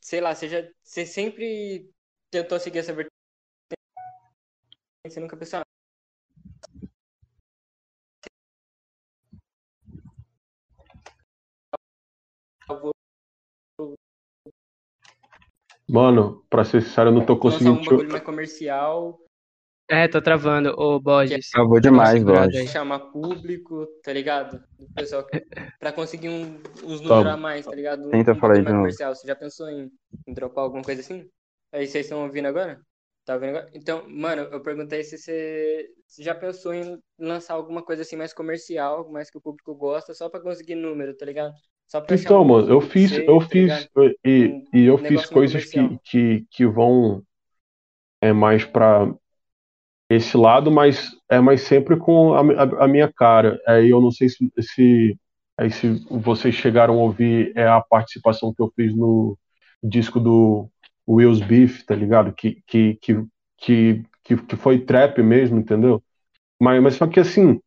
Sei 0.01 0.21
lá, 0.21 0.35
você, 0.35 0.49
já, 0.49 0.59
você 0.83 1.05
sempre 1.05 1.91
tentou 2.31 2.59
seguir 2.61 2.79
essa 2.79 2.93
vertente. 2.95 3.13
Você 5.07 5.21
nunca 5.21 5.37
pensou. 5.37 5.63
Mano, 15.89 16.45
pra 16.51 16.65
ser 16.65 16.83
sincero, 16.83 17.11
eu 17.11 17.15
não 17.15 17.25
tô 17.25 17.37
conseguindo. 17.37 17.81
Um 17.81 17.85
bagulho 17.85 18.11
mais 18.11 18.23
comercial 18.23 19.21
é, 19.89 20.09
tô 20.09 20.21
travando, 20.21 20.71
ô 20.77 20.99
Borges. 20.99 21.49
Acabou 21.55 21.79
demais, 21.79 22.23
Borges. 22.23 22.71
Chamar 22.71 22.99
público, 22.99 23.87
tá 24.03 24.13
ligado? 24.13 24.61
O 24.81 24.93
pessoal, 24.93 25.25
pra 25.79 25.93
conseguir 25.93 26.29
um, 26.29 26.61
uns 26.85 27.01
números 27.01 27.27
a 27.27 27.37
mais, 27.37 27.65
tá 27.65 27.75
ligado? 27.75 28.11
Tenta 28.11 28.33
um 28.33 28.37
falar 28.37 28.55
aí 28.57 28.65
de 28.65 28.73
novo. 28.73 28.91
Você 28.91 29.27
já 29.27 29.37
pensou 29.37 29.69
em, 29.71 29.89
em 30.27 30.35
dropar 30.35 30.65
alguma 30.65 30.83
coisa 30.83 31.01
assim? 31.01 31.29
Aí 31.71 31.87
vocês 31.87 32.07
estão 32.07 32.25
ouvindo 32.25 32.47
agora? 32.47 32.81
Tá 33.25 33.35
ouvindo 33.35 33.51
agora? 33.51 33.71
Então, 33.75 34.09
mano, 34.09 34.43
eu 34.43 34.61
perguntei 34.61 35.05
se 35.05 35.17
você, 35.17 35.89
você 36.05 36.23
já 36.25 36.35
pensou 36.35 36.75
em 36.75 37.01
lançar 37.17 37.55
alguma 37.55 37.83
coisa 37.85 38.03
assim 38.03 38.17
mais 38.17 38.33
comercial, 38.33 39.09
mais 39.09 39.31
que 39.31 39.39
o 39.39 39.41
público 39.41 39.73
gosta, 39.77 40.15
só 40.15 40.29
pra 40.29 40.41
conseguir 40.41 40.75
número, 40.75 41.17
tá 41.17 41.25
ligado? 41.25 41.55
Só 41.87 42.01
pra 42.01 42.17
então, 42.17 42.45
mano, 42.45 42.69
eu 42.69 42.81
fiz, 42.81 43.13
eu 43.13 43.39
tá 43.39 43.47
fiz, 43.47 43.89
e, 44.25 44.47
um, 44.49 44.65
e 44.75 44.85
eu 44.85 44.99
fiz 44.99 45.25
coisas 45.27 45.65
que, 45.65 45.99
que, 46.05 46.47
que 46.51 46.67
vão 46.67 47.23
é 48.21 48.33
mais 48.33 48.65
pra 48.65 49.13
esse 50.09 50.37
lado, 50.37 50.71
mas 50.71 51.11
é 51.29 51.41
mais 51.41 51.63
sempre 51.63 51.97
com 51.97 52.35
a, 52.35 52.41
a, 52.41 52.85
a 52.85 52.89
minha 52.89 53.13
cara. 53.13 53.61
É, 53.67 53.85
eu 53.85 54.01
não 54.01 54.11
sei 54.11 54.29
se, 54.29 54.53
se, 54.61 55.19
aí 55.57 55.71
se 55.71 56.05
vocês 56.11 56.55
chegaram 56.55 56.95
a 56.95 57.03
ouvir 57.03 57.53
é 57.57 57.67
a 57.67 57.81
participação 57.81 58.53
que 58.53 58.63
eu 58.63 58.73
fiz 58.75 58.95
no 58.95 59.39
disco 59.83 60.19
do 60.19 60.69
Will's 61.09 61.41
Beef, 61.41 61.85
tá 61.85 61.95
ligado? 61.95 62.33
Que, 62.33 62.63
que, 62.67 62.95
que, 63.01 63.25
que, 63.59 64.03
que, 64.25 64.37
que 64.37 64.57
foi 64.57 64.81
trap 64.81 65.23
mesmo, 65.23 65.59
entendeu? 65.59 66.03
Mas, 66.61 66.83
mas 66.83 66.95
só 66.95 67.07
que 67.07 67.21
assim. 67.21 67.61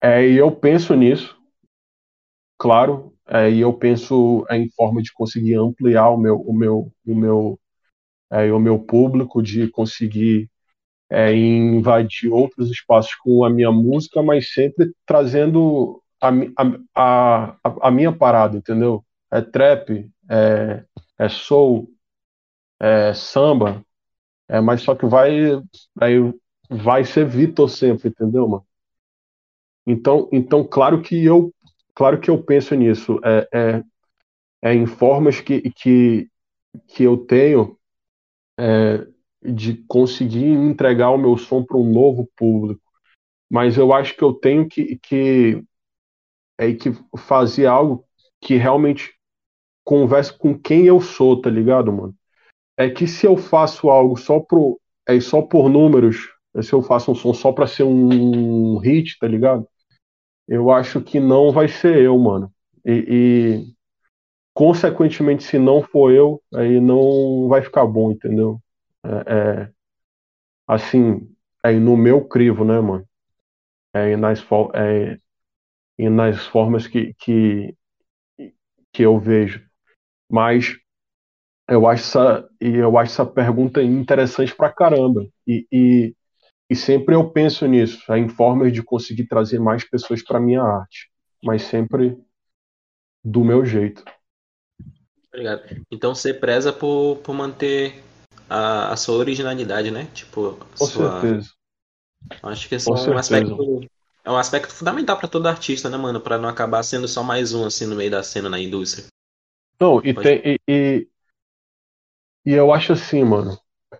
É, 0.00 0.18
é, 0.20 0.28
e 0.28 0.36
eu 0.36 0.50
penso 0.52 0.94
nisso, 0.94 1.39
claro, 2.60 3.14
é, 3.26 3.50
e 3.50 3.60
eu 3.60 3.72
penso 3.72 4.46
em 4.50 4.68
forma 4.70 5.02
de 5.02 5.12
conseguir 5.14 5.56
ampliar 5.56 6.10
o 6.10 6.18
meu, 6.18 6.38
o 6.42 6.52
meu, 6.52 6.92
o 7.06 7.14
meu, 7.14 7.60
é, 8.30 8.52
o 8.52 8.60
meu 8.60 8.78
público, 8.78 9.42
de 9.42 9.68
conseguir 9.70 10.50
é, 11.10 11.34
invadir 11.34 12.30
outros 12.30 12.70
espaços 12.70 13.14
com 13.16 13.44
a 13.44 13.50
minha 13.50 13.72
música, 13.72 14.22
mas 14.22 14.52
sempre 14.52 14.92
trazendo 15.06 16.02
a, 16.20 16.30
a, 16.94 17.56
a, 17.64 17.88
a 17.88 17.90
minha 17.90 18.12
parada, 18.12 18.58
entendeu? 18.58 19.04
É 19.30 19.40
trap, 19.40 20.10
é, 20.30 20.84
é 21.18 21.28
soul, 21.30 21.88
é 22.80 23.14
samba, 23.14 23.84
é, 24.48 24.60
mas 24.60 24.82
só 24.82 24.94
que 24.94 25.06
vai, 25.06 25.62
vai, 25.94 26.34
vai 26.70 27.04
ser 27.04 27.26
Vitor 27.26 27.70
sempre, 27.70 28.08
entendeu, 28.10 28.48
mano? 28.48 28.66
Então, 29.86 30.28
então 30.32 30.64
claro 30.64 31.02
que 31.02 31.24
eu, 31.24 31.52
claro 32.00 32.18
que 32.18 32.30
eu 32.30 32.42
penso 32.42 32.74
nisso, 32.74 33.20
é, 33.22 33.48
é, 33.52 33.84
é 34.70 34.74
em 34.74 34.86
formas 34.86 35.38
que, 35.38 35.70
que, 35.72 36.30
que 36.88 37.02
eu 37.02 37.18
tenho 37.26 37.78
é, 38.58 39.06
de 39.42 39.84
conseguir 39.86 40.46
entregar 40.46 41.10
o 41.10 41.18
meu 41.18 41.36
som 41.36 41.62
para 41.62 41.76
um 41.76 41.92
novo 41.92 42.26
público. 42.34 42.80
Mas 43.50 43.76
eu 43.76 43.92
acho 43.92 44.16
que 44.16 44.24
eu 44.24 44.32
tenho 44.32 44.66
que, 44.66 44.98
que, 45.02 45.62
é, 46.56 46.72
que 46.72 46.90
fazer 47.18 47.66
algo 47.66 48.02
que 48.40 48.56
realmente 48.56 49.12
converse 49.84 50.32
com 50.32 50.58
quem 50.58 50.86
eu 50.86 51.02
sou, 51.02 51.38
tá 51.38 51.50
ligado, 51.50 51.92
mano? 51.92 52.14
É 52.78 52.88
que 52.88 53.06
se 53.06 53.26
eu 53.26 53.36
faço 53.36 53.90
algo 53.90 54.16
só 54.16 54.40
pro, 54.40 54.80
é 55.06 55.20
só 55.20 55.42
por 55.42 55.68
números, 55.68 56.30
se 56.62 56.72
eu 56.72 56.80
faço 56.80 57.12
um 57.12 57.14
som 57.14 57.34
só 57.34 57.52
para 57.52 57.66
ser 57.66 57.82
um 57.82 58.78
hit, 58.78 59.18
tá 59.18 59.28
ligado? 59.28 59.68
Eu 60.50 60.70
acho 60.72 61.02
que 61.02 61.20
não 61.20 61.52
vai 61.52 61.68
ser 61.68 61.98
eu, 61.98 62.18
mano. 62.18 62.52
E, 62.86 63.62
e 63.66 63.74
consequentemente, 64.54 65.44
se 65.44 65.58
não 65.58 65.82
for 65.82 66.12
eu, 66.12 66.42
aí 66.54 66.80
não 66.80 67.48
vai 67.48 67.62
ficar 67.62 67.86
bom, 67.86 68.12
entendeu? 68.12 68.60
É, 69.04 69.62
é, 69.64 69.72
assim, 70.66 71.28
é 71.64 71.72
no 71.72 71.96
meu 71.96 72.26
crivo, 72.26 72.64
né, 72.64 72.80
mano? 72.80 73.06
É, 73.94 74.16
nas, 74.16 74.40
é, 74.74 75.18
e 75.98 76.10
nas 76.10 76.46
formas 76.46 76.86
que, 76.88 77.14
que, 77.14 77.74
que 78.92 79.02
eu 79.02 79.18
vejo. 79.18 79.64
Mas 80.30 80.76
eu 81.68 81.86
acho 81.88 82.02
essa, 82.04 82.48
eu 82.60 82.98
acho 82.98 83.12
essa 83.12 83.26
pergunta 83.26 83.82
interessante 83.82 84.54
pra 84.54 84.72
caramba. 84.72 85.26
E, 85.46 85.66
e, 85.72 86.14
e 86.70 86.76
sempre 86.76 87.16
eu 87.16 87.28
penso 87.28 87.66
nisso, 87.66 88.00
em 88.14 88.28
formas 88.28 88.72
de 88.72 88.80
conseguir 88.80 89.26
trazer 89.26 89.58
mais 89.58 89.82
pessoas 89.82 90.22
para 90.22 90.38
minha 90.38 90.62
arte. 90.62 91.10
Mas 91.42 91.62
sempre 91.62 92.16
do 93.24 93.42
meu 93.42 93.66
jeito. 93.66 94.04
Obrigado. 95.28 95.62
Então 95.90 96.14
você 96.14 96.32
preza 96.32 96.72
por, 96.72 97.16
por 97.24 97.34
manter 97.34 98.00
a, 98.48 98.92
a 98.92 98.96
sua 98.96 99.16
originalidade, 99.16 99.90
né? 99.90 100.08
Tipo, 100.14 100.56
Com 100.78 100.86
sua... 100.86 101.20
certeza. 101.20 101.50
Acho 102.42 102.68
que 102.68 102.74
esse 102.76 102.88
é 102.88 102.92
um 102.92 103.18
aspecto, 103.18 103.80
é 104.24 104.30
um 104.30 104.36
aspecto 104.36 104.72
fundamental 104.72 105.16
para 105.16 105.26
todo 105.26 105.48
artista, 105.48 105.88
né, 105.88 105.96
mano? 105.96 106.20
Para 106.20 106.38
não 106.38 106.48
acabar 106.48 106.82
sendo 106.84 107.08
só 107.08 107.22
mais 107.22 107.52
um, 107.52 107.64
assim, 107.64 107.86
no 107.86 107.96
meio 107.96 108.10
da 108.10 108.22
cena 108.22 108.48
na 108.48 108.60
indústria. 108.60 109.06
Não, 109.80 109.98
e, 110.04 110.12
tem, 110.14 110.42
e, 110.44 110.60
e, 110.68 111.08
e 112.44 112.52
eu 112.52 112.72
acho 112.72 112.92
assim, 112.92 113.24
mano, 113.24 113.58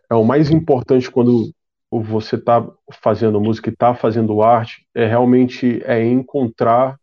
é 0.08 0.14
o 0.14 0.24
mais 0.24 0.50
importante 0.50 1.10
quando 1.10 1.50
você 1.90 2.38
tá 2.38 2.66
fazendo 3.02 3.40
música 3.40 3.68
e 3.68 3.76
tá 3.76 3.94
fazendo 3.94 4.42
arte, 4.42 4.86
é 4.94 5.06
realmente 5.06 5.82
é 5.84 6.04
encontrar 6.04 6.96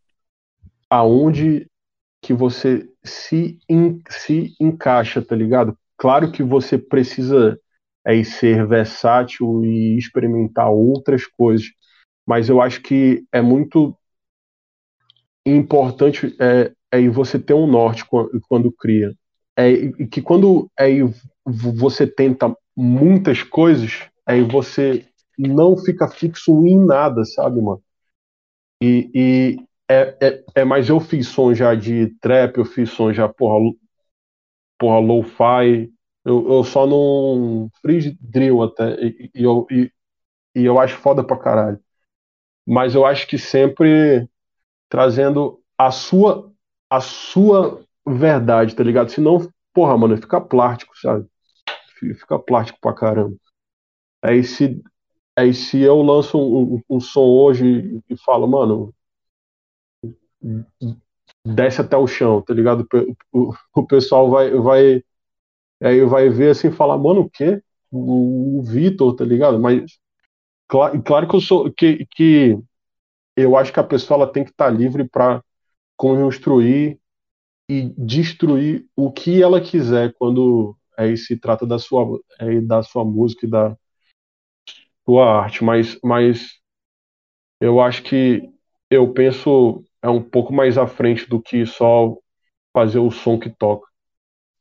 aonde 0.89 1.67
que 2.21 2.33
você 2.33 2.89
se, 3.03 3.59
in, 3.69 4.01
se 4.09 4.55
encaixa, 4.59 5.21
tá 5.21 5.35
ligado? 5.35 5.77
Claro 5.97 6.31
que 6.31 6.41
você 6.41 6.77
precisa 6.77 7.59
é, 8.05 8.23
ser 8.23 8.65
versátil 8.65 9.65
e 9.65 9.97
experimentar 9.97 10.69
outras 10.71 11.25
coisas, 11.25 11.67
mas 12.25 12.47
eu 12.47 12.61
acho 12.61 12.81
que 12.81 13.25
é 13.31 13.41
muito 13.41 13.97
importante 15.45 16.35
é, 16.39 16.71
é 16.91 17.07
você 17.09 17.39
ter 17.39 17.53
um 17.53 17.67
norte 17.67 18.05
quando, 18.47 18.71
cria. 18.71 19.13
É 19.57 19.91
que 20.07 20.21
quando 20.21 20.69
é, 20.79 20.89
você 21.45 22.05
tenta 22.05 22.55
muitas 22.75 23.43
coisas, 23.43 24.07
aí 24.28 24.41
você 24.43 25.05
não 25.38 25.78
fica 25.78 26.07
fixo 26.09 26.65
em 26.67 26.78
nada, 26.86 27.23
sabe, 27.25 27.61
mano? 27.61 27.82
E, 28.82 29.09
e 29.13 29.57
é, 29.89 30.17
é, 30.21 30.43
é, 30.55 30.63
mas 30.65 30.89
eu 30.89 30.99
fiz 30.99 31.28
som 31.28 31.53
já 31.53 31.73
de 31.75 32.07
trap, 32.21 32.57
eu 32.57 32.65
fiz 32.65 32.89
som 32.91 33.11
já, 33.13 33.28
porra, 33.28 33.59
porra, 34.78 34.99
lo-fi. 34.99 35.91
Eu, 36.25 36.47
eu 36.51 36.63
só 36.63 36.86
não 36.86 37.69
fiz 37.86 38.13
drill 38.19 38.61
até. 38.63 38.93
E, 39.01 39.32
e, 39.36 39.43
eu, 39.43 39.65
e, 39.71 39.91
e 40.55 40.65
eu 40.65 40.80
acho 40.80 40.97
foda 40.97 41.23
pra 41.23 41.38
caralho. 41.38 41.80
Mas 42.67 42.95
eu 42.95 43.05
acho 43.05 43.28
que 43.28 43.38
sempre 43.39 44.30
trazendo 44.89 45.61
a 45.78 45.91
sua 45.91 46.51
a 46.89 47.01
sua 47.01 47.84
verdade, 48.07 48.75
tá 48.75 48.84
ligado? 48.84 49.09
Senão, 49.11 49.49
porra, 49.73 49.97
mano, 49.97 50.17
fica 50.17 50.41
plástico, 50.41 50.97
sabe? 50.99 51.28
Fica 51.99 52.39
plástico 52.39 52.80
pra 52.82 52.93
caramba. 52.93 53.36
Aí 54.28 54.43
se, 54.43 54.82
aí 55.38 55.53
se 55.53 55.80
eu 55.80 56.01
lanço 56.01 56.38
um, 56.38 56.82
um, 56.89 56.99
som 56.99 57.21
hoje 57.21 58.01
e 58.09 58.17
falo, 58.17 58.45
mano, 58.45 58.93
desce 61.45 61.80
até 61.80 61.95
o 61.95 62.05
chão, 62.05 62.41
tá 62.41 62.53
ligado? 62.53 62.86
O, 63.32 63.53
o 63.73 63.88
pessoal 63.88 64.30
vai, 64.30 64.51
vai, 64.51 65.03
aí 65.82 66.03
vai 66.05 66.30
ver 66.30 66.51
assim 66.51 66.67
e 66.67 66.73
falar, 66.73 66.97
mano, 66.97 67.21
o 67.21 67.30
quê? 67.30 67.63
O, 67.89 68.59
o 68.59 68.63
Vitor, 68.63 69.15
tá 69.15 69.23
ligado? 69.23 69.57
Mas 69.57 69.97
claro, 70.67 71.01
claro 71.01 71.28
que 71.30 71.36
eu 71.38 71.41
sou 71.41 71.71
que, 71.71 72.05
que 72.11 72.59
eu 73.38 73.55
acho 73.55 73.71
que 73.71 73.80
a 73.80 73.84
pessoa 73.84 74.23
ela 74.23 74.34
tem 74.34 74.43
que 74.43 74.51
estar 74.51 74.65
tá 74.65 74.71
livre 74.71 75.07
para 75.07 75.41
construir 75.95 76.99
e 77.69 77.93
destruir 77.97 78.86
o 78.93 79.09
que 79.09 79.41
ela 79.41 79.61
quiser 79.61 80.13
quando 80.19 80.75
aí 80.97 81.15
se 81.15 81.38
trata 81.38 81.65
da 81.65 81.80
sua 81.80 82.19
é, 82.39 82.59
da 82.61 82.84
sua 82.84 83.05
música 83.05 83.45
e 83.45 83.49
da 83.49 83.78
sua 85.07 85.41
arte, 85.43 85.63
mas 85.63 85.97
mas 86.03 86.59
eu 87.61 87.79
acho 87.79 88.03
que 88.03 88.51
eu 88.89 89.13
penso 89.13 89.83
é 90.01 90.09
um 90.09 90.21
pouco 90.21 90.53
mais 90.53 90.77
à 90.77 90.85
frente 90.85 91.27
do 91.29 91.41
que 91.41 91.65
só 91.65 92.17
fazer 92.73 92.99
o 92.99 93.09
som 93.09 93.39
que 93.39 93.49
toca. 93.49 93.87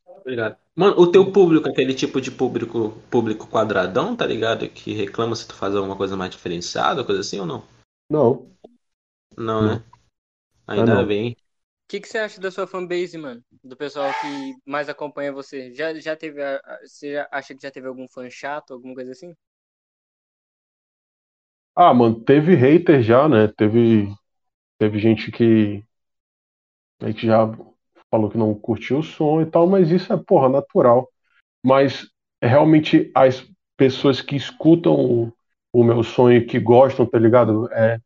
Obrigado. 0.07 0.57
Mano, 0.75 0.99
o 0.99 1.11
teu 1.11 1.33
público, 1.33 1.69
aquele 1.69 1.95
tipo 1.95 2.21
de 2.21 2.31
público 2.31 2.91
público 3.11 3.49
quadradão, 3.49 4.15
tá 4.15 4.27
ligado? 4.27 4.69
Que 4.69 4.93
reclama 4.93 5.35
se 5.35 5.49
tu 5.49 5.55
faz 5.55 5.75
alguma 5.75 5.97
coisa 5.97 6.17
mais 6.17 6.31
diferenciada, 6.31 7.05
coisa 7.05 7.21
assim 7.21 7.41
ou 7.41 7.47
não? 7.47 7.63
Não. 8.09 8.51
Não, 9.37 9.63
não. 9.63 9.75
né? 9.75 9.85
Ainda 10.67 10.95
não. 10.95 11.07
bem. 11.07 11.33
O 11.33 11.89
que, 11.89 12.01
que 12.01 12.09
você 12.09 12.19
acha 12.19 12.41
da 12.41 12.51
sua 12.51 12.67
fanbase, 12.67 13.17
mano? 13.17 13.43
Do 13.63 13.77
pessoal 13.77 14.13
que 14.21 14.55
mais 14.65 14.89
acompanha 14.89 15.33
você? 15.33 15.73
Já, 15.73 15.95
já 15.95 16.17
teve. 16.17 16.41
Você 16.83 17.13
já 17.13 17.29
acha 17.31 17.55
que 17.55 17.63
já 17.63 17.71
teve 17.71 17.87
algum 17.87 18.09
fã 18.09 18.29
chato, 18.29 18.75
alguma 18.75 18.95
coisa 18.95 19.13
assim? 19.13 19.35
Ah, 21.77 21.93
mano, 21.95 22.21
teve 22.25 22.55
hater 22.57 23.03
já, 23.03 23.29
né? 23.29 23.49
Teve 23.49 24.13
Teve 24.79 24.99
gente 24.99 25.31
que, 25.33 25.85
né, 27.01 27.13
que 27.13 27.27
já 27.27 27.47
falou 28.11 28.31
que 28.31 28.39
não 28.39 28.55
curtiu 28.55 28.99
o 28.99 29.03
som 29.03 29.41
e 29.41 29.47
tal, 29.47 29.67
mas 29.67 29.91
isso 29.91 30.13
é, 30.13 30.17
porra, 30.17 30.49
natural. 30.49 31.09
Mas 31.65 32.09
realmente 32.43 33.11
as 33.15 33.47
pessoas 33.77 34.21
que 34.23 34.37
escutam 34.37 34.95
o, 34.95 35.33
o 35.73 35.85
meu 35.85 36.03
e 36.33 36.43
que 36.47 36.61
gostam, 36.61 37.07
tá 37.07 37.19
ligado? 37.19 37.71
É 37.73 37.99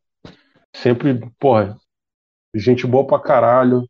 sempre, 0.76 1.20
porra, 1.40 1.76
gente 2.54 2.86
boa 2.86 3.06
pra 3.06 3.20
caralho. 3.20 3.84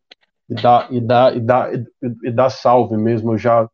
E 0.50 0.54
dá, 0.54 0.88
e 0.90 1.00
dá, 1.00 1.32
e 1.34 1.40
dá, 1.40 1.72
e, 1.74 1.84
e 2.28 2.32
dá 2.32 2.50
salve 2.50 2.96
mesmo. 2.96 3.34
Eu 3.34 3.38
já, 3.38 3.68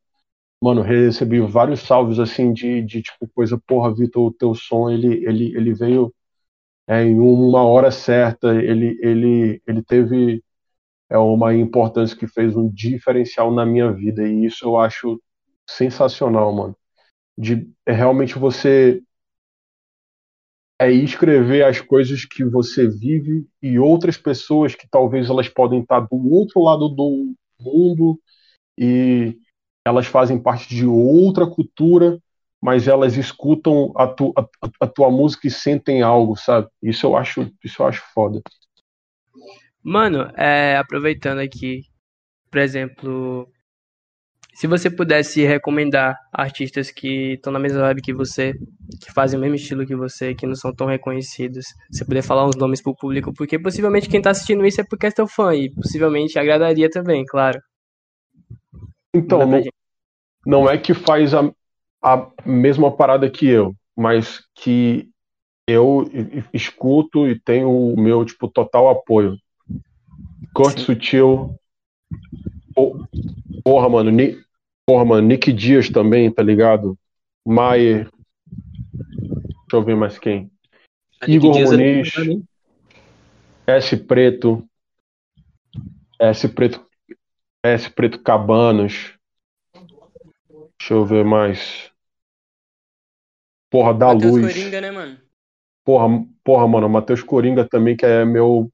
mano, 0.63 0.83
recebi 0.83 1.41
vários 1.41 1.81
salves 1.81 2.19
assim 2.19 2.53
de, 2.53 2.83
de 2.83 3.03
tipo 3.03 3.29
coisa, 3.35 3.59
porra, 3.67 3.95
Vitor, 3.95 4.27
o 4.27 4.33
teu 4.33 4.55
som 4.55 4.91
ele, 4.91 5.25
ele, 5.27 5.57
ele 5.57 5.75
veio 5.75 6.15
é, 6.89 7.03
em 7.03 7.19
uma 7.19 7.65
hora 7.65 7.91
certa, 7.91 8.55
ele, 8.55 8.99
ele, 9.03 9.63
ele 9.67 9.83
teve 9.83 10.43
é, 11.11 11.19
uma 11.19 11.55
importância 11.55 12.17
que 12.17 12.27
fez 12.29 12.57
um 12.57 12.69
diferencial 12.69 13.53
na 13.53 13.67
minha 13.67 13.93
vida, 13.93 14.27
e 14.29 14.47
isso 14.47 14.65
eu 14.65 14.79
acho 14.79 15.21
sensacional, 15.69 16.53
mano. 16.53 16.77
De 17.39 17.69
é 17.87 17.93
realmente 17.93 18.39
você 18.39 19.03
é 20.79 20.91
escrever 20.91 21.65
as 21.65 21.81
coisas 21.81 22.25
que 22.25 22.45
você 22.45 22.87
vive 22.89 23.47
e 23.63 23.79
outras 23.79 24.17
pessoas 24.17 24.75
que 24.75 24.87
talvez 24.89 25.29
elas 25.31 25.49
podem 25.49 25.81
estar 25.81 26.01
do 26.01 26.33
outro 26.33 26.63
lado 26.63 26.89
do 26.89 27.35
mundo 27.61 28.21
e 28.79 29.39
elas 29.87 30.07
fazem 30.07 30.37
parte 30.37 30.69
de 30.75 30.85
outra 30.85 31.47
cultura, 31.47 32.19
mas 32.61 32.89
elas 32.89 33.17
escutam 33.17 33.93
a, 33.97 34.09
tu, 34.09 34.33
a, 34.37 34.45
a, 34.81 34.87
tua 34.89 35.09
música 35.13 35.47
e 35.47 35.51
sentem 35.51 36.03
algo, 36.03 36.37
sabe? 36.37 36.67
Isso 36.83 37.07
eu 37.07 37.17
acho, 37.17 37.49
isso 37.63 37.81
eu 37.81 37.87
acho 37.87 38.03
foda. 38.13 38.43
Mano, 39.81 40.29
é, 40.37 40.77
aproveitando 40.77 41.39
aqui, 41.39 41.83
por 42.51 42.59
exemplo, 42.59 43.49
se 44.53 44.67
você 44.67 44.91
pudesse 44.91 45.45
recomendar 45.45 46.19
artistas 46.33 46.91
que 46.91 47.35
estão 47.35 47.53
na 47.53 47.61
mesma 47.61 47.83
vibe 47.83 48.03
que 48.03 48.13
você, 48.13 48.55
que 49.01 49.13
fazem 49.13 49.39
o 49.39 49.41
mesmo 49.41 49.55
estilo 49.55 49.87
que 49.87 49.95
você, 49.95 50.35
que 50.35 50.49
não 50.49 50.57
são 50.57 50.75
tão 50.75 50.89
reconhecidos, 50.89 51.65
você 51.89 52.05
puder 52.05 52.23
falar 52.23 52.45
uns 52.45 52.57
nomes 52.57 52.83
pro 52.83 52.97
público, 52.97 53.33
porque 53.33 53.57
possivelmente 53.57 54.09
quem 54.09 54.21
tá 54.21 54.31
assistindo 54.31 54.67
isso 54.67 54.81
é 54.81 54.85
porque 54.85 55.07
é 55.07 55.13
teu 55.13 55.29
fã 55.29 55.55
e 55.55 55.71
possivelmente 55.71 56.41
agradaria 56.41 56.91
também, 56.91 57.25
claro. 57.25 57.61
Então, 59.15 59.47
não, 59.47 59.63
não 60.47 60.71
é 60.71 60.79
que 60.79 60.95
faz 60.95 61.35
a, 61.35 61.53
a 62.01 62.31
mesma 62.47 62.93
parada 62.93 63.29
que 63.29 63.49
eu, 63.49 63.75
mas 63.97 64.45
que 64.55 65.11
eu 65.67 66.09
escuto 66.55 67.27
e 67.27 67.39
tenho 67.41 67.69
o 67.69 68.01
meu 68.01 68.25
tipo 68.25 68.49
total 68.49 68.89
apoio. 68.89 69.37
Corte 70.55 70.83
Sutil. 70.83 71.59
Porra, 73.65 73.89
mano, 73.89 74.13
Porra, 74.87 75.05
mano, 75.05 75.27
Nick 75.27 75.53
Dias 75.53 75.91
também, 75.91 76.31
tá 76.31 76.45
ligado? 76.45 76.97
Maier. 77.45 78.09
Deixa 78.47 79.73
eu 79.73 79.83
ver 79.83 79.97
mais 79.97 80.17
quem. 80.17 80.49
Igor 81.27 81.55
Dias 81.55 81.73
é 81.73 81.77
Muniz. 81.77 82.13
É 83.67 83.77
S 83.79 83.97
Preto. 83.97 84.65
S 86.21 86.49
Preto. 86.49 86.87
S 87.65 87.91
Preto 87.91 88.23
Cabanos. 88.23 89.16
Deixa 90.79 90.95
eu 90.95 91.05
ver 91.05 91.25
mais. 91.25 91.91
Porra, 93.71 93.95
da 93.95 94.15
Mateus 94.15 94.33
luz. 94.33 94.55
Coringa, 94.55 94.81
né, 94.81 94.91
mano? 94.91 95.21
Porra, 95.85 96.07
porra, 96.43 96.67
mano, 96.67 96.89
Matheus 96.89 97.23
Coringa 97.23 97.69
também, 97.69 97.97
que 97.97 98.05
é 98.05 98.25
meu. 98.25 98.71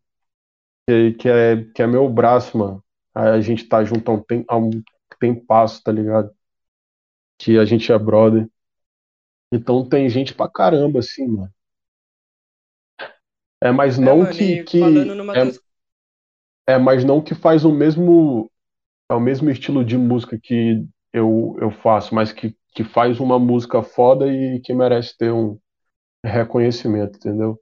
Que, 0.88 1.28
é, 1.28 1.64
que 1.74 1.82
é 1.82 1.86
meu 1.86 2.08
braço, 2.08 2.56
mano. 2.56 2.82
A 3.14 3.40
gente 3.40 3.68
tá 3.68 3.84
junto 3.84 4.10
há 4.10 4.14
um, 4.14 4.22
tempo, 4.22 4.44
há 4.48 4.56
um 4.56 4.70
tem 5.20 5.34
passo, 5.34 5.82
tá 5.84 5.92
ligado? 5.92 6.34
Que 7.38 7.58
a 7.58 7.64
gente 7.64 7.92
é 7.92 7.98
brother. 7.98 8.48
Então 9.52 9.88
tem 9.88 10.08
gente 10.08 10.34
pra 10.34 10.50
caramba, 10.50 10.98
assim, 10.98 11.28
mano. 11.28 11.52
É, 13.62 13.70
mas 13.70 13.98
é, 13.98 14.02
não 14.02 14.18
mano, 14.18 14.32
que. 14.32 14.64
que 14.64 14.82
é, 16.66 16.74
é, 16.74 16.78
mas 16.78 17.04
não 17.04 17.22
que 17.22 17.34
faz 17.34 17.64
o 17.64 17.70
mesmo. 17.70 18.50
É 19.10 19.14
o 19.14 19.20
mesmo 19.20 19.50
estilo 19.50 19.84
de 19.84 19.96
música 19.96 20.38
que 20.42 20.84
eu, 21.12 21.56
eu 21.60 21.70
faço, 21.70 22.14
mas 22.14 22.32
que, 22.32 22.56
que 22.74 22.84
faz 22.84 23.20
uma 23.20 23.38
música 23.38 23.82
foda 23.82 24.26
e 24.28 24.60
que 24.60 24.72
merece 24.74 25.16
ter 25.16 25.32
um 25.32 25.58
reconhecimento, 26.24 27.16
entendeu? 27.18 27.60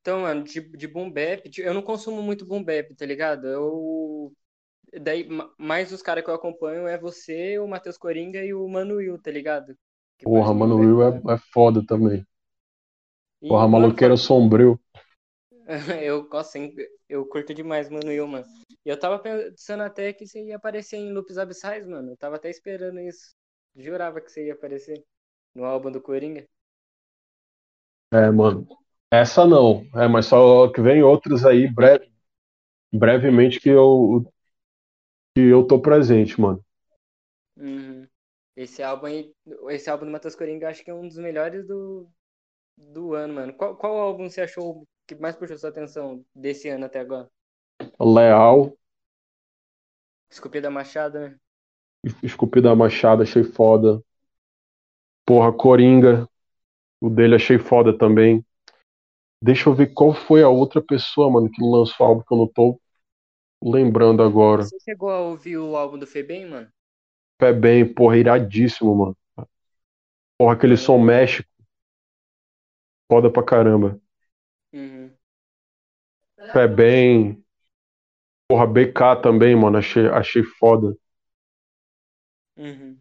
Então, 0.00 0.20
mano, 0.20 0.44
de, 0.44 0.60
de 0.60 0.88
boom 0.88 1.10
bap, 1.10 1.50
eu 1.58 1.74
não 1.74 1.82
consumo 1.82 2.22
muito 2.22 2.46
boom 2.46 2.62
bap, 2.64 2.94
tá 2.94 3.04
ligado? 3.04 3.46
Eu 3.46 4.32
daí 5.02 5.28
mais 5.58 5.92
os 5.92 6.02
caras 6.02 6.24
que 6.24 6.30
eu 6.30 6.34
acompanho 6.34 6.86
é 6.88 6.98
você, 6.98 7.58
o 7.58 7.68
Matheus 7.68 7.98
Coringa 7.98 8.44
e 8.44 8.54
o 8.54 8.68
Mano 8.68 8.96
Will, 8.96 9.20
tá 9.20 9.30
ligado? 9.30 9.76
Que 10.18 10.26
Porra, 10.26 10.54
Mano 10.54 10.76
Will 10.78 11.02
é, 11.02 11.34
é 11.34 11.38
foda 11.52 11.84
também. 11.86 12.26
E, 13.42 13.48
Porra, 13.48 13.68
maluqueiro 13.68 14.14
mano, 14.14 14.16
sombrio. 14.16 14.80
eu, 16.02 16.28
nossa, 16.28 16.58
eu 17.08 17.26
curto 17.26 17.54
demais 17.54 17.88
Mano 17.88 18.26
mano. 18.26 18.46
E 18.84 18.88
eu 18.88 18.98
tava 18.98 19.18
pensando 19.18 19.82
até 19.82 20.12
que 20.12 20.26
você 20.26 20.44
ia 20.46 20.56
aparecer 20.56 20.96
em 20.96 21.12
Loops 21.12 21.38
Abissais, 21.38 21.86
mano. 21.86 22.12
Eu 22.12 22.16
tava 22.16 22.36
até 22.36 22.50
esperando 22.50 23.00
isso. 23.00 23.34
Jurava 23.76 24.20
que 24.20 24.30
você 24.30 24.46
ia 24.46 24.54
aparecer 24.54 25.04
no 25.54 25.64
álbum 25.64 25.90
do 25.90 26.00
Coringa. 26.00 26.46
É, 28.12 28.30
mano. 28.30 28.66
Essa 29.10 29.46
não. 29.46 29.84
É, 29.94 30.08
mas 30.08 30.26
só 30.26 30.68
que 30.72 30.80
vem 30.80 31.02
outros 31.02 31.44
aí 31.44 31.68
breve, 31.72 32.10
brevemente 32.92 33.60
que 33.60 33.68
eu 33.68 34.24
que 35.34 35.42
eu 35.42 35.64
tô 35.66 35.80
presente, 35.80 36.40
mano. 36.40 36.64
Uhum. 37.56 38.06
Esse 38.56 38.82
álbum 38.82 39.06
aí, 39.06 39.32
esse 39.68 39.88
álbum 39.88 40.06
do 40.06 40.12
Matheus 40.12 40.34
Coringa, 40.34 40.68
acho 40.68 40.84
que 40.84 40.90
é 40.90 40.94
um 40.94 41.06
dos 41.06 41.18
melhores 41.18 41.66
do, 41.66 42.08
do 42.76 43.14
ano, 43.14 43.34
mano. 43.34 43.54
Qual, 43.54 43.76
qual 43.76 43.96
álbum 43.96 44.28
você 44.28 44.42
achou 44.42 44.86
que 45.16 45.20
mais 45.20 45.34
puxou 45.34 45.58
sua 45.58 45.70
atenção 45.70 46.24
desse 46.32 46.68
ano 46.68 46.86
até 46.86 47.00
agora? 47.00 47.28
Leal. 47.98 48.76
Esculpida 50.30 50.70
Machada, 50.70 51.30
né? 51.30 51.36
Esculpida 52.22 52.74
Machada, 52.76 53.24
achei 53.24 53.42
foda. 53.42 54.00
Porra, 55.26 55.52
Coringa. 55.52 56.28
O 57.00 57.10
dele 57.10 57.34
achei 57.34 57.58
foda 57.58 57.96
também. 57.96 58.44
Deixa 59.42 59.68
eu 59.68 59.74
ver 59.74 59.92
qual 59.92 60.14
foi 60.14 60.44
a 60.44 60.48
outra 60.48 60.80
pessoa, 60.80 61.28
mano, 61.28 61.50
que 61.50 61.60
lançou 61.60 62.06
álbum 62.06 62.22
que 62.22 62.32
eu 62.32 62.38
não 62.38 62.46
tô 62.46 62.80
lembrando 63.60 64.22
agora. 64.22 64.62
Você 64.62 64.78
chegou 64.78 65.10
a 65.10 65.18
ouvir 65.18 65.56
o 65.56 65.76
álbum 65.76 65.98
do 65.98 66.06
Febem, 66.06 66.46
mano? 66.46 66.68
Febem, 67.40 67.92
porra, 67.92 68.16
iradíssimo, 68.16 68.94
mano. 68.94 69.48
Porra, 70.38 70.52
aquele 70.52 70.76
som 70.76 70.98
México. 70.98 71.48
Foda 73.10 73.28
pra 73.28 73.42
caramba. 73.42 74.00
Uhum. 74.72 75.10
Febem. 76.52 77.44
Porra, 78.48 78.66
BK 78.66 79.16
também, 79.22 79.54
mano. 79.54 79.78
Achei, 79.78 80.06
achei 80.08 80.42
foda. 80.42 80.96
Uhum. 82.56 82.98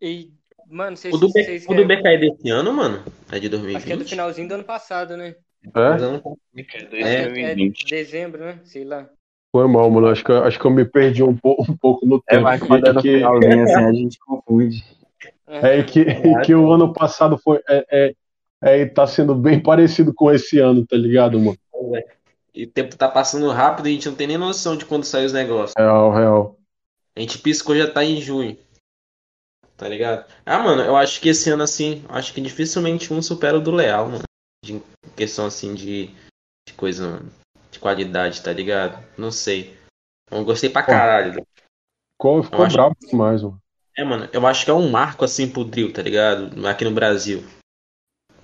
E, 0.00 0.32
mano, 0.66 0.96
vocês. 0.96 1.14
O 1.14 1.18
do, 1.18 1.28
vocês 1.28 1.66
o 1.66 1.74
do 1.74 1.86
BK 1.86 2.06
é 2.06 2.18
desse 2.18 2.50
ano, 2.50 2.72
mano? 2.72 3.04
É 3.30 3.38
de 3.38 3.48
2020? 3.48 3.76
Acho 3.76 3.86
que 3.86 3.92
é 3.92 3.96
do 3.96 4.08
finalzinho 4.08 4.48
do 4.48 4.54
ano 4.54 4.64
passado, 4.64 5.16
né? 5.16 5.36
É? 5.74 7.02
É, 7.02 7.52
é 7.52 7.54
dezembro, 7.86 8.40
né? 8.40 8.60
Sei 8.64 8.84
lá. 8.84 9.08
Foi 9.52 9.66
mal, 9.66 9.90
mano. 9.90 10.08
Acho 10.08 10.24
que, 10.24 10.32
acho 10.32 10.58
que 10.58 10.64
eu 10.64 10.70
me 10.70 10.84
perdi 10.84 11.22
um 11.22 11.36
pouco, 11.36 11.70
um 11.70 11.76
pouco 11.76 12.06
no 12.06 12.16
é, 12.28 12.34
tempo. 12.34 12.40
É, 12.40 12.42
mas 12.42 12.62
quando 12.62 12.86
é 12.86 12.92
no 12.92 13.02
que... 13.02 13.16
finalzinho, 13.16 13.62
assim, 13.64 13.84
a 13.84 13.92
gente 13.92 14.18
confunde. 14.24 14.84
É 15.46 15.82
que, 15.82 16.00
é, 16.02 16.40
que 16.42 16.54
o 16.54 16.70
ano 16.72 16.92
passado 16.92 17.36
foi. 17.36 17.60
É, 17.68 18.14
é, 18.62 18.80
é, 18.80 18.86
tá 18.86 19.06
sendo 19.06 19.34
bem 19.34 19.60
parecido 19.62 20.12
com 20.14 20.30
esse 20.30 20.58
ano, 20.58 20.86
tá 20.86 20.96
ligado, 20.96 21.38
mano? 21.38 21.58
E 22.52 22.64
o 22.64 22.70
tempo 22.70 22.96
tá 22.96 23.08
passando 23.08 23.48
rápido 23.50 23.88
e 23.88 23.92
a 23.92 23.94
gente 23.94 24.08
não 24.08 24.16
tem 24.16 24.26
nem 24.26 24.38
noção 24.38 24.76
de 24.76 24.84
quando 24.84 25.04
sai 25.04 25.24
os 25.24 25.32
negócios. 25.32 25.74
Real, 25.78 26.12
real. 26.12 26.58
A 27.16 27.20
gente 27.20 27.38
piscou 27.38 27.76
já 27.76 27.88
tá 27.90 28.04
em 28.04 28.20
junho. 28.20 28.58
Tá 29.76 29.88
ligado? 29.88 30.26
Ah, 30.44 30.58
mano, 30.58 30.82
eu 30.82 30.96
acho 30.96 31.20
que 31.20 31.28
esse 31.30 31.48
ano, 31.48 31.62
assim, 31.62 32.04
acho 32.08 32.34
que 32.34 32.40
dificilmente 32.40 33.12
um 33.12 33.22
supera 33.22 33.56
o 33.56 33.60
do 33.60 33.70
Leal, 33.70 34.08
mano 34.08 34.24
de 34.62 34.82
questão 35.16 35.46
assim 35.46 35.74
de, 35.74 36.10
de 36.66 36.74
coisa 36.76 37.22
de 37.70 37.78
qualidade, 37.78 38.42
tá 38.42 38.52
ligado? 38.52 39.02
Não 39.16 39.30
sei. 39.30 39.76
Eu 40.30 40.44
gostei 40.44 40.70
pra 40.70 40.82
caralho. 40.82 41.46
Ficou, 42.12 42.42
ficou 42.42 42.64
acho... 42.64 42.76
bravo 42.76 42.96
demais, 43.00 43.42
mano. 43.42 43.60
É, 43.96 44.04
mano, 44.04 44.28
eu 44.32 44.46
acho 44.46 44.64
que 44.64 44.70
é 44.70 44.74
um 44.74 44.90
marco 44.90 45.24
assim 45.24 45.50
pro 45.50 45.64
drill, 45.64 45.92
tá 45.92 46.02
ligado? 46.02 46.66
Aqui 46.66 46.84
no 46.84 46.92
Brasil. 46.92 47.42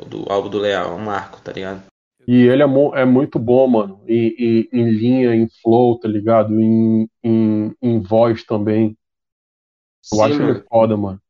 Do 0.05 0.31
álbum 0.31 0.51
do 0.51 0.59
Leal, 0.59 0.93
é 0.93 0.95
um 0.95 1.05
marco, 1.05 1.41
tá 1.41 1.53
ligado? 1.53 1.83
E 2.27 2.43
ele 2.43 2.63
é, 2.63 2.67
é 3.01 3.05
muito 3.05 3.39
bom, 3.39 3.69
mano. 3.69 4.01
Em, 4.07 4.35
em, 4.37 4.69
em, 4.73 4.91
linha, 4.91 5.35
em 5.35 5.49
flow, 5.63 5.99
tá 5.99 6.09
ligado? 6.09 6.61
Em, 6.61 7.09
em, 7.23 7.73
em 7.81 8.01
voz 8.01 8.45
também. 8.45 8.97
Eu 10.13 10.19
Sim, 10.19 10.25
acho 10.25 10.39
mano. 10.41 10.51
ele 10.51 10.65
foda, 10.69 10.97
mano. 10.97 11.21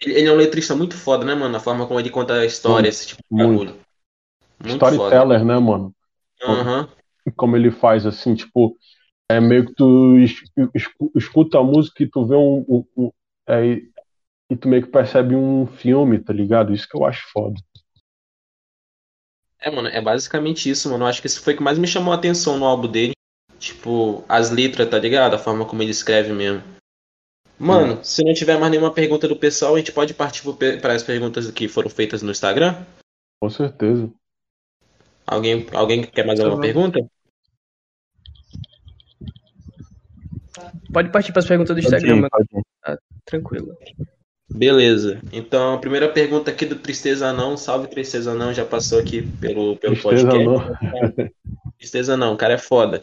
Ele, 0.00 0.14
ele, 0.14 0.28
é 0.28 0.32
um 0.32 0.36
letrista 0.36 0.74
muito 0.74 0.96
foda, 0.96 1.24
né, 1.24 1.34
mano? 1.34 1.56
A 1.56 1.60
forma 1.60 1.86
como 1.86 2.00
ele 2.00 2.10
conta 2.10 2.34
a 2.34 2.46
história, 2.46 2.74
muito, 2.76 2.88
esse 2.88 3.06
tipo 3.08 3.22
de 3.30 3.36
bagulho. 3.36 3.76
Storyteller, 4.64 5.44
né, 5.44 5.58
mano? 5.58 5.94
Uhum. 6.42 6.88
Como 7.36 7.56
ele 7.56 7.70
faz, 7.70 8.06
assim, 8.06 8.34
tipo, 8.34 8.76
é 9.28 9.40
meio 9.40 9.66
que 9.66 9.74
tu 9.74 10.16
escuta 11.14 11.58
a 11.58 11.62
música 11.62 12.02
e 12.02 12.08
tu 12.08 12.24
vê 12.24 12.34
um. 12.34 12.64
um, 12.68 12.84
um 12.96 13.12
é, 13.48 13.82
e 14.48 14.56
tu 14.56 14.68
meio 14.68 14.82
que 14.82 14.90
percebe 14.90 15.34
um 15.34 15.66
filme, 15.66 16.18
tá 16.18 16.32
ligado? 16.32 16.72
Isso 16.72 16.88
que 16.88 16.96
eu 16.96 17.04
acho 17.04 17.30
foda. 17.32 17.60
É, 19.66 19.70
mano, 19.70 19.88
é 19.88 20.00
basicamente 20.00 20.70
isso, 20.70 20.88
mano. 20.88 21.02
Eu 21.02 21.08
acho 21.08 21.20
que 21.20 21.26
isso 21.26 21.40
foi 21.40 21.52
o 21.52 21.56
que 21.56 21.62
mais 21.62 21.76
me 21.76 21.88
chamou 21.88 22.12
a 22.12 22.16
atenção 22.16 22.56
no 22.56 22.64
álbum 22.64 22.86
dele. 22.86 23.14
Tipo, 23.58 24.24
as 24.28 24.48
letras, 24.48 24.88
tá 24.88 24.96
ligado? 24.96 25.34
A 25.34 25.38
forma 25.38 25.64
como 25.64 25.82
ele 25.82 25.90
escreve 25.90 26.32
mesmo. 26.32 26.62
Mano, 27.58 27.94
hum. 27.94 28.04
se 28.04 28.22
não 28.22 28.32
tiver 28.32 28.60
mais 28.60 28.70
nenhuma 28.70 28.92
pergunta 28.92 29.26
do 29.26 29.34
pessoal, 29.34 29.74
a 29.74 29.78
gente 29.78 29.90
pode 29.90 30.14
partir 30.14 30.44
para 30.80 30.92
as 30.92 31.02
perguntas 31.02 31.50
que 31.50 31.66
foram 31.66 31.90
feitas 31.90 32.22
no 32.22 32.30
Instagram? 32.30 32.86
Com 33.42 33.50
certeza. 33.50 34.08
Alguém, 35.26 35.66
alguém 35.72 36.04
quer 36.04 36.24
mais 36.24 36.38
alguma 36.38 36.60
pergunta? 36.60 37.04
Pode 40.92 41.10
partir 41.10 41.32
para 41.32 41.40
as 41.40 41.48
perguntas 41.48 41.74
do 41.74 41.80
Instagram, 41.80 42.28
pode 42.28 42.48
ir, 42.52 42.62
Tá, 42.82 42.98
tranquilo. 43.24 43.76
Beleza. 44.48 45.20
Então, 45.32 45.74
a 45.74 45.78
primeira 45.78 46.08
pergunta 46.08 46.50
aqui 46.50 46.64
do 46.64 46.76
Tristeza 46.76 47.32
Não. 47.32 47.56
Salve, 47.56 47.88
Tristeza 47.88 48.34
Não. 48.34 48.54
Já 48.54 48.64
passou 48.64 48.98
aqui 48.98 49.22
pelo, 49.40 49.76
pelo 49.76 49.94
Tristeza 49.94 50.28
podcast. 50.28 50.44
Não. 50.44 51.72
Tristeza 51.78 52.16
Não, 52.16 52.34
o 52.34 52.36
cara 52.36 52.54
é 52.54 52.58
foda. 52.58 53.00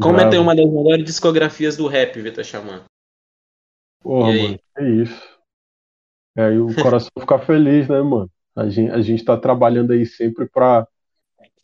Como 0.00 0.20
é 0.20 0.28
ter 0.28 0.38
uma 0.38 0.54
das 0.54 0.66
melhores 0.66 1.04
discografias 1.04 1.76
do 1.76 1.86
rap, 1.86 2.20
Vitor 2.20 2.44
Xamã? 2.44 2.84
Porra, 4.02 4.32
mano, 4.32 4.58
é 4.76 4.90
isso. 4.90 5.34
É, 6.36 6.46
aí 6.46 6.58
o 6.58 6.74
coração 6.74 7.10
fica 7.18 7.38
feliz, 7.38 7.88
né, 7.88 8.02
mano? 8.02 8.30
A 8.56 8.68
gente, 8.68 8.90
a 8.90 9.00
gente 9.00 9.24
tá 9.24 9.36
trabalhando 9.36 9.92
aí 9.92 10.04
sempre 10.04 10.48
pra. 10.48 10.86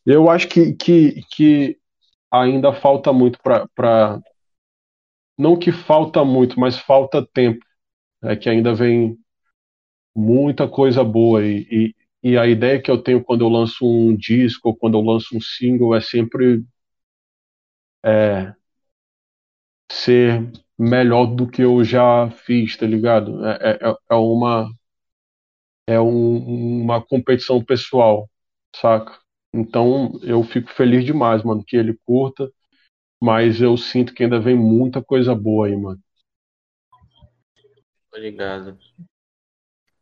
Eu 0.06 0.30
acho 0.30 0.48
que, 0.48 0.72
que, 0.72 1.22
que 1.30 1.78
ainda 2.30 2.72
falta 2.72 3.12
muito 3.12 3.38
pra, 3.42 3.66
pra. 3.74 4.20
Não 5.36 5.58
que 5.58 5.72
falta 5.72 6.24
muito, 6.24 6.58
mas 6.58 6.78
falta 6.78 7.26
tempo. 7.32 7.64
É 8.22 8.36
que 8.36 8.48
ainda 8.48 8.74
vem 8.74 9.18
muita 10.16 10.68
coisa 10.68 11.04
boa 11.04 11.44
e, 11.46 11.94
e, 12.22 12.30
e 12.32 12.38
a 12.38 12.46
ideia 12.46 12.80
que 12.80 12.90
eu 12.90 13.02
tenho 13.02 13.22
quando 13.24 13.42
eu 13.44 13.48
lanço 13.48 13.86
um 13.86 14.16
disco 14.16 14.68
ou 14.70 14.76
quando 14.76 14.98
eu 14.98 15.02
lanço 15.02 15.36
um 15.36 15.40
single 15.40 15.94
é 15.94 16.00
sempre 16.00 16.64
é, 18.04 18.54
ser 19.92 20.50
melhor 20.78 21.26
do 21.26 21.46
que 21.48 21.60
eu 21.62 21.84
já 21.84 22.30
fiz, 22.30 22.76
tá 22.76 22.86
ligado? 22.86 23.44
É, 23.46 23.78
é, 23.82 23.94
é 24.10 24.14
uma 24.14 24.70
é 25.86 26.00
um, 26.00 26.82
uma 26.82 27.02
competição 27.04 27.62
pessoal, 27.64 28.28
saca? 28.74 29.18
Então 29.52 30.12
eu 30.22 30.42
fico 30.44 30.70
feliz 30.70 31.04
demais, 31.04 31.42
mano, 31.42 31.64
que 31.66 31.76
ele 31.76 31.98
curta, 32.06 32.50
mas 33.22 33.62
eu 33.62 33.76
sinto 33.78 34.14
que 34.14 34.24
ainda 34.24 34.40
vem 34.40 34.56
muita 34.56 35.02
coisa 35.04 35.34
boa 35.34 35.68
aí, 35.68 35.76
mano. 35.76 36.00
Obrigado. 38.12 38.76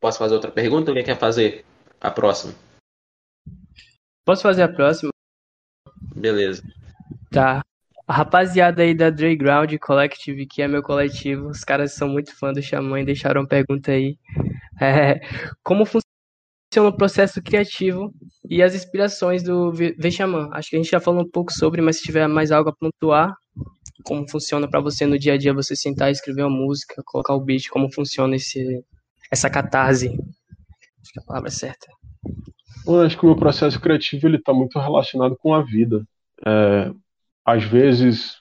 Posso 0.01 0.19
fazer 0.19 0.35
outra 0.35 0.51
pergunta 0.51 0.93
quem 0.93 1.05
quer 1.05 1.19
fazer 1.19 1.65
a 2.01 2.11
próxima? 2.11 2.55
Posso 4.25 4.43
fazer 4.43 4.63
a 4.63 4.69
próxima? 4.69 5.11
Beleza. 6.15 6.63
Tá. 7.31 7.63
A 8.07 8.13
rapaziada 8.13 8.83
aí 8.83 8.95
da 8.95 9.11
Dryground 9.11 9.75
Collective, 9.81 10.47
que 10.47 10.63
é 10.63 10.69
meu 10.69 10.83
coletivo, 10.83 11.49
os 11.49 11.63
caras 11.63 11.93
são 11.93 12.09
muito 12.09 12.35
fãs 12.39 12.55
do 12.55 12.63
Xamã 12.63 13.01
e 13.01 13.05
deixaram 13.05 13.43
uma 13.43 13.49
pergunta 13.49 13.93
aí. 13.93 14.17
É, 14.81 15.19
como 15.65 15.85
funciona 15.85 16.89
o 16.89 16.97
processo 16.97 17.43
criativo 17.43 18.15
e 18.49 18.63
as 18.63 18.77
inspirações 18.77 19.43
do 19.43 19.73
Vexamã? 19.73 20.49
Acho 20.53 20.71
que 20.71 20.77
a 20.77 20.79
gente 20.79 20.93
já 20.93 21.01
falou 21.01 21.23
um 21.23 21.29
pouco 21.29 21.53
sobre, 21.53 21.83
mas 21.83 21.97
se 21.97 22.05
tiver 22.05 22.29
mais 22.29 22.53
algo 22.53 22.71
a 22.71 22.73
pontuar, 22.73 23.35
como 24.05 24.29
funciona 24.29 24.69
para 24.69 24.81
você 24.81 25.07
no 25.07 25.19
dia 25.19 25.35
a 25.35 25.37
dia 25.37 25.53
você 25.53 25.75
sentar 25.75 26.09
e 26.09 26.13
escrever 26.13 26.43
uma 26.43 26.57
música, 26.57 27.03
colocar 27.05 27.35
o 27.35 27.41
beat, 27.41 27.69
como 27.69 27.93
funciona 27.93 28.37
esse, 28.37 28.85
essa 29.31 29.51
catarse? 29.51 30.09
Acho 30.09 31.13
que 31.13 31.21
a 31.21 31.23
palavra 31.23 31.49
é 31.49 31.53
certa. 31.53 31.87
Eu 32.87 33.01
acho 33.03 33.19
que 33.19 33.25
o 33.25 33.29
meu 33.29 33.37
processo 33.37 33.81
criativo 33.81 34.27
ele 34.27 34.37
está 34.37 34.53
muito 34.53 34.79
relacionado 34.79 35.37
com 35.37 35.55
a 35.55 35.63
vida. 35.63 36.07
É, 36.47 36.93
às 37.45 37.65
vezes 37.65 38.37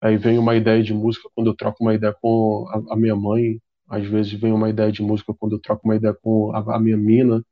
aí 0.00 0.16
vem 0.16 0.38
uma 0.38 0.54
ideia 0.54 0.82
de 0.82 0.92
música 0.92 1.28
quando 1.34 1.48
eu 1.48 1.54
troco 1.54 1.82
uma 1.82 1.94
ideia 1.94 2.14
com 2.20 2.66
a, 2.68 2.94
a, 2.94 2.96
minha 2.96 3.16
mãe, 3.16 3.58
às 3.88 4.04
vezes 4.06 4.32
vem 4.32 4.52
uma 4.52 4.68
ideia 4.68 4.92
de 4.92 5.02
música 5.02 5.34
quando 5.38 5.52
eu 5.52 5.60
troco 5.60 5.82
uma 5.84 5.96
ideia 5.96 6.14
com 6.14 6.54
a, 6.54 6.76
a 6.76 6.80
minha 6.80 6.96
mina, 6.96 7.42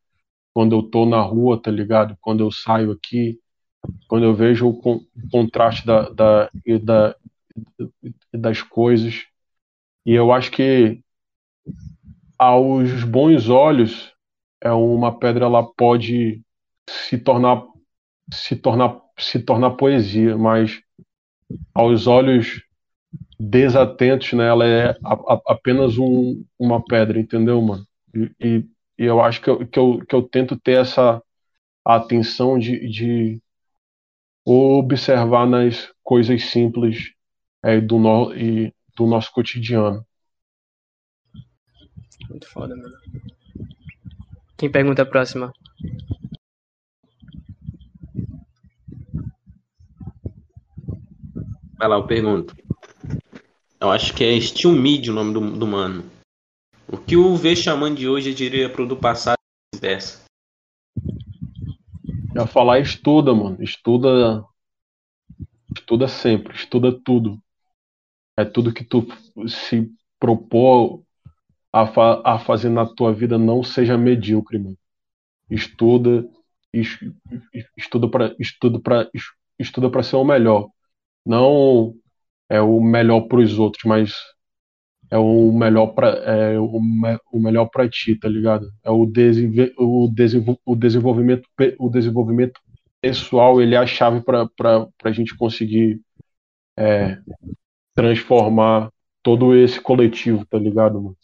quando 0.52 0.76
eu 0.76 0.82
tô 0.82 1.06
na 1.06 1.20
rua, 1.20 1.60
tá 1.60 1.70
ligado? 1.70 2.16
Quando 2.20 2.42
eu 2.42 2.50
saio 2.50 2.92
aqui, 2.92 3.38
quando 4.08 4.24
eu 4.24 4.34
vejo 4.34 4.68
o, 4.68 4.74
con, 4.74 5.00
o 5.16 5.30
contraste 5.30 5.86
da, 5.86 6.08
da, 6.10 6.50
da, 6.82 7.16
das 8.32 8.62
coisas. 8.62 9.26
E 10.04 10.12
eu 10.12 10.32
acho 10.32 10.50
que 10.50 11.02
aos 12.38 13.04
bons 13.04 13.48
olhos 13.48 14.12
é 14.60 14.72
uma 14.72 15.16
pedra 15.16 15.44
ela 15.44 15.62
pode 15.62 16.42
se 16.88 17.18
tornar 17.18 17.64
se 18.32 18.56
tornar 18.56 19.00
se 19.18 19.38
tornar 19.40 19.72
poesia, 19.72 20.36
mas 20.36 20.82
aos 21.74 22.06
olhos 22.06 22.62
desatentos, 23.38 24.32
né, 24.32 24.46
ela 24.46 24.64
é 24.66 24.90
a, 25.04 25.14
a, 25.14 25.42
apenas 25.48 25.98
um, 25.98 26.44
uma 26.58 26.82
pedra, 26.84 27.20
entendeu, 27.20 27.60
mano? 27.60 27.86
E, 28.14 28.30
e, 28.40 28.66
e, 28.98 29.04
eu 29.04 29.20
acho 29.20 29.40
que 29.40 29.50
eu, 29.50 29.66
que, 29.66 29.78
eu, 29.78 30.04
que 30.06 30.14
eu 30.14 30.22
tento 30.22 30.58
ter 30.58 30.80
essa 30.80 31.22
atenção 31.84 32.58
de, 32.58 32.88
de 32.88 33.42
observar 34.44 35.46
nas 35.46 35.92
coisas 36.02 36.44
simples 36.44 37.12
é, 37.62 37.80
do, 37.80 37.98
no, 37.98 38.34
e, 38.34 38.74
do 38.96 39.06
nosso 39.06 39.32
cotidiano. 39.32 40.04
Muito 42.28 42.48
foda, 42.48 42.74
mano. 42.76 42.96
Quem 44.56 44.70
pergunta 44.70 45.02
a 45.02 45.06
próxima? 45.06 45.52
Vai 51.76 51.88
lá, 51.88 51.96
eu 51.96 52.06
pergunto. 52.06 52.54
Eu 53.80 53.90
acho 53.90 54.14
que 54.14 54.22
é 54.22 54.40
Steel 54.40 54.72
Mid 54.72 55.08
o 55.08 55.12
nome 55.12 55.34
do, 55.34 55.40
do 55.58 55.66
mano. 55.66 56.04
O 56.86 56.96
que 56.96 57.16
o 57.16 57.34
Vexaman 57.36 57.92
de 57.92 58.08
hoje 58.08 58.32
diria 58.32 58.70
pro 58.70 58.86
do 58.86 58.96
passado 58.96 59.36
dessa? 59.80 60.22
Eu 62.32 62.42
ia 62.42 62.46
falar 62.46 62.78
estuda, 62.78 63.34
mano. 63.34 63.60
Estuda. 63.60 64.44
Estuda 65.76 66.06
sempre. 66.06 66.54
Estuda 66.54 66.92
tudo. 66.92 67.41
É 68.36 68.44
tudo 68.44 68.72
que 68.72 68.84
tu 68.84 69.06
se 69.46 69.90
propor 70.18 71.02
a, 71.72 71.86
fa 71.86 72.22
a 72.24 72.38
fazer 72.38 72.68
na 72.68 72.86
tua 72.86 73.12
vida 73.12 73.38
não 73.38 73.62
seja 73.62 73.96
medíocre, 73.98 74.58
mano. 74.58 74.78
Estuda, 75.50 76.26
estuda 77.76 78.08
para 78.08 78.34
estuda 78.38 78.80
para 78.80 79.10
estuda 79.58 79.90
para 79.90 80.02
ser 80.02 80.16
o 80.16 80.24
melhor. 80.24 80.68
Não 81.24 81.94
é 82.48 82.60
o 82.60 82.80
melhor 82.80 83.22
para 83.22 83.40
os 83.40 83.58
outros, 83.58 83.84
mas 83.84 84.14
é 85.10 85.18
o 85.18 85.52
melhor 85.52 85.88
para 85.88 86.08
é 86.08 86.58
o, 86.58 86.80
o 87.32 87.40
melhor 87.40 87.66
para 87.66 87.88
ti, 87.88 88.16
tá 88.16 88.28
ligado? 88.28 88.66
É 88.82 88.90
o, 88.90 89.06
desenvol 89.06 89.68
o, 89.78 90.08
desenvol 90.08 90.60
o 90.64 90.76
desenvolvimento 90.76 91.48
o 91.78 91.90
desenvolvimento 91.90 92.60
pessoal, 93.00 93.60
ele 93.60 93.74
é 93.74 93.78
a 93.78 93.86
chave 93.86 94.22
para 94.22 94.48
a 95.04 95.12
gente 95.12 95.36
conseguir 95.36 96.00
é, 96.78 97.18
transformar 97.94 98.92
todo 99.22 99.56
esse 99.56 99.80
coletivo, 99.80 100.44
tá 100.46 100.58
ligado, 100.58 101.00
mano? 101.00 101.16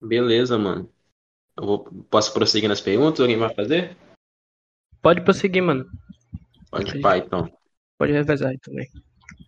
Beleza, 0.00 0.58
mano. 0.58 0.88
Eu 1.56 1.66
vou, 1.66 1.84
posso 2.10 2.32
prosseguir 2.32 2.68
nas 2.68 2.80
perguntas? 2.80 3.20
Alguém 3.20 3.38
vai 3.38 3.52
fazer? 3.54 3.96
Pode 5.00 5.22
prosseguir, 5.22 5.62
mano. 5.62 5.86
Pode, 6.70 7.00
pai, 7.00 7.18
então. 7.20 7.50
Pode 7.98 8.12
revezar 8.12 8.50
aí 8.50 8.58
também. 8.58 8.88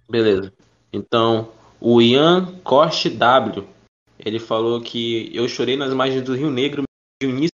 Beleza. 0.08 0.52
Então, 0.92 1.52
o 1.80 2.00
Ian 2.00 2.60
Corte 2.60 3.10
W, 3.10 3.66
ele 4.18 4.38
falou 4.38 4.80
que 4.80 5.34
eu 5.34 5.48
chorei 5.48 5.76
nas 5.76 5.92
margens 5.92 6.22
do 6.22 6.34
Rio 6.34 6.50
Negro 6.50 6.84
de 7.20 7.28
início 7.28 7.50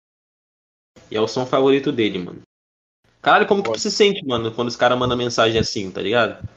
e 1.11 1.15
é 1.15 1.21
o 1.21 1.27
som 1.27 1.45
favorito 1.45 1.91
dele, 1.91 2.19
mano. 2.19 2.41
Caralho, 3.21 3.47
como 3.47 3.61
que 3.63 3.71
tu 3.71 3.79
se 3.79 3.91
sente, 3.91 4.25
mano, 4.25 4.51
quando 4.51 4.69
os 4.69 4.75
caras 4.75 4.97
mandam 4.97 5.17
mensagem 5.17 5.59
assim, 5.59 5.91
tá 5.91 6.01
ligado? 6.01 6.47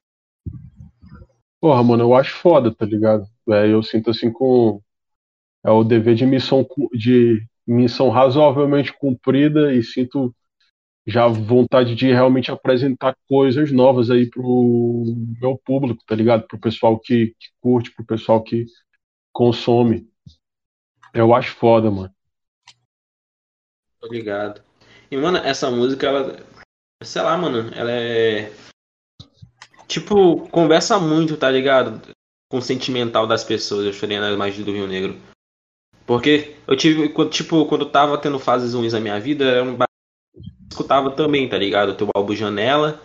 Porra, 1.60 1.82
mano, 1.82 2.04
eu 2.04 2.14
acho 2.14 2.36
foda, 2.36 2.74
tá 2.74 2.84
ligado? 2.84 3.24
É, 3.50 3.72
eu 3.72 3.82
sinto 3.82 4.10
assim 4.10 4.32
com 4.32 4.80
é 5.64 5.70
o 5.70 5.84
dever 5.84 6.14
de 6.14 6.26
missão 6.26 6.66
de 6.92 7.46
missão 7.66 8.10
razoavelmente 8.10 8.92
cumprida 8.92 9.72
e 9.72 9.82
sinto 9.82 10.34
já 11.06 11.26
vontade 11.26 11.94
de 11.94 12.12
realmente 12.12 12.50
apresentar 12.50 13.16
coisas 13.28 13.72
novas 13.72 14.10
aí 14.10 14.28
pro 14.28 15.04
meu 15.40 15.58
público, 15.64 16.02
tá 16.06 16.14
ligado? 16.14 16.46
Pro 16.46 16.58
pessoal 16.58 16.98
que, 16.98 17.34
que 17.38 17.48
curte, 17.60 17.92
pro 17.92 18.04
pessoal 18.04 18.42
que 18.42 18.66
consome. 19.32 20.08
Eu 21.12 21.34
acho 21.34 21.54
foda, 21.54 21.90
mano. 21.90 22.12
Obrigado. 24.00 24.62
E, 25.10 25.16
mano, 25.16 25.38
essa 25.38 25.70
música, 25.70 26.06
ela. 26.06 26.51
Sei 27.04 27.22
lá, 27.22 27.36
mano, 27.36 27.70
ela 27.74 27.90
é. 27.90 28.52
Tipo, 29.86 30.48
conversa 30.48 30.98
muito, 30.98 31.36
tá 31.36 31.50
ligado? 31.50 32.00
Com 32.50 32.58
o 32.58 32.62
sentimental 32.62 33.26
das 33.26 33.44
pessoas, 33.44 33.86
eu 33.86 33.92
chorei 33.92 34.18
nas 34.18 34.34
imagens 34.34 34.64
do 34.64 34.72
Rio 34.72 34.86
Negro. 34.86 35.20
Porque 36.06 36.56
eu 36.66 36.76
tive, 36.76 37.08
tipo, 37.30 37.66
quando 37.66 37.82
eu 37.82 37.90
tava 37.90 38.18
tendo 38.18 38.38
fases 38.38 38.74
ruins 38.74 38.92
na 38.92 39.00
minha 39.00 39.18
vida, 39.20 39.44
era 39.44 39.64
um 39.64 39.76
escutava 40.70 41.10
também, 41.10 41.48
tá 41.48 41.56
ligado? 41.56 41.90
O 41.90 41.94
teu 41.94 42.08
álbum 42.14 42.34
Janela. 42.34 43.00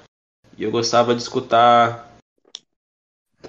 E 0.58 0.64
eu 0.64 0.72
gostava 0.72 1.14
de 1.14 1.22
escutar 1.22 2.18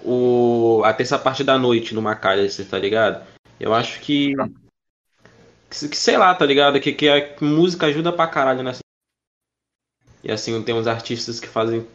o 0.04 0.82
a 0.84 0.92
terça 0.92 1.18
parte 1.18 1.42
da 1.42 1.58
noite 1.58 1.94
no 1.94 2.02
Macalester, 2.02 2.68
tá 2.68 2.78
ligado? 2.78 3.26
Eu 3.58 3.74
acho 3.74 4.00
que, 4.00 4.34
que 5.70 5.96
sei 5.96 6.16
lá, 6.16 6.34
tá 6.34 6.44
ligado? 6.44 6.80
Que, 6.80 6.92
que 6.92 7.08
a 7.08 7.36
música 7.40 7.86
ajuda 7.86 8.12
pra 8.12 8.26
caralho 8.26 8.62
nessa. 8.62 8.80
E 10.22 10.30
assim, 10.30 10.60
tem 10.62 10.74
uns 10.74 10.86
artistas 10.86 11.40
que 11.40 11.48
fazem 11.48 11.86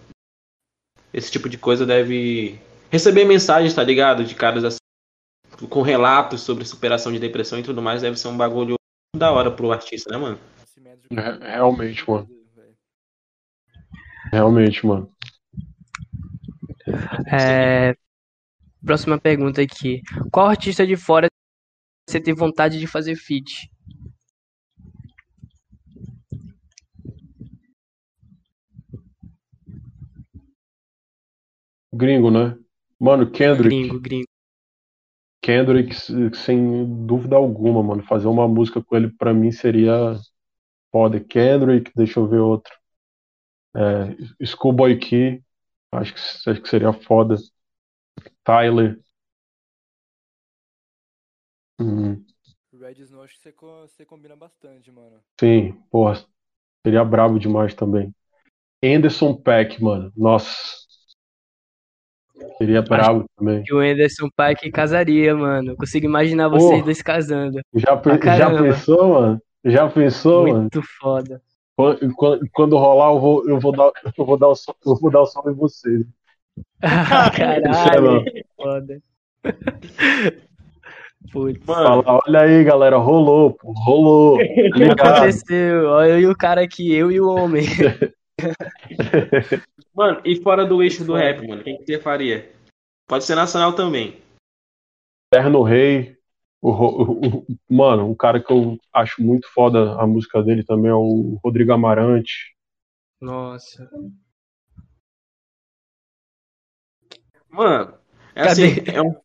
esse 1.13 1.31
tipo 1.31 1.47
de 1.47 1.57
coisa, 1.57 1.85
deve 1.85 2.59
receber 2.89 3.25
mensagens, 3.25 3.73
tá 3.73 3.83
ligado? 3.83 4.23
De 4.23 4.35
caras 4.35 4.63
assim 4.63 4.77
com 5.69 5.81
relatos 5.81 6.41
sobre 6.41 6.65
superação 6.65 7.11
de 7.11 7.19
depressão 7.19 7.59
e 7.59 7.63
tudo 7.63 7.81
mais, 7.81 8.01
deve 8.01 8.17
ser 8.17 8.27
um 8.27 8.37
bagulho 8.37 8.75
da 9.15 9.31
hora 9.31 9.51
pro 9.51 9.71
artista, 9.71 10.11
né, 10.11 10.17
mano? 10.17 10.39
É, 11.11 11.55
realmente, 11.55 12.09
mano. 12.09 12.29
Realmente, 14.31 14.85
mano. 14.85 15.13
É... 17.31 17.95
Próxima 18.83 19.19
pergunta 19.19 19.61
aqui. 19.61 20.01
Qual 20.31 20.47
artista 20.47 20.85
de 20.85 20.95
fora 20.97 21.27
você 22.09 22.19
tem 22.19 22.33
vontade 22.33 22.79
de 22.79 22.87
fazer 22.87 23.15
feat? 23.15 23.71
Gringo, 31.93 32.31
né? 32.31 32.57
Mano, 32.99 33.29
Kendrick. 33.29 33.69
Gringo, 33.69 33.99
gringo. 33.99 34.27
Kendrick, 35.41 35.93
sem 36.37 37.05
dúvida 37.05 37.35
alguma, 37.35 37.83
mano. 37.83 38.01
Fazer 38.03 38.27
uma 38.27 38.47
música 38.47 38.81
com 38.81 38.95
ele 38.95 39.11
pra 39.11 39.33
mim 39.33 39.51
seria 39.51 40.17
foda. 40.91 41.19
Kendrick, 41.19 41.91
deixa 41.95 42.19
eu 42.19 42.27
ver 42.27 42.39
outro. 42.39 42.73
É, 43.75 44.45
Schoolboy 44.45 44.97
Key, 44.97 45.43
acho 45.91 46.13
que, 46.13 46.49
acho 46.49 46.61
que 46.61 46.69
seria 46.69 46.93
foda. 46.93 47.35
Tyler. 48.43 48.99
Hum. 51.79 52.23
Red 52.79 53.01
Snow, 53.01 53.23
acho 53.23 53.35
que 53.35 53.41
você, 53.41 53.51
você 53.51 54.05
combina 54.05 54.35
bastante, 54.35 54.91
mano. 54.91 55.19
Sim, 55.39 55.73
porra. 55.91 56.25
Seria 56.85 57.03
brabo 57.03 57.39
demais 57.39 57.73
também. 57.73 58.13
Anderson 58.83 59.35
Peck, 59.35 59.81
mano. 59.81 60.11
Nossa. 60.15 60.82
Seria 62.57 62.81
brabo 62.81 63.25
também. 63.37 63.63
Que 63.63 63.73
o 63.73 63.79
Anderson 63.79 64.29
Paak 64.35 64.69
casaria, 64.71 65.35
mano. 65.35 65.75
Consigo 65.75 66.05
imaginar 66.05 66.47
vocês 66.49 66.81
oh, 66.81 66.85
dois 66.85 67.01
casando. 67.01 67.59
Já, 67.73 68.01
já 68.37 68.61
pensou, 68.61 69.09
mano? 69.13 69.41
Já 69.65 69.89
pensou, 69.89 70.41
Muito 70.41 70.53
mano? 70.53 70.61
Muito 70.61 70.81
foda. 70.99 71.41
Quando, 71.75 72.15
quando, 72.15 72.49
quando, 72.51 72.77
rolar, 72.77 73.13
eu 73.13 73.19
vou, 73.19 73.49
eu 73.49 73.59
vou 73.59 73.71
dar, 73.71 73.91
eu 74.17 74.25
vou 74.25 74.37
dar 74.37 74.47
o 74.49 74.55
som, 74.55 74.73
eu 74.85 74.95
vou 74.95 75.09
dar 75.09 75.21
o 75.21 75.25
som 75.25 75.41
em 75.49 75.53
vocês. 75.53 76.05
Caralho, 76.81 78.23
foda. 78.55 79.01
Putz. 81.31 81.65
Fala, 81.65 82.03
olha 82.27 82.41
aí, 82.41 82.63
galera, 82.63 82.97
rolou, 82.97 83.53
pô, 83.53 83.71
rolou. 83.71 84.37
O 84.43 84.71
que 84.73 84.83
aconteceu? 84.83 85.89
Olha 85.89 86.09
eu 86.09 86.19
e 86.19 86.27
o 86.27 86.35
cara 86.35 86.61
aqui, 86.61 86.93
eu 86.93 87.11
e 87.11 87.19
o 87.19 87.27
homem. 87.27 87.65
Mano, 89.93 90.21
e 90.25 90.41
fora 90.41 90.65
do 90.65 90.81
eixo 90.81 91.05
do 91.05 91.13
rap, 91.13 91.47
mano, 91.47 91.63
quem 91.63 91.77
que 91.77 91.85
você 91.85 91.99
faria? 91.99 92.51
Pode 93.07 93.25
ser 93.25 93.35
nacional 93.35 93.73
também. 93.73 94.19
Terno 95.31 95.61
Rei. 95.61 96.17
O, 96.61 96.71
o, 96.71 97.27
o, 97.27 97.45
mano, 97.69 98.09
um 98.09 98.15
cara 98.15 98.41
que 98.41 98.51
eu 98.51 98.79
acho 98.93 99.21
muito 99.21 99.47
foda 99.51 99.99
a 99.99 100.07
música 100.07 100.41
dele 100.41 100.63
também 100.63 100.89
é 100.89 100.95
o 100.95 101.37
Rodrigo 101.43 101.73
Amarante. 101.73 102.55
Nossa. 103.19 103.89
Mano, 107.49 107.93
é 108.33 108.41
assim, 108.43 108.75
é 108.87 109.01
um, 109.01 109.15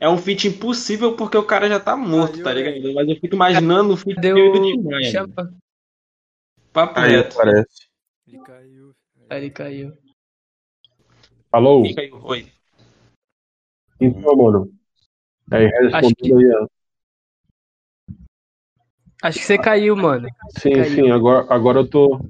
é 0.00 0.08
um 0.08 0.16
feat 0.16 0.48
impossível 0.48 1.16
porque 1.16 1.36
o 1.36 1.44
cara 1.44 1.68
já 1.68 1.80
tá 1.80 1.96
morto, 1.96 2.42
tá 2.42 2.52
ligado? 2.52 2.94
Mas 2.94 3.08
eu 3.08 3.16
fico 3.16 3.34
imaginando 3.34 3.94
o 3.94 3.96
feat 3.96 4.20
dele 4.20 4.52
do 4.52 4.62
Tim 4.62 4.82
Maia. 4.82 5.26
Papo 6.72 7.00
reto. 7.00 7.36
Parece. 7.36 7.93
Ele 8.26 8.38
caiu. 8.42 8.94
Aí 9.28 9.38
ele 9.38 9.50
caiu. 9.50 9.98
Alô? 11.52 11.82
Oi. 12.22 12.52
Então, 14.00 14.36
mano. 14.36 14.72
Aí, 15.50 15.66
respondendo 15.66 16.14
que... 16.16 16.32
aí, 16.32 16.54
ó. 16.54 16.66
Acho 19.22 19.38
que 19.38 19.44
você 19.44 19.58
caiu, 19.58 19.96
mano. 19.96 20.28
Sim, 20.58 20.72
caiu. 20.72 20.84
sim, 20.84 21.10
agora, 21.10 21.46
agora 21.52 21.80
eu 21.80 21.88
tô. 21.88 22.20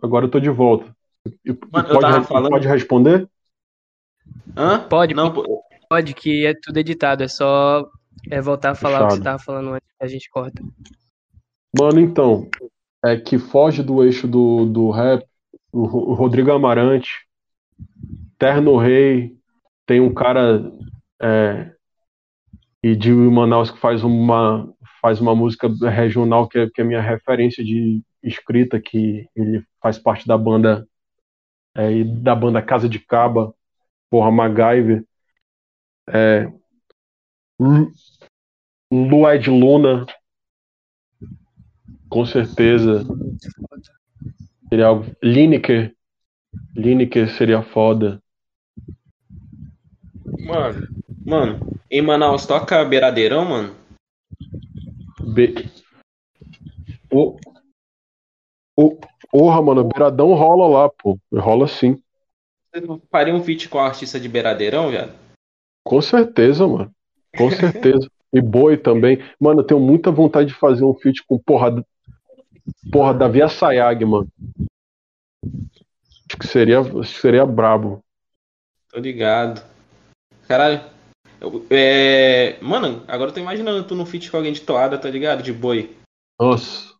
Agora 0.00 0.26
eu 0.26 0.30
tô 0.30 0.40
de 0.40 0.50
volta. 0.50 0.94
Mano, 1.70 1.88
pode, 1.88 2.26
falando... 2.26 2.50
pode 2.50 2.68
responder? 2.68 3.28
Hã? 4.56 4.88
Pode, 4.88 5.14
não, 5.14 5.32
pode, 5.88 6.14
que 6.14 6.46
é 6.46 6.54
tudo 6.54 6.78
editado, 6.78 7.22
é 7.22 7.28
só 7.28 7.88
é 8.30 8.40
voltar 8.40 8.70
a 8.70 8.74
falar 8.74 8.98
Fechado. 8.98 9.06
o 9.06 9.08
que 9.08 9.16
você 9.18 9.24
tava 9.24 9.38
falando 9.38 9.74
antes 9.74 9.88
que 9.88 10.04
a 10.04 10.08
gente 10.08 10.30
corta. 10.30 10.62
Mano, 11.78 12.00
então, 12.00 12.48
é 13.04 13.16
que 13.16 13.38
foge 13.38 13.82
do 13.82 14.02
eixo 14.04 14.28
do, 14.28 14.66
do 14.66 14.90
rap, 14.90 15.26
o, 15.72 16.14
Rodrigo 16.14 16.52
Amarante, 16.52 17.26
Terno 18.38 18.76
Rei, 18.76 19.36
tem 19.86 20.00
um 20.00 20.12
cara 20.12 20.62
é, 21.20 21.72
e 22.82 22.94
de 22.96 23.12
Manaus 23.12 23.70
que 23.70 23.78
faz 23.78 24.02
uma 24.02 24.72
faz 25.00 25.20
uma 25.20 25.34
música 25.34 25.68
regional 25.90 26.48
que 26.48 26.58
é, 26.58 26.70
que 26.70 26.80
é 26.80 26.84
minha 26.84 27.00
referência 27.00 27.64
de 27.64 28.02
escrita 28.22 28.80
que 28.80 29.28
ele 29.34 29.64
faz 29.80 29.98
parte 29.98 30.26
da 30.26 30.38
banda 30.38 30.86
é, 31.74 32.04
da 32.04 32.34
banda 32.34 32.62
Casa 32.62 32.88
de 32.88 33.00
Caba 33.00 33.52
porra 34.10 34.30
MacGyver 34.30 35.04
é, 36.08 36.52
Lued 38.90 39.50
Luna 39.50 40.06
com 42.12 42.26
certeza 42.26 43.06
Seria 44.68 44.86
algo. 44.86 45.04
Lineker. 45.22 45.94
Lineker 46.76 47.30
seria 47.30 47.62
foda. 47.62 48.22
Mano, 50.40 50.88
mano, 51.24 51.80
em 51.90 52.02
Manaus 52.02 52.46
toca 52.46 52.84
beiradeirão, 52.84 53.44
mano? 53.44 53.76
Be... 55.34 55.70
O... 57.10 57.36
O... 58.76 58.98
Porra, 59.30 59.62
mano, 59.62 59.84
beiradão 59.84 60.34
rola 60.34 60.68
lá, 60.68 60.88
pô. 60.90 61.18
Rola 61.32 61.66
sim. 61.66 62.02
Você 62.74 62.82
faria 63.10 63.34
um 63.34 63.42
feat 63.42 63.68
com 63.68 63.78
a 63.78 63.86
artista 63.86 64.20
de 64.20 64.28
beiradeirão, 64.28 64.90
velho? 64.90 65.12
Com 65.84 66.00
certeza, 66.00 66.66
mano. 66.66 66.90
Com 67.36 67.50
certeza. 67.50 68.10
e 68.32 68.40
boi 68.40 68.76
também. 68.76 69.18
Mano, 69.38 69.60
eu 69.60 69.66
tenho 69.66 69.80
muita 69.80 70.10
vontade 70.10 70.48
de 70.48 70.54
fazer 70.54 70.84
um 70.84 70.94
feat 70.94 71.22
com 71.26 71.38
porra 71.38 71.84
Porra, 72.90 73.14
Davi 73.14 73.42
Assayag, 73.42 74.04
mano. 74.04 74.28
Acho 75.44 76.38
que 76.38 76.46
seria, 76.46 76.82
seria 77.04 77.44
brabo. 77.44 78.02
Tô 78.90 78.98
ligado. 78.98 79.62
Caralho. 80.46 80.80
Eu, 81.40 81.66
é... 81.70 82.58
Mano, 82.60 83.02
agora 83.08 83.30
eu 83.30 83.34
tô 83.34 83.40
imaginando 83.40 83.84
tu 83.84 83.94
no 83.94 84.06
feat 84.06 84.30
com 84.30 84.36
alguém 84.36 84.52
de 84.52 84.60
toada, 84.60 84.98
tá 84.98 85.10
ligado? 85.10 85.42
De 85.42 85.52
boi. 85.52 85.96
Nossa. 86.38 86.92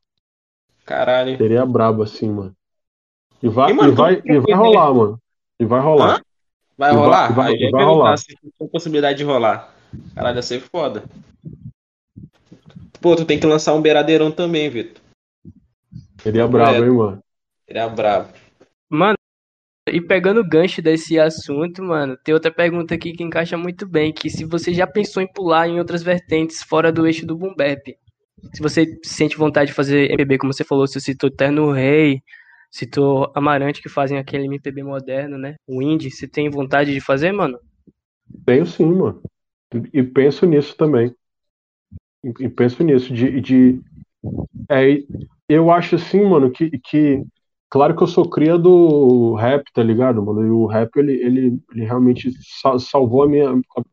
Caralho. 0.85 1.37
Seria 1.37 1.65
brabo 1.65 2.03
assim, 2.03 2.29
mano. 2.29 2.55
E 3.43 3.49
vai, 3.49 3.71
e, 3.71 3.75
mano, 3.75 3.93
e 3.93 3.95
vai, 3.95 4.23
e 4.25 4.39
vai 4.39 4.55
rolar, 4.55 4.95
mano. 4.95 5.19
E 5.59 5.65
vai 5.65 5.81
rolar. 5.81 6.17
Hã? 6.17 6.23
Vai 6.79 6.93
rolar? 6.93 7.33
Vai, 7.33 7.53
vai, 7.53 7.65
Aí 7.65 7.71
vai 7.71 7.85
rolar. 7.85 8.17
se 8.17 8.37
tem 8.59 8.69
possibilidade 8.69 9.19
de 9.19 9.25
rolar. 9.25 9.75
Caralho, 10.15 10.37
ia 10.37 10.43
ser 10.43 10.61
foda. 10.61 11.05
Pô, 13.01 13.17
tu 13.17 13.25
tem 13.25 13.39
que 13.39 13.47
lançar 13.47 13.75
um 13.75 13.83
beiradeirão 13.83 14.31
também, 14.31 14.71
Vitor. 14.71 15.02
Seria 16.23 16.47
brabo, 16.47 16.85
é. 16.85 16.87
hein, 16.87 16.93
mano? 16.93 17.23
Seria 17.67 17.89
brabo. 17.89 18.33
Mano, 18.89 19.17
e 19.89 20.01
pegando 20.01 20.41
o 20.41 20.49
gancho 20.49 20.81
desse 20.81 21.19
assunto, 21.19 21.83
mano, 21.83 22.17
tem 22.23 22.33
outra 22.33 22.53
pergunta 22.53 22.95
aqui 22.95 23.13
que 23.13 23.23
encaixa 23.25 23.57
muito 23.57 23.87
bem, 23.87 24.13
que 24.13 24.31
se 24.31 24.45
você 24.45 24.73
já 24.73 24.87
pensou 24.87 25.23
em 25.23 25.33
pular 25.33 25.69
em 25.69 25.79
outras 25.79 26.03
vertentes 26.03 26.63
fora 26.63 26.93
do 26.93 27.07
eixo 27.07 27.27
do 27.27 27.37
boom 27.37 27.55
bap, 27.57 27.97
se 28.55 28.63
você 28.63 28.87
sente 29.03 29.37
vontade 29.37 29.69
de 29.69 29.75
fazer 29.75 30.11
MPB, 30.11 30.39
como 30.39 30.53
você 30.53 30.65
falou, 30.65 30.87
você 30.87 31.01
citou 31.01 31.31
Terno 31.31 31.73
Rei, 31.73 32.23
citou 32.71 33.31
Amarante, 33.35 33.83
que 33.83 33.89
fazem 33.89 34.19
aquele 34.19 34.47
MPB 34.47 34.83
moderno, 34.83 35.37
né? 35.37 35.57
O 35.67 35.83
indie, 35.83 36.11
você 36.11 36.29
tem 36.29 36.49
vontade 36.49 36.93
de 36.93 37.01
fazer, 37.01 37.33
mano? 37.33 37.59
Tenho 38.47 38.65
sim, 38.67 38.87
mano. 38.87 39.21
E 39.93 40.03
penso 40.03 40.47
nisso 40.47 40.77
também. 40.77 41.15
E 42.39 42.49
penso 42.49 42.85
nisso, 42.85 43.13
de, 43.13 43.41
de 43.41 43.81
é, 44.69 45.03
eu 45.53 45.71
acho 45.71 45.97
assim, 45.97 46.25
mano, 46.25 46.51
que, 46.51 46.71
que. 46.79 47.23
Claro 47.71 47.97
que 47.97 48.03
eu 48.03 48.07
sou 48.07 48.29
cria 48.29 48.59
do 48.59 49.35
rap, 49.35 49.65
tá 49.73 49.83
ligado, 49.83 50.23
mano? 50.23 50.47
E 50.47 50.51
o 50.51 50.67
rap, 50.67 50.95
ele, 50.97 51.13
ele, 51.15 51.59
ele 51.73 51.85
realmente 51.85 52.31
salvou 52.79 53.23
a 53.23 53.29
minha, 53.29 53.49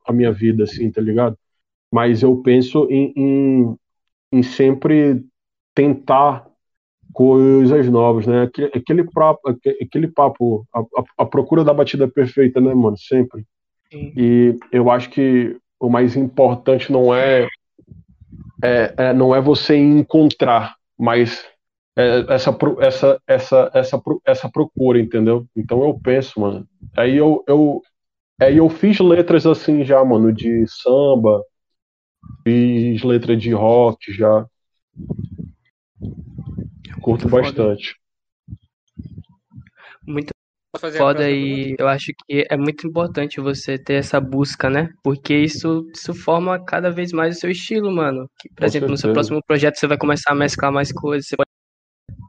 a 0.06 0.12
minha 0.12 0.34
vida, 0.34 0.64
assim, 0.66 0.92
tá 0.92 1.02
ligado? 1.02 1.38
Mas 1.92 2.22
eu 2.22 2.36
penso 2.42 2.88
em, 2.90 3.14
em, 3.16 3.76
em 4.34 4.44
sempre 4.44 5.24
tentar 5.74 6.46
coisas 7.14 7.90
novas, 7.90 8.28
né? 8.28 8.44
Aquele, 8.44 8.72
aquele, 8.76 9.04
papo, 9.04 9.50
aquele 9.82 10.08
papo 10.08 10.68
a, 10.74 10.84
a, 11.20 11.26
procura 11.26 11.64
da 11.64 11.74
batida 11.74 12.08
perfeita, 12.08 12.60
né, 12.62 12.74
mano? 12.74 12.98
Sempre. 12.98 13.46
Sim. 13.92 14.14
E 14.16 14.56
eu 14.72 14.92
acho 14.92 15.10
que 15.10 15.58
o 15.80 15.90
mais 15.90 16.16
importante 16.16 16.92
não 16.92 17.14
é, 17.14 17.48
é, 18.64 18.94
é, 18.98 19.14
não 19.14 19.34
é 19.34 19.42
você 19.42 19.76
encontrar, 19.76 20.76
mas 21.00 21.46
é, 21.98 22.26
essa, 22.34 22.58
essa, 22.82 23.22
essa, 23.26 23.72
essa, 23.74 24.02
essa 24.26 24.50
procura, 24.50 25.00
entendeu? 25.00 25.48
Então 25.56 25.84
eu 25.84 25.98
penso, 25.98 26.40
mano. 26.40 26.68
Aí 26.98 27.16
eu, 27.16 27.44
eu, 27.48 27.82
aí 28.40 28.58
eu 28.58 28.70
fiz 28.70 29.00
letras 29.00 29.46
assim 29.46 29.86
já, 29.86 30.04
mano, 30.04 30.34
de 30.34 30.66
samba, 30.68 31.42
fiz 32.44 33.02
letra 33.04 33.36
de 33.36 33.52
rock 33.54 34.12
já. 34.12 34.46
Curto 37.02 37.30
bastante. 37.30 37.96
Muito 40.06 40.34
foda 40.98 41.30
e 41.30 41.76
eu 41.80 41.88
acho 41.88 42.12
que 42.26 42.46
é 42.50 42.56
muito 42.56 42.88
importante 42.88 43.42
você 43.42 43.78
ter 43.78 43.96
essa 43.96 44.20
busca, 44.20 44.70
né? 44.70 44.90
Porque 45.04 45.34
isso, 45.34 45.86
isso 45.94 46.14
forma 46.14 46.64
cada 46.64 46.92
vez 46.92 47.12
mais 47.12 47.38
o 47.38 47.40
seu 47.40 47.50
estilo, 47.50 47.92
mano. 47.92 48.30
Que, 48.40 48.50
por 48.50 48.60
Com 48.60 48.66
exemplo, 48.66 48.88
certeza. 48.88 48.92
no 48.92 48.98
seu 48.98 49.14
próximo 49.14 49.42
projeto 49.48 49.78
você 49.78 49.88
vai 49.88 49.98
começar 49.98 50.32
a 50.32 50.36
mesclar 50.36 50.72
mais 50.72 50.92
coisas, 50.92 51.28
você 51.28 51.36
pode 51.36 51.50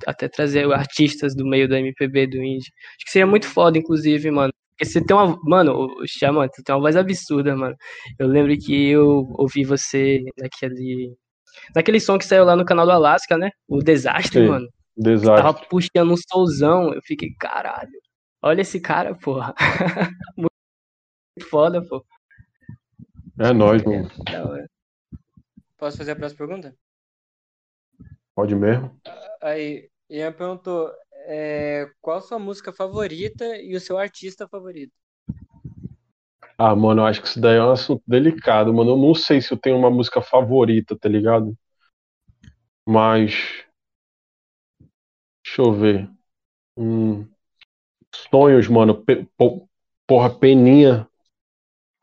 até 0.06 0.28
trazer 0.28 0.70
artistas 0.72 1.34
do 1.34 1.46
meio 1.46 1.68
do 1.68 1.74
MPB, 1.74 2.26
do 2.26 2.36
indie. 2.38 2.70
Acho 2.96 3.04
que 3.06 3.10
seria 3.12 3.26
muito 3.26 3.46
foda, 3.46 3.78
inclusive, 3.78 4.30
mano. 4.30 4.52
Porque 4.70 4.84
você 4.86 5.04
tem 5.04 5.14
uma. 5.14 5.38
Mano, 5.44 5.74
o 5.74 6.06
Xamã, 6.06 6.48
você 6.48 6.62
tem 6.62 6.74
uma 6.74 6.80
voz 6.80 6.96
absurda, 6.96 7.54
mano. 7.54 7.76
Eu 8.18 8.26
lembro 8.28 8.56
que 8.56 8.88
eu 8.88 9.26
ouvi 9.38 9.64
você 9.64 10.22
naquele. 10.38 11.14
Naquele 11.74 12.00
som 12.00 12.16
que 12.16 12.24
saiu 12.24 12.44
lá 12.44 12.56
no 12.56 12.64
canal 12.64 12.86
do 12.86 12.92
Alaska, 12.92 13.36
né? 13.36 13.50
O 13.68 13.80
Desastre, 13.80 14.40
Sim, 14.40 14.48
mano. 14.48 14.68
Desastre. 14.96 15.36
Tava 15.36 15.54
puxando 15.68 16.12
um 16.12 16.16
souzão. 16.16 16.94
Eu 16.94 17.00
fiquei, 17.04 17.28
caralho. 17.38 17.90
Olha 18.42 18.62
esse 18.62 18.80
cara, 18.80 19.14
porra. 19.14 19.54
Muito 20.36 20.50
foda, 21.50 21.82
pô. 21.86 22.04
É 23.38 23.52
nóis, 23.52 23.82
mano. 23.84 24.08
Posso 25.76 25.98
fazer 25.98 26.12
a 26.12 26.16
próxima 26.16 26.38
pergunta? 26.38 26.76
Pode 28.34 28.54
mesmo. 28.54 28.98
Aí, 29.42 29.90
Ian 30.08 30.32
perguntou: 30.32 30.90
é, 31.26 31.86
qual 32.00 32.18
a 32.18 32.20
sua 32.22 32.38
música 32.38 32.72
favorita 32.72 33.44
e 33.56 33.74
o 33.74 33.80
seu 33.80 33.98
artista 33.98 34.48
favorito? 34.48 34.92
Ah, 36.56 36.74
mano, 36.76 37.02
eu 37.02 37.06
acho 37.06 37.22
que 37.22 37.28
isso 37.28 37.40
daí 37.40 37.56
é 37.56 37.62
um 37.64 37.70
assunto 37.70 38.02
delicado, 38.06 38.72
mano. 38.72 38.92
Eu 38.92 38.96
não 38.96 39.14
sei 39.14 39.40
se 39.40 39.52
eu 39.52 39.58
tenho 39.58 39.76
uma 39.76 39.90
música 39.90 40.20
favorita, 40.22 40.96
tá 40.98 41.08
ligado? 41.08 41.56
Mas. 42.86 43.64
Deixa 45.44 45.62
eu 45.62 45.72
ver. 45.72 46.10
Hum, 46.76 47.28
sonhos, 48.30 48.68
mano. 48.68 48.94
Pe 48.94 49.26
porra, 50.06 50.30
Peninha. 50.30 51.06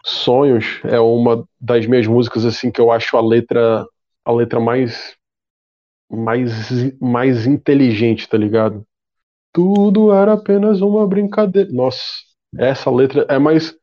Sonhos 0.04 0.80
é 0.86 1.00
uma 1.00 1.46
das 1.60 1.86
minhas 1.86 2.08
músicas, 2.08 2.46
assim, 2.46 2.72
que 2.72 2.80
eu 2.80 2.92
acho 2.92 3.18
a 3.18 3.22
letra. 3.22 3.86
A 4.24 4.32
letra 4.32 4.60
mais. 4.60 5.16
Mais, 6.10 6.72
mais 7.02 7.46
inteligente, 7.46 8.30
tá 8.30 8.38
ligado? 8.38 8.86
Tudo 9.54 10.14
era 10.14 10.34
apenas 10.34 10.80
uma 10.80 11.06
brincadeira. 11.06 11.70
Nossa, 11.72 12.02
essa 12.58 12.90
letra 12.90 13.26
é 13.28 13.38
mais. 13.38 13.76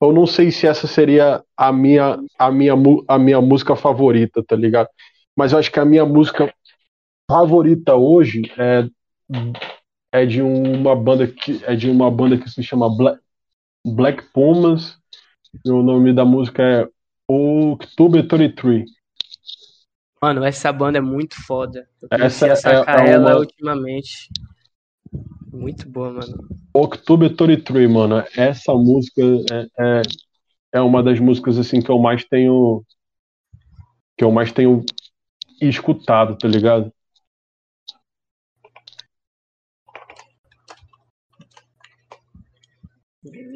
Eu 0.00 0.12
não 0.12 0.26
sei 0.26 0.50
se 0.50 0.66
essa 0.66 0.86
seria 0.86 1.42
a 1.56 1.72
minha, 1.72 2.18
a 2.38 2.50
minha, 2.50 2.74
a 3.06 3.18
minha 3.18 3.40
música 3.40 3.76
favorita, 3.76 4.42
tá 4.42 4.56
ligado? 4.56 4.88
Mas 5.36 5.52
eu 5.52 5.58
acho 5.58 5.70
que 5.70 5.80
a 5.80 5.84
minha 5.84 6.04
música 6.04 6.52
favorita 7.30 7.94
hoje 7.94 8.42
é, 8.58 8.86
é 10.12 10.26
de 10.26 10.42
uma 10.42 10.94
banda 10.96 11.26
que 11.26 11.62
é 11.64 11.74
de 11.74 11.88
uma 11.90 12.10
banda 12.10 12.36
que 12.36 12.48
se 12.50 12.62
chama 12.62 12.94
Black, 12.94 13.20
Black 13.86 14.32
Pumas. 14.32 14.98
E 15.64 15.70
o 15.70 15.82
nome 15.82 16.12
da 16.12 16.24
música 16.24 16.62
é 16.62 16.88
October 17.28 18.26
33. 18.26 18.88
Mano, 20.22 20.44
essa 20.44 20.72
banda 20.72 20.98
é 20.98 21.00
muito 21.00 21.34
foda. 21.46 21.88
Eu 22.02 22.24
essa 22.24 22.46
a 22.46 22.50
é, 22.50 22.54
sacar 22.54 23.06
é, 23.06 23.10
é 23.10 23.12
ela 23.14 23.32
uma... 23.32 23.40
ultimamente. 23.40 24.28
Muito 25.52 25.88
boa, 25.88 26.12
mano. 26.12 26.48
October 26.74 27.34
33, 27.34 27.90
mano. 27.90 28.22
Essa 28.36 28.72
música 28.74 29.22
é, 29.22 29.66
é, 29.78 30.02
é 30.74 30.80
uma 30.80 31.02
das 31.02 31.18
músicas 31.18 31.58
assim 31.58 31.80
que 31.80 31.90
eu 31.90 31.98
mais 31.98 32.24
tenho 32.24 32.84
que 34.16 34.24
eu 34.24 34.30
mais 34.30 34.52
tenho 34.52 34.84
escutado, 35.60 36.36
tá 36.36 36.46
ligado? 36.46 36.92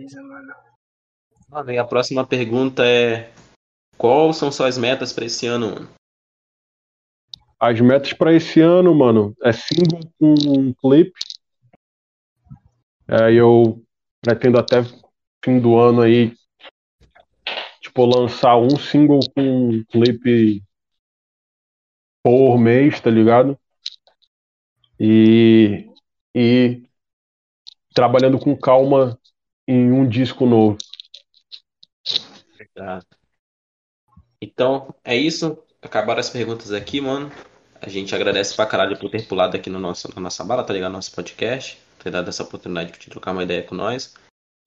Beleza, 0.04 0.22
mano. 0.22 0.54
Mano, 1.48 1.72
e 1.72 1.78
a 1.78 1.84
próxima 1.84 2.26
pergunta 2.26 2.84
é: 2.84 3.32
Quais 3.96 4.36
são 4.36 4.52
suas 4.52 4.76
metas 4.76 5.14
para 5.14 5.24
esse 5.24 5.46
ano, 5.46 5.70
mano? 5.70 5.88
As 7.58 7.80
metas 7.80 8.12
para 8.12 8.34
esse 8.34 8.60
ano, 8.60 8.94
mano, 8.94 9.34
é 9.42 9.50
single 9.50 10.00
com 10.18 10.34
um 10.46 10.74
clipe 10.74 11.18
é, 13.08 13.32
eu 13.32 13.82
pretendo 14.20 14.58
até 14.58 14.82
fim 15.42 15.58
do 15.58 15.78
ano 15.78 16.02
aí, 16.02 16.34
tipo, 17.80 18.04
lançar 18.04 18.56
um 18.58 18.76
single 18.76 19.20
com 19.34 19.42
um 19.42 19.84
clipe 19.84 20.62
por 22.22 22.58
mês, 22.58 23.00
tá 23.00 23.10
ligado? 23.10 23.58
E, 25.00 25.90
e 26.34 26.82
trabalhando 27.94 28.38
com 28.38 28.56
calma 28.56 29.18
em 29.66 29.92
um 29.92 30.08
disco 30.08 30.46
novo. 30.46 30.78
Então, 34.40 34.94
é 35.04 35.16
isso. 35.16 35.58
Acabaram 35.80 36.20
as 36.20 36.30
perguntas 36.30 36.72
aqui, 36.72 37.00
mano. 37.00 37.30
A 37.80 37.88
gente 37.88 38.14
agradece 38.14 38.54
pra 38.54 38.66
caralho 38.66 38.98
por 38.98 39.10
ter 39.10 39.26
pulado 39.26 39.56
aqui 39.56 39.68
no 39.68 39.78
nosso, 39.78 40.08
na 40.14 40.20
nossa 40.20 40.44
bala, 40.44 40.64
tá 40.64 40.72
ligado? 40.72 40.92
Nosso 40.92 41.14
podcast 41.14 41.82
ter 42.04 42.10
dado 42.10 42.28
essa 42.28 42.42
oportunidade 42.42 42.92
de 42.92 43.10
trocar 43.10 43.32
uma 43.32 43.42
ideia 43.42 43.62
com 43.62 43.74
nós. 43.74 44.14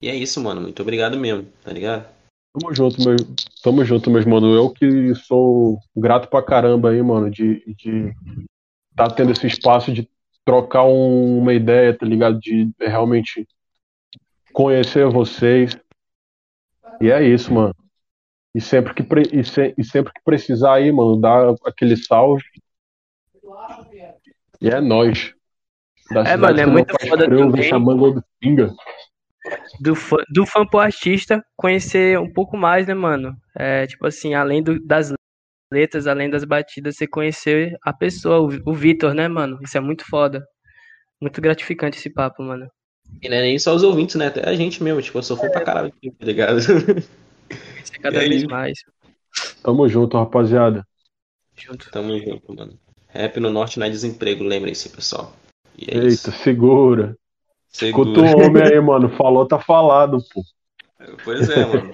E 0.02 0.08
é 0.08 0.14
isso, 0.14 0.40
mano. 0.40 0.60
Muito 0.60 0.82
obrigado 0.82 1.16
mesmo, 1.16 1.46
tá 1.62 1.72
ligado? 1.72 2.06
Tamo 2.52 2.74
junto, 2.74 3.00
meu, 3.00 3.16
tamo 3.62 3.84
junto, 3.84 4.10
meus 4.10 4.24
mano. 4.24 4.54
Eu 4.54 4.70
que 4.70 5.14
sou 5.14 5.78
grato 5.96 6.28
pra 6.28 6.42
caramba 6.42 6.90
aí, 6.90 7.00
mano, 7.02 7.30
de, 7.30 7.62
de 7.74 8.12
tá 8.96 9.08
tendo 9.08 9.30
esse 9.30 9.46
espaço 9.46 9.92
de 9.92 10.08
trocar 10.44 10.84
um, 10.84 11.38
uma 11.38 11.54
ideia, 11.54 11.96
tá 11.96 12.04
ligado? 12.04 12.38
De 12.40 12.70
realmente 12.80 13.46
conhecer 14.52 15.06
vocês. 15.08 15.78
E 17.00 17.10
é 17.10 17.22
isso, 17.22 17.52
mano. 17.52 17.74
E 18.54 18.60
sempre 18.60 18.94
que, 18.94 19.04
e, 19.32 19.44
se, 19.44 19.74
e 19.76 19.84
sempre 19.84 20.12
que 20.12 20.20
precisar 20.24 20.74
aí, 20.74 20.90
mano, 20.90 21.20
dá 21.20 21.54
aquele 21.64 21.96
salve. 21.96 22.42
E 24.60 24.68
é 24.68 24.80
nóis. 24.80 25.32
é, 26.26 26.36
mano, 26.36 26.60
é 26.60 26.66
muito 26.66 26.94
foda 27.06 27.24
também. 27.28 27.50
Do, 28.56 28.74
do, 29.80 29.94
fã, 29.94 30.16
do 30.32 30.46
fã 30.46 30.66
pro 30.66 30.80
artista 30.80 31.44
conhecer 31.56 32.18
um 32.18 32.32
pouco 32.32 32.56
mais, 32.56 32.86
né, 32.86 32.94
mano? 32.94 33.36
É, 33.56 33.86
tipo 33.86 34.06
assim, 34.06 34.34
além 34.34 34.62
do, 34.62 34.84
das 34.84 35.12
letras, 35.72 36.06
além 36.06 36.30
das 36.30 36.44
batidas, 36.44 36.96
você 36.96 37.06
conhecer 37.06 37.76
a 37.82 37.92
pessoa, 37.92 38.40
o, 38.40 38.70
o 38.70 38.74
Vitor, 38.74 39.14
né, 39.14 39.28
mano? 39.28 39.58
Isso 39.62 39.76
é 39.76 39.80
muito 39.80 40.04
foda. 40.06 40.44
Muito 41.20 41.40
gratificante 41.40 41.98
esse 41.98 42.12
papo, 42.12 42.42
mano. 42.42 42.68
E 43.20 43.28
não 43.28 43.36
é 43.36 43.42
nem 43.42 43.58
só 43.58 43.74
os 43.74 43.82
ouvintes, 43.82 44.16
né? 44.16 44.26
Até 44.26 44.48
a 44.48 44.54
gente 44.54 44.82
mesmo, 44.82 45.02
tipo, 45.02 45.18
eu 45.18 45.22
sou 45.22 45.36
fã 45.36 45.46
é. 45.46 45.50
pra 45.50 45.64
caralho, 45.64 45.90
tá 45.90 46.24
ligado? 46.24 46.58
Isso 46.58 47.92
é 47.94 47.98
cada 48.00 48.18
vez 48.20 48.44
mais. 48.44 48.78
Tamo 49.62 49.88
junto, 49.88 50.16
rapaziada. 50.16 50.86
Junto. 51.56 51.90
Tamo 51.90 52.18
junto, 52.18 52.54
mano. 52.54 52.78
Rap 53.08 53.40
no 53.40 53.50
norte 53.50 53.78
não 53.78 53.86
é 53.86 53.90
desemprego, 53.90 54.44
lembrem-se, 54.44 54.90
pessoal. 54.90 55.32
É 55.80 55.94
Eita, 55.94 56.06
isso. 56.06 56.32
segura. 56.32 57.16
segura. 57.68 58.10
Escuta 58.10 58.20
o 58.20 58.46
homem 58.46 58.62
aí, 58.62 58.80
mano. 58.80 59.08
Falou, 59.08 59.46
tá 59.46 59.58
falado, 59.58 60.18
pô. 60.32 60.42
Pois 61.24 61.48
é, 61.48 61.64
mano. 61.64 61.92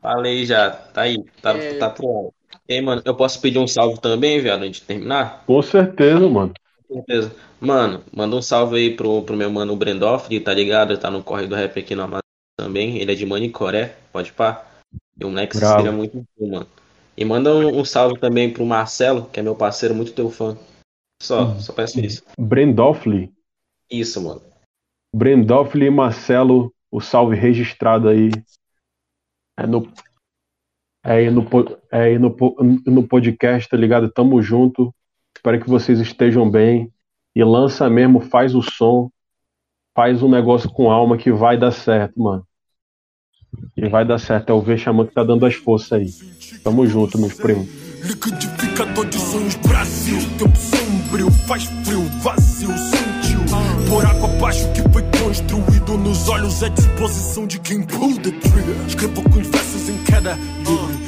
Falei 0.00 0.44
já. 0.44 0.70
Tá 0.70 1.02
aí. 1.02 1.22
Tá, 1.40 1.56
é... 1.56 1.74
tá. 1.78 1.94
E 2.68 2.74
aí, 2.74 2.80
mano, 2.80 3.02
eu 3.04 3.14
posso 3.14 3.40
pedir 3.40 3.58
um 3.58 3.66
salve 3.66 4.00
também, 4.00 4.40
viado, 4.40 4.62
antes 4.62 4.80
de 4.80 4.86
terminar? 4.86 5.44
Com 5.46 5.62
certeza, 5.62 6.28
mano. 6.28 6.52
Certeza. 6.88 7.34
Mano, 7.60 8.04
manda 8.14 8.36
um 8.36 8.42
salve 8.42 8.76
aí 8.76 8.96
pro, 8.96 9.22
pro 9.22 9.36
meu 9.36 9.50
mano 9.50 9.76
Brendoff, 9.76 10.38
tá 10.40 10.54
ligado? 10.54 10.96
Tá 10.98 11.10
no 11.10 11.22
corre 11.22 11.46
do 11.46 11.54
rap 11.54 11.78
aqui 11.78 11.94
no 11.94 12.02
Amazonas 12.02 12.22
também. 12.58 12.98
Ele 12.98 13.12
é 13.12 13.14
de 13.14 13.26
Manicoré, 13.26 13.96
pode 14.12 14.32
pá. 14.32 14.64
E 15.18 15.24
o 15.24 15.30
Nex 15.30 15.56
seria 15.56 15.92
muito 15.92 16.24
bom, 16.38 16.50
mano. 16.50 16.66
E 17.16 17.24
manda 17.24 17.54
um, 17.54 17.80
um, 17.80 17.84
salve 17.84 18.18
também 18.20 18.52
pro 18.52 18.66
Marcelo, 18.66 19.26
que 19.30 19.40
é 19.40 19.42
meu 19.42 19.56
parceiro, 19.56 19.94
muito 19.94 20.12
teu 20.12 20.30
fã. 20.30 20.56
Só, 21.22 21.46
hum. 21.46 21.60
só 21.60 21.72
peço 21.72 21.98
isso. 21.98 22.22
Brendolfli. 22.38 23.32
Isso, 23.90 24.20
mano. 24.22 24.42
Brendolfli 25.14 25.86
e 25.86 25.90
Marcelo, 25.90 26.74
o 26.90 27.00
salve 27.00 27.34
registrado 27.34 28.08
aí. 28.08 28.30
É 29.58 29.66
no, 29.66 29.90
é 31.02 31.12
aí 31.12 31.30
no, 31.30 31.42
é 31.90 32.00
aí 32.02 32.18
no, 32.18 32.36
no 32.86 33.08
podcast, 33.08 33.68
tá 33.68 33.76
ligado? 33.76 34.12
Tamo 34.12 34.42
junto. 34.42 34.94
Espero 35.46 35.62
que 35.62 35.70
vocês 35.70 36.00
estejam 36.00 36.50
bem. 36.50 36.90
E 37.32 37.44
lança 37.44 37.88
mesmo, 37.88 38.18
faz 38.18 38.52
o 38.52 38.62
som. 38.62 39.08
Faz 39.94 40.20
um 40.20 40.28
negócio 40.28 40.68
com 40.68 40.90
alma 40.90 41.16
que 41.16 41.30
vai 41.30 41.56
dar 41.56 41.70
certo, 41.70 42.20
mano. 42.20 42.44
E 43.76 43.88
vai 43.88 44.04
dar 44.04 44.18
certo. 44.18 44.50
É 44.50 44.52
o 44.52 44.60
Vexamã 44.60 45.06
que 45.06 45.14
tá 45.14 45.22
dando 45.22 45.46
as 45.46 45.54
forças 45.54 45.92
aí. 45.92 46.08
Tamo 46.64 46.84
junto, 46.84 47.16
meus 47.16 47.34
primos. 47.34 47.68
Liquidificador 48.02 49.06
de 49.06 49.18
sonhos 49.18 49.54
Brasil 49.56 50.18
Tempo 50.36 50.56
sombrio, 50.56 51.30
faz 51.30 51.64
frio, 51.84 52.02
vazio, 52.22 52.68
sentiu 52.76 53.40
água 54.00 54.28
abaixo 54.36 54.70
que 54.72 54.82
foi 54.92 55.02
construído 55.22 55.96
Nos 55.98 56.28
olhos 56.28 56.62
é 56.62 56.68
disposição 56.68 57.46
de 57.46 57.58
quem 57.60 57.82
pull 57.82 58.14
the 58.16 58.30
trigger 58.30 58.86
Escrevo 58.86 59.22
com 59.22 59.40
os 59.40 59.46
versos 59.46 59.88
em 59.88 60.04
queda 60.04 60.34
livre 60.34 61.05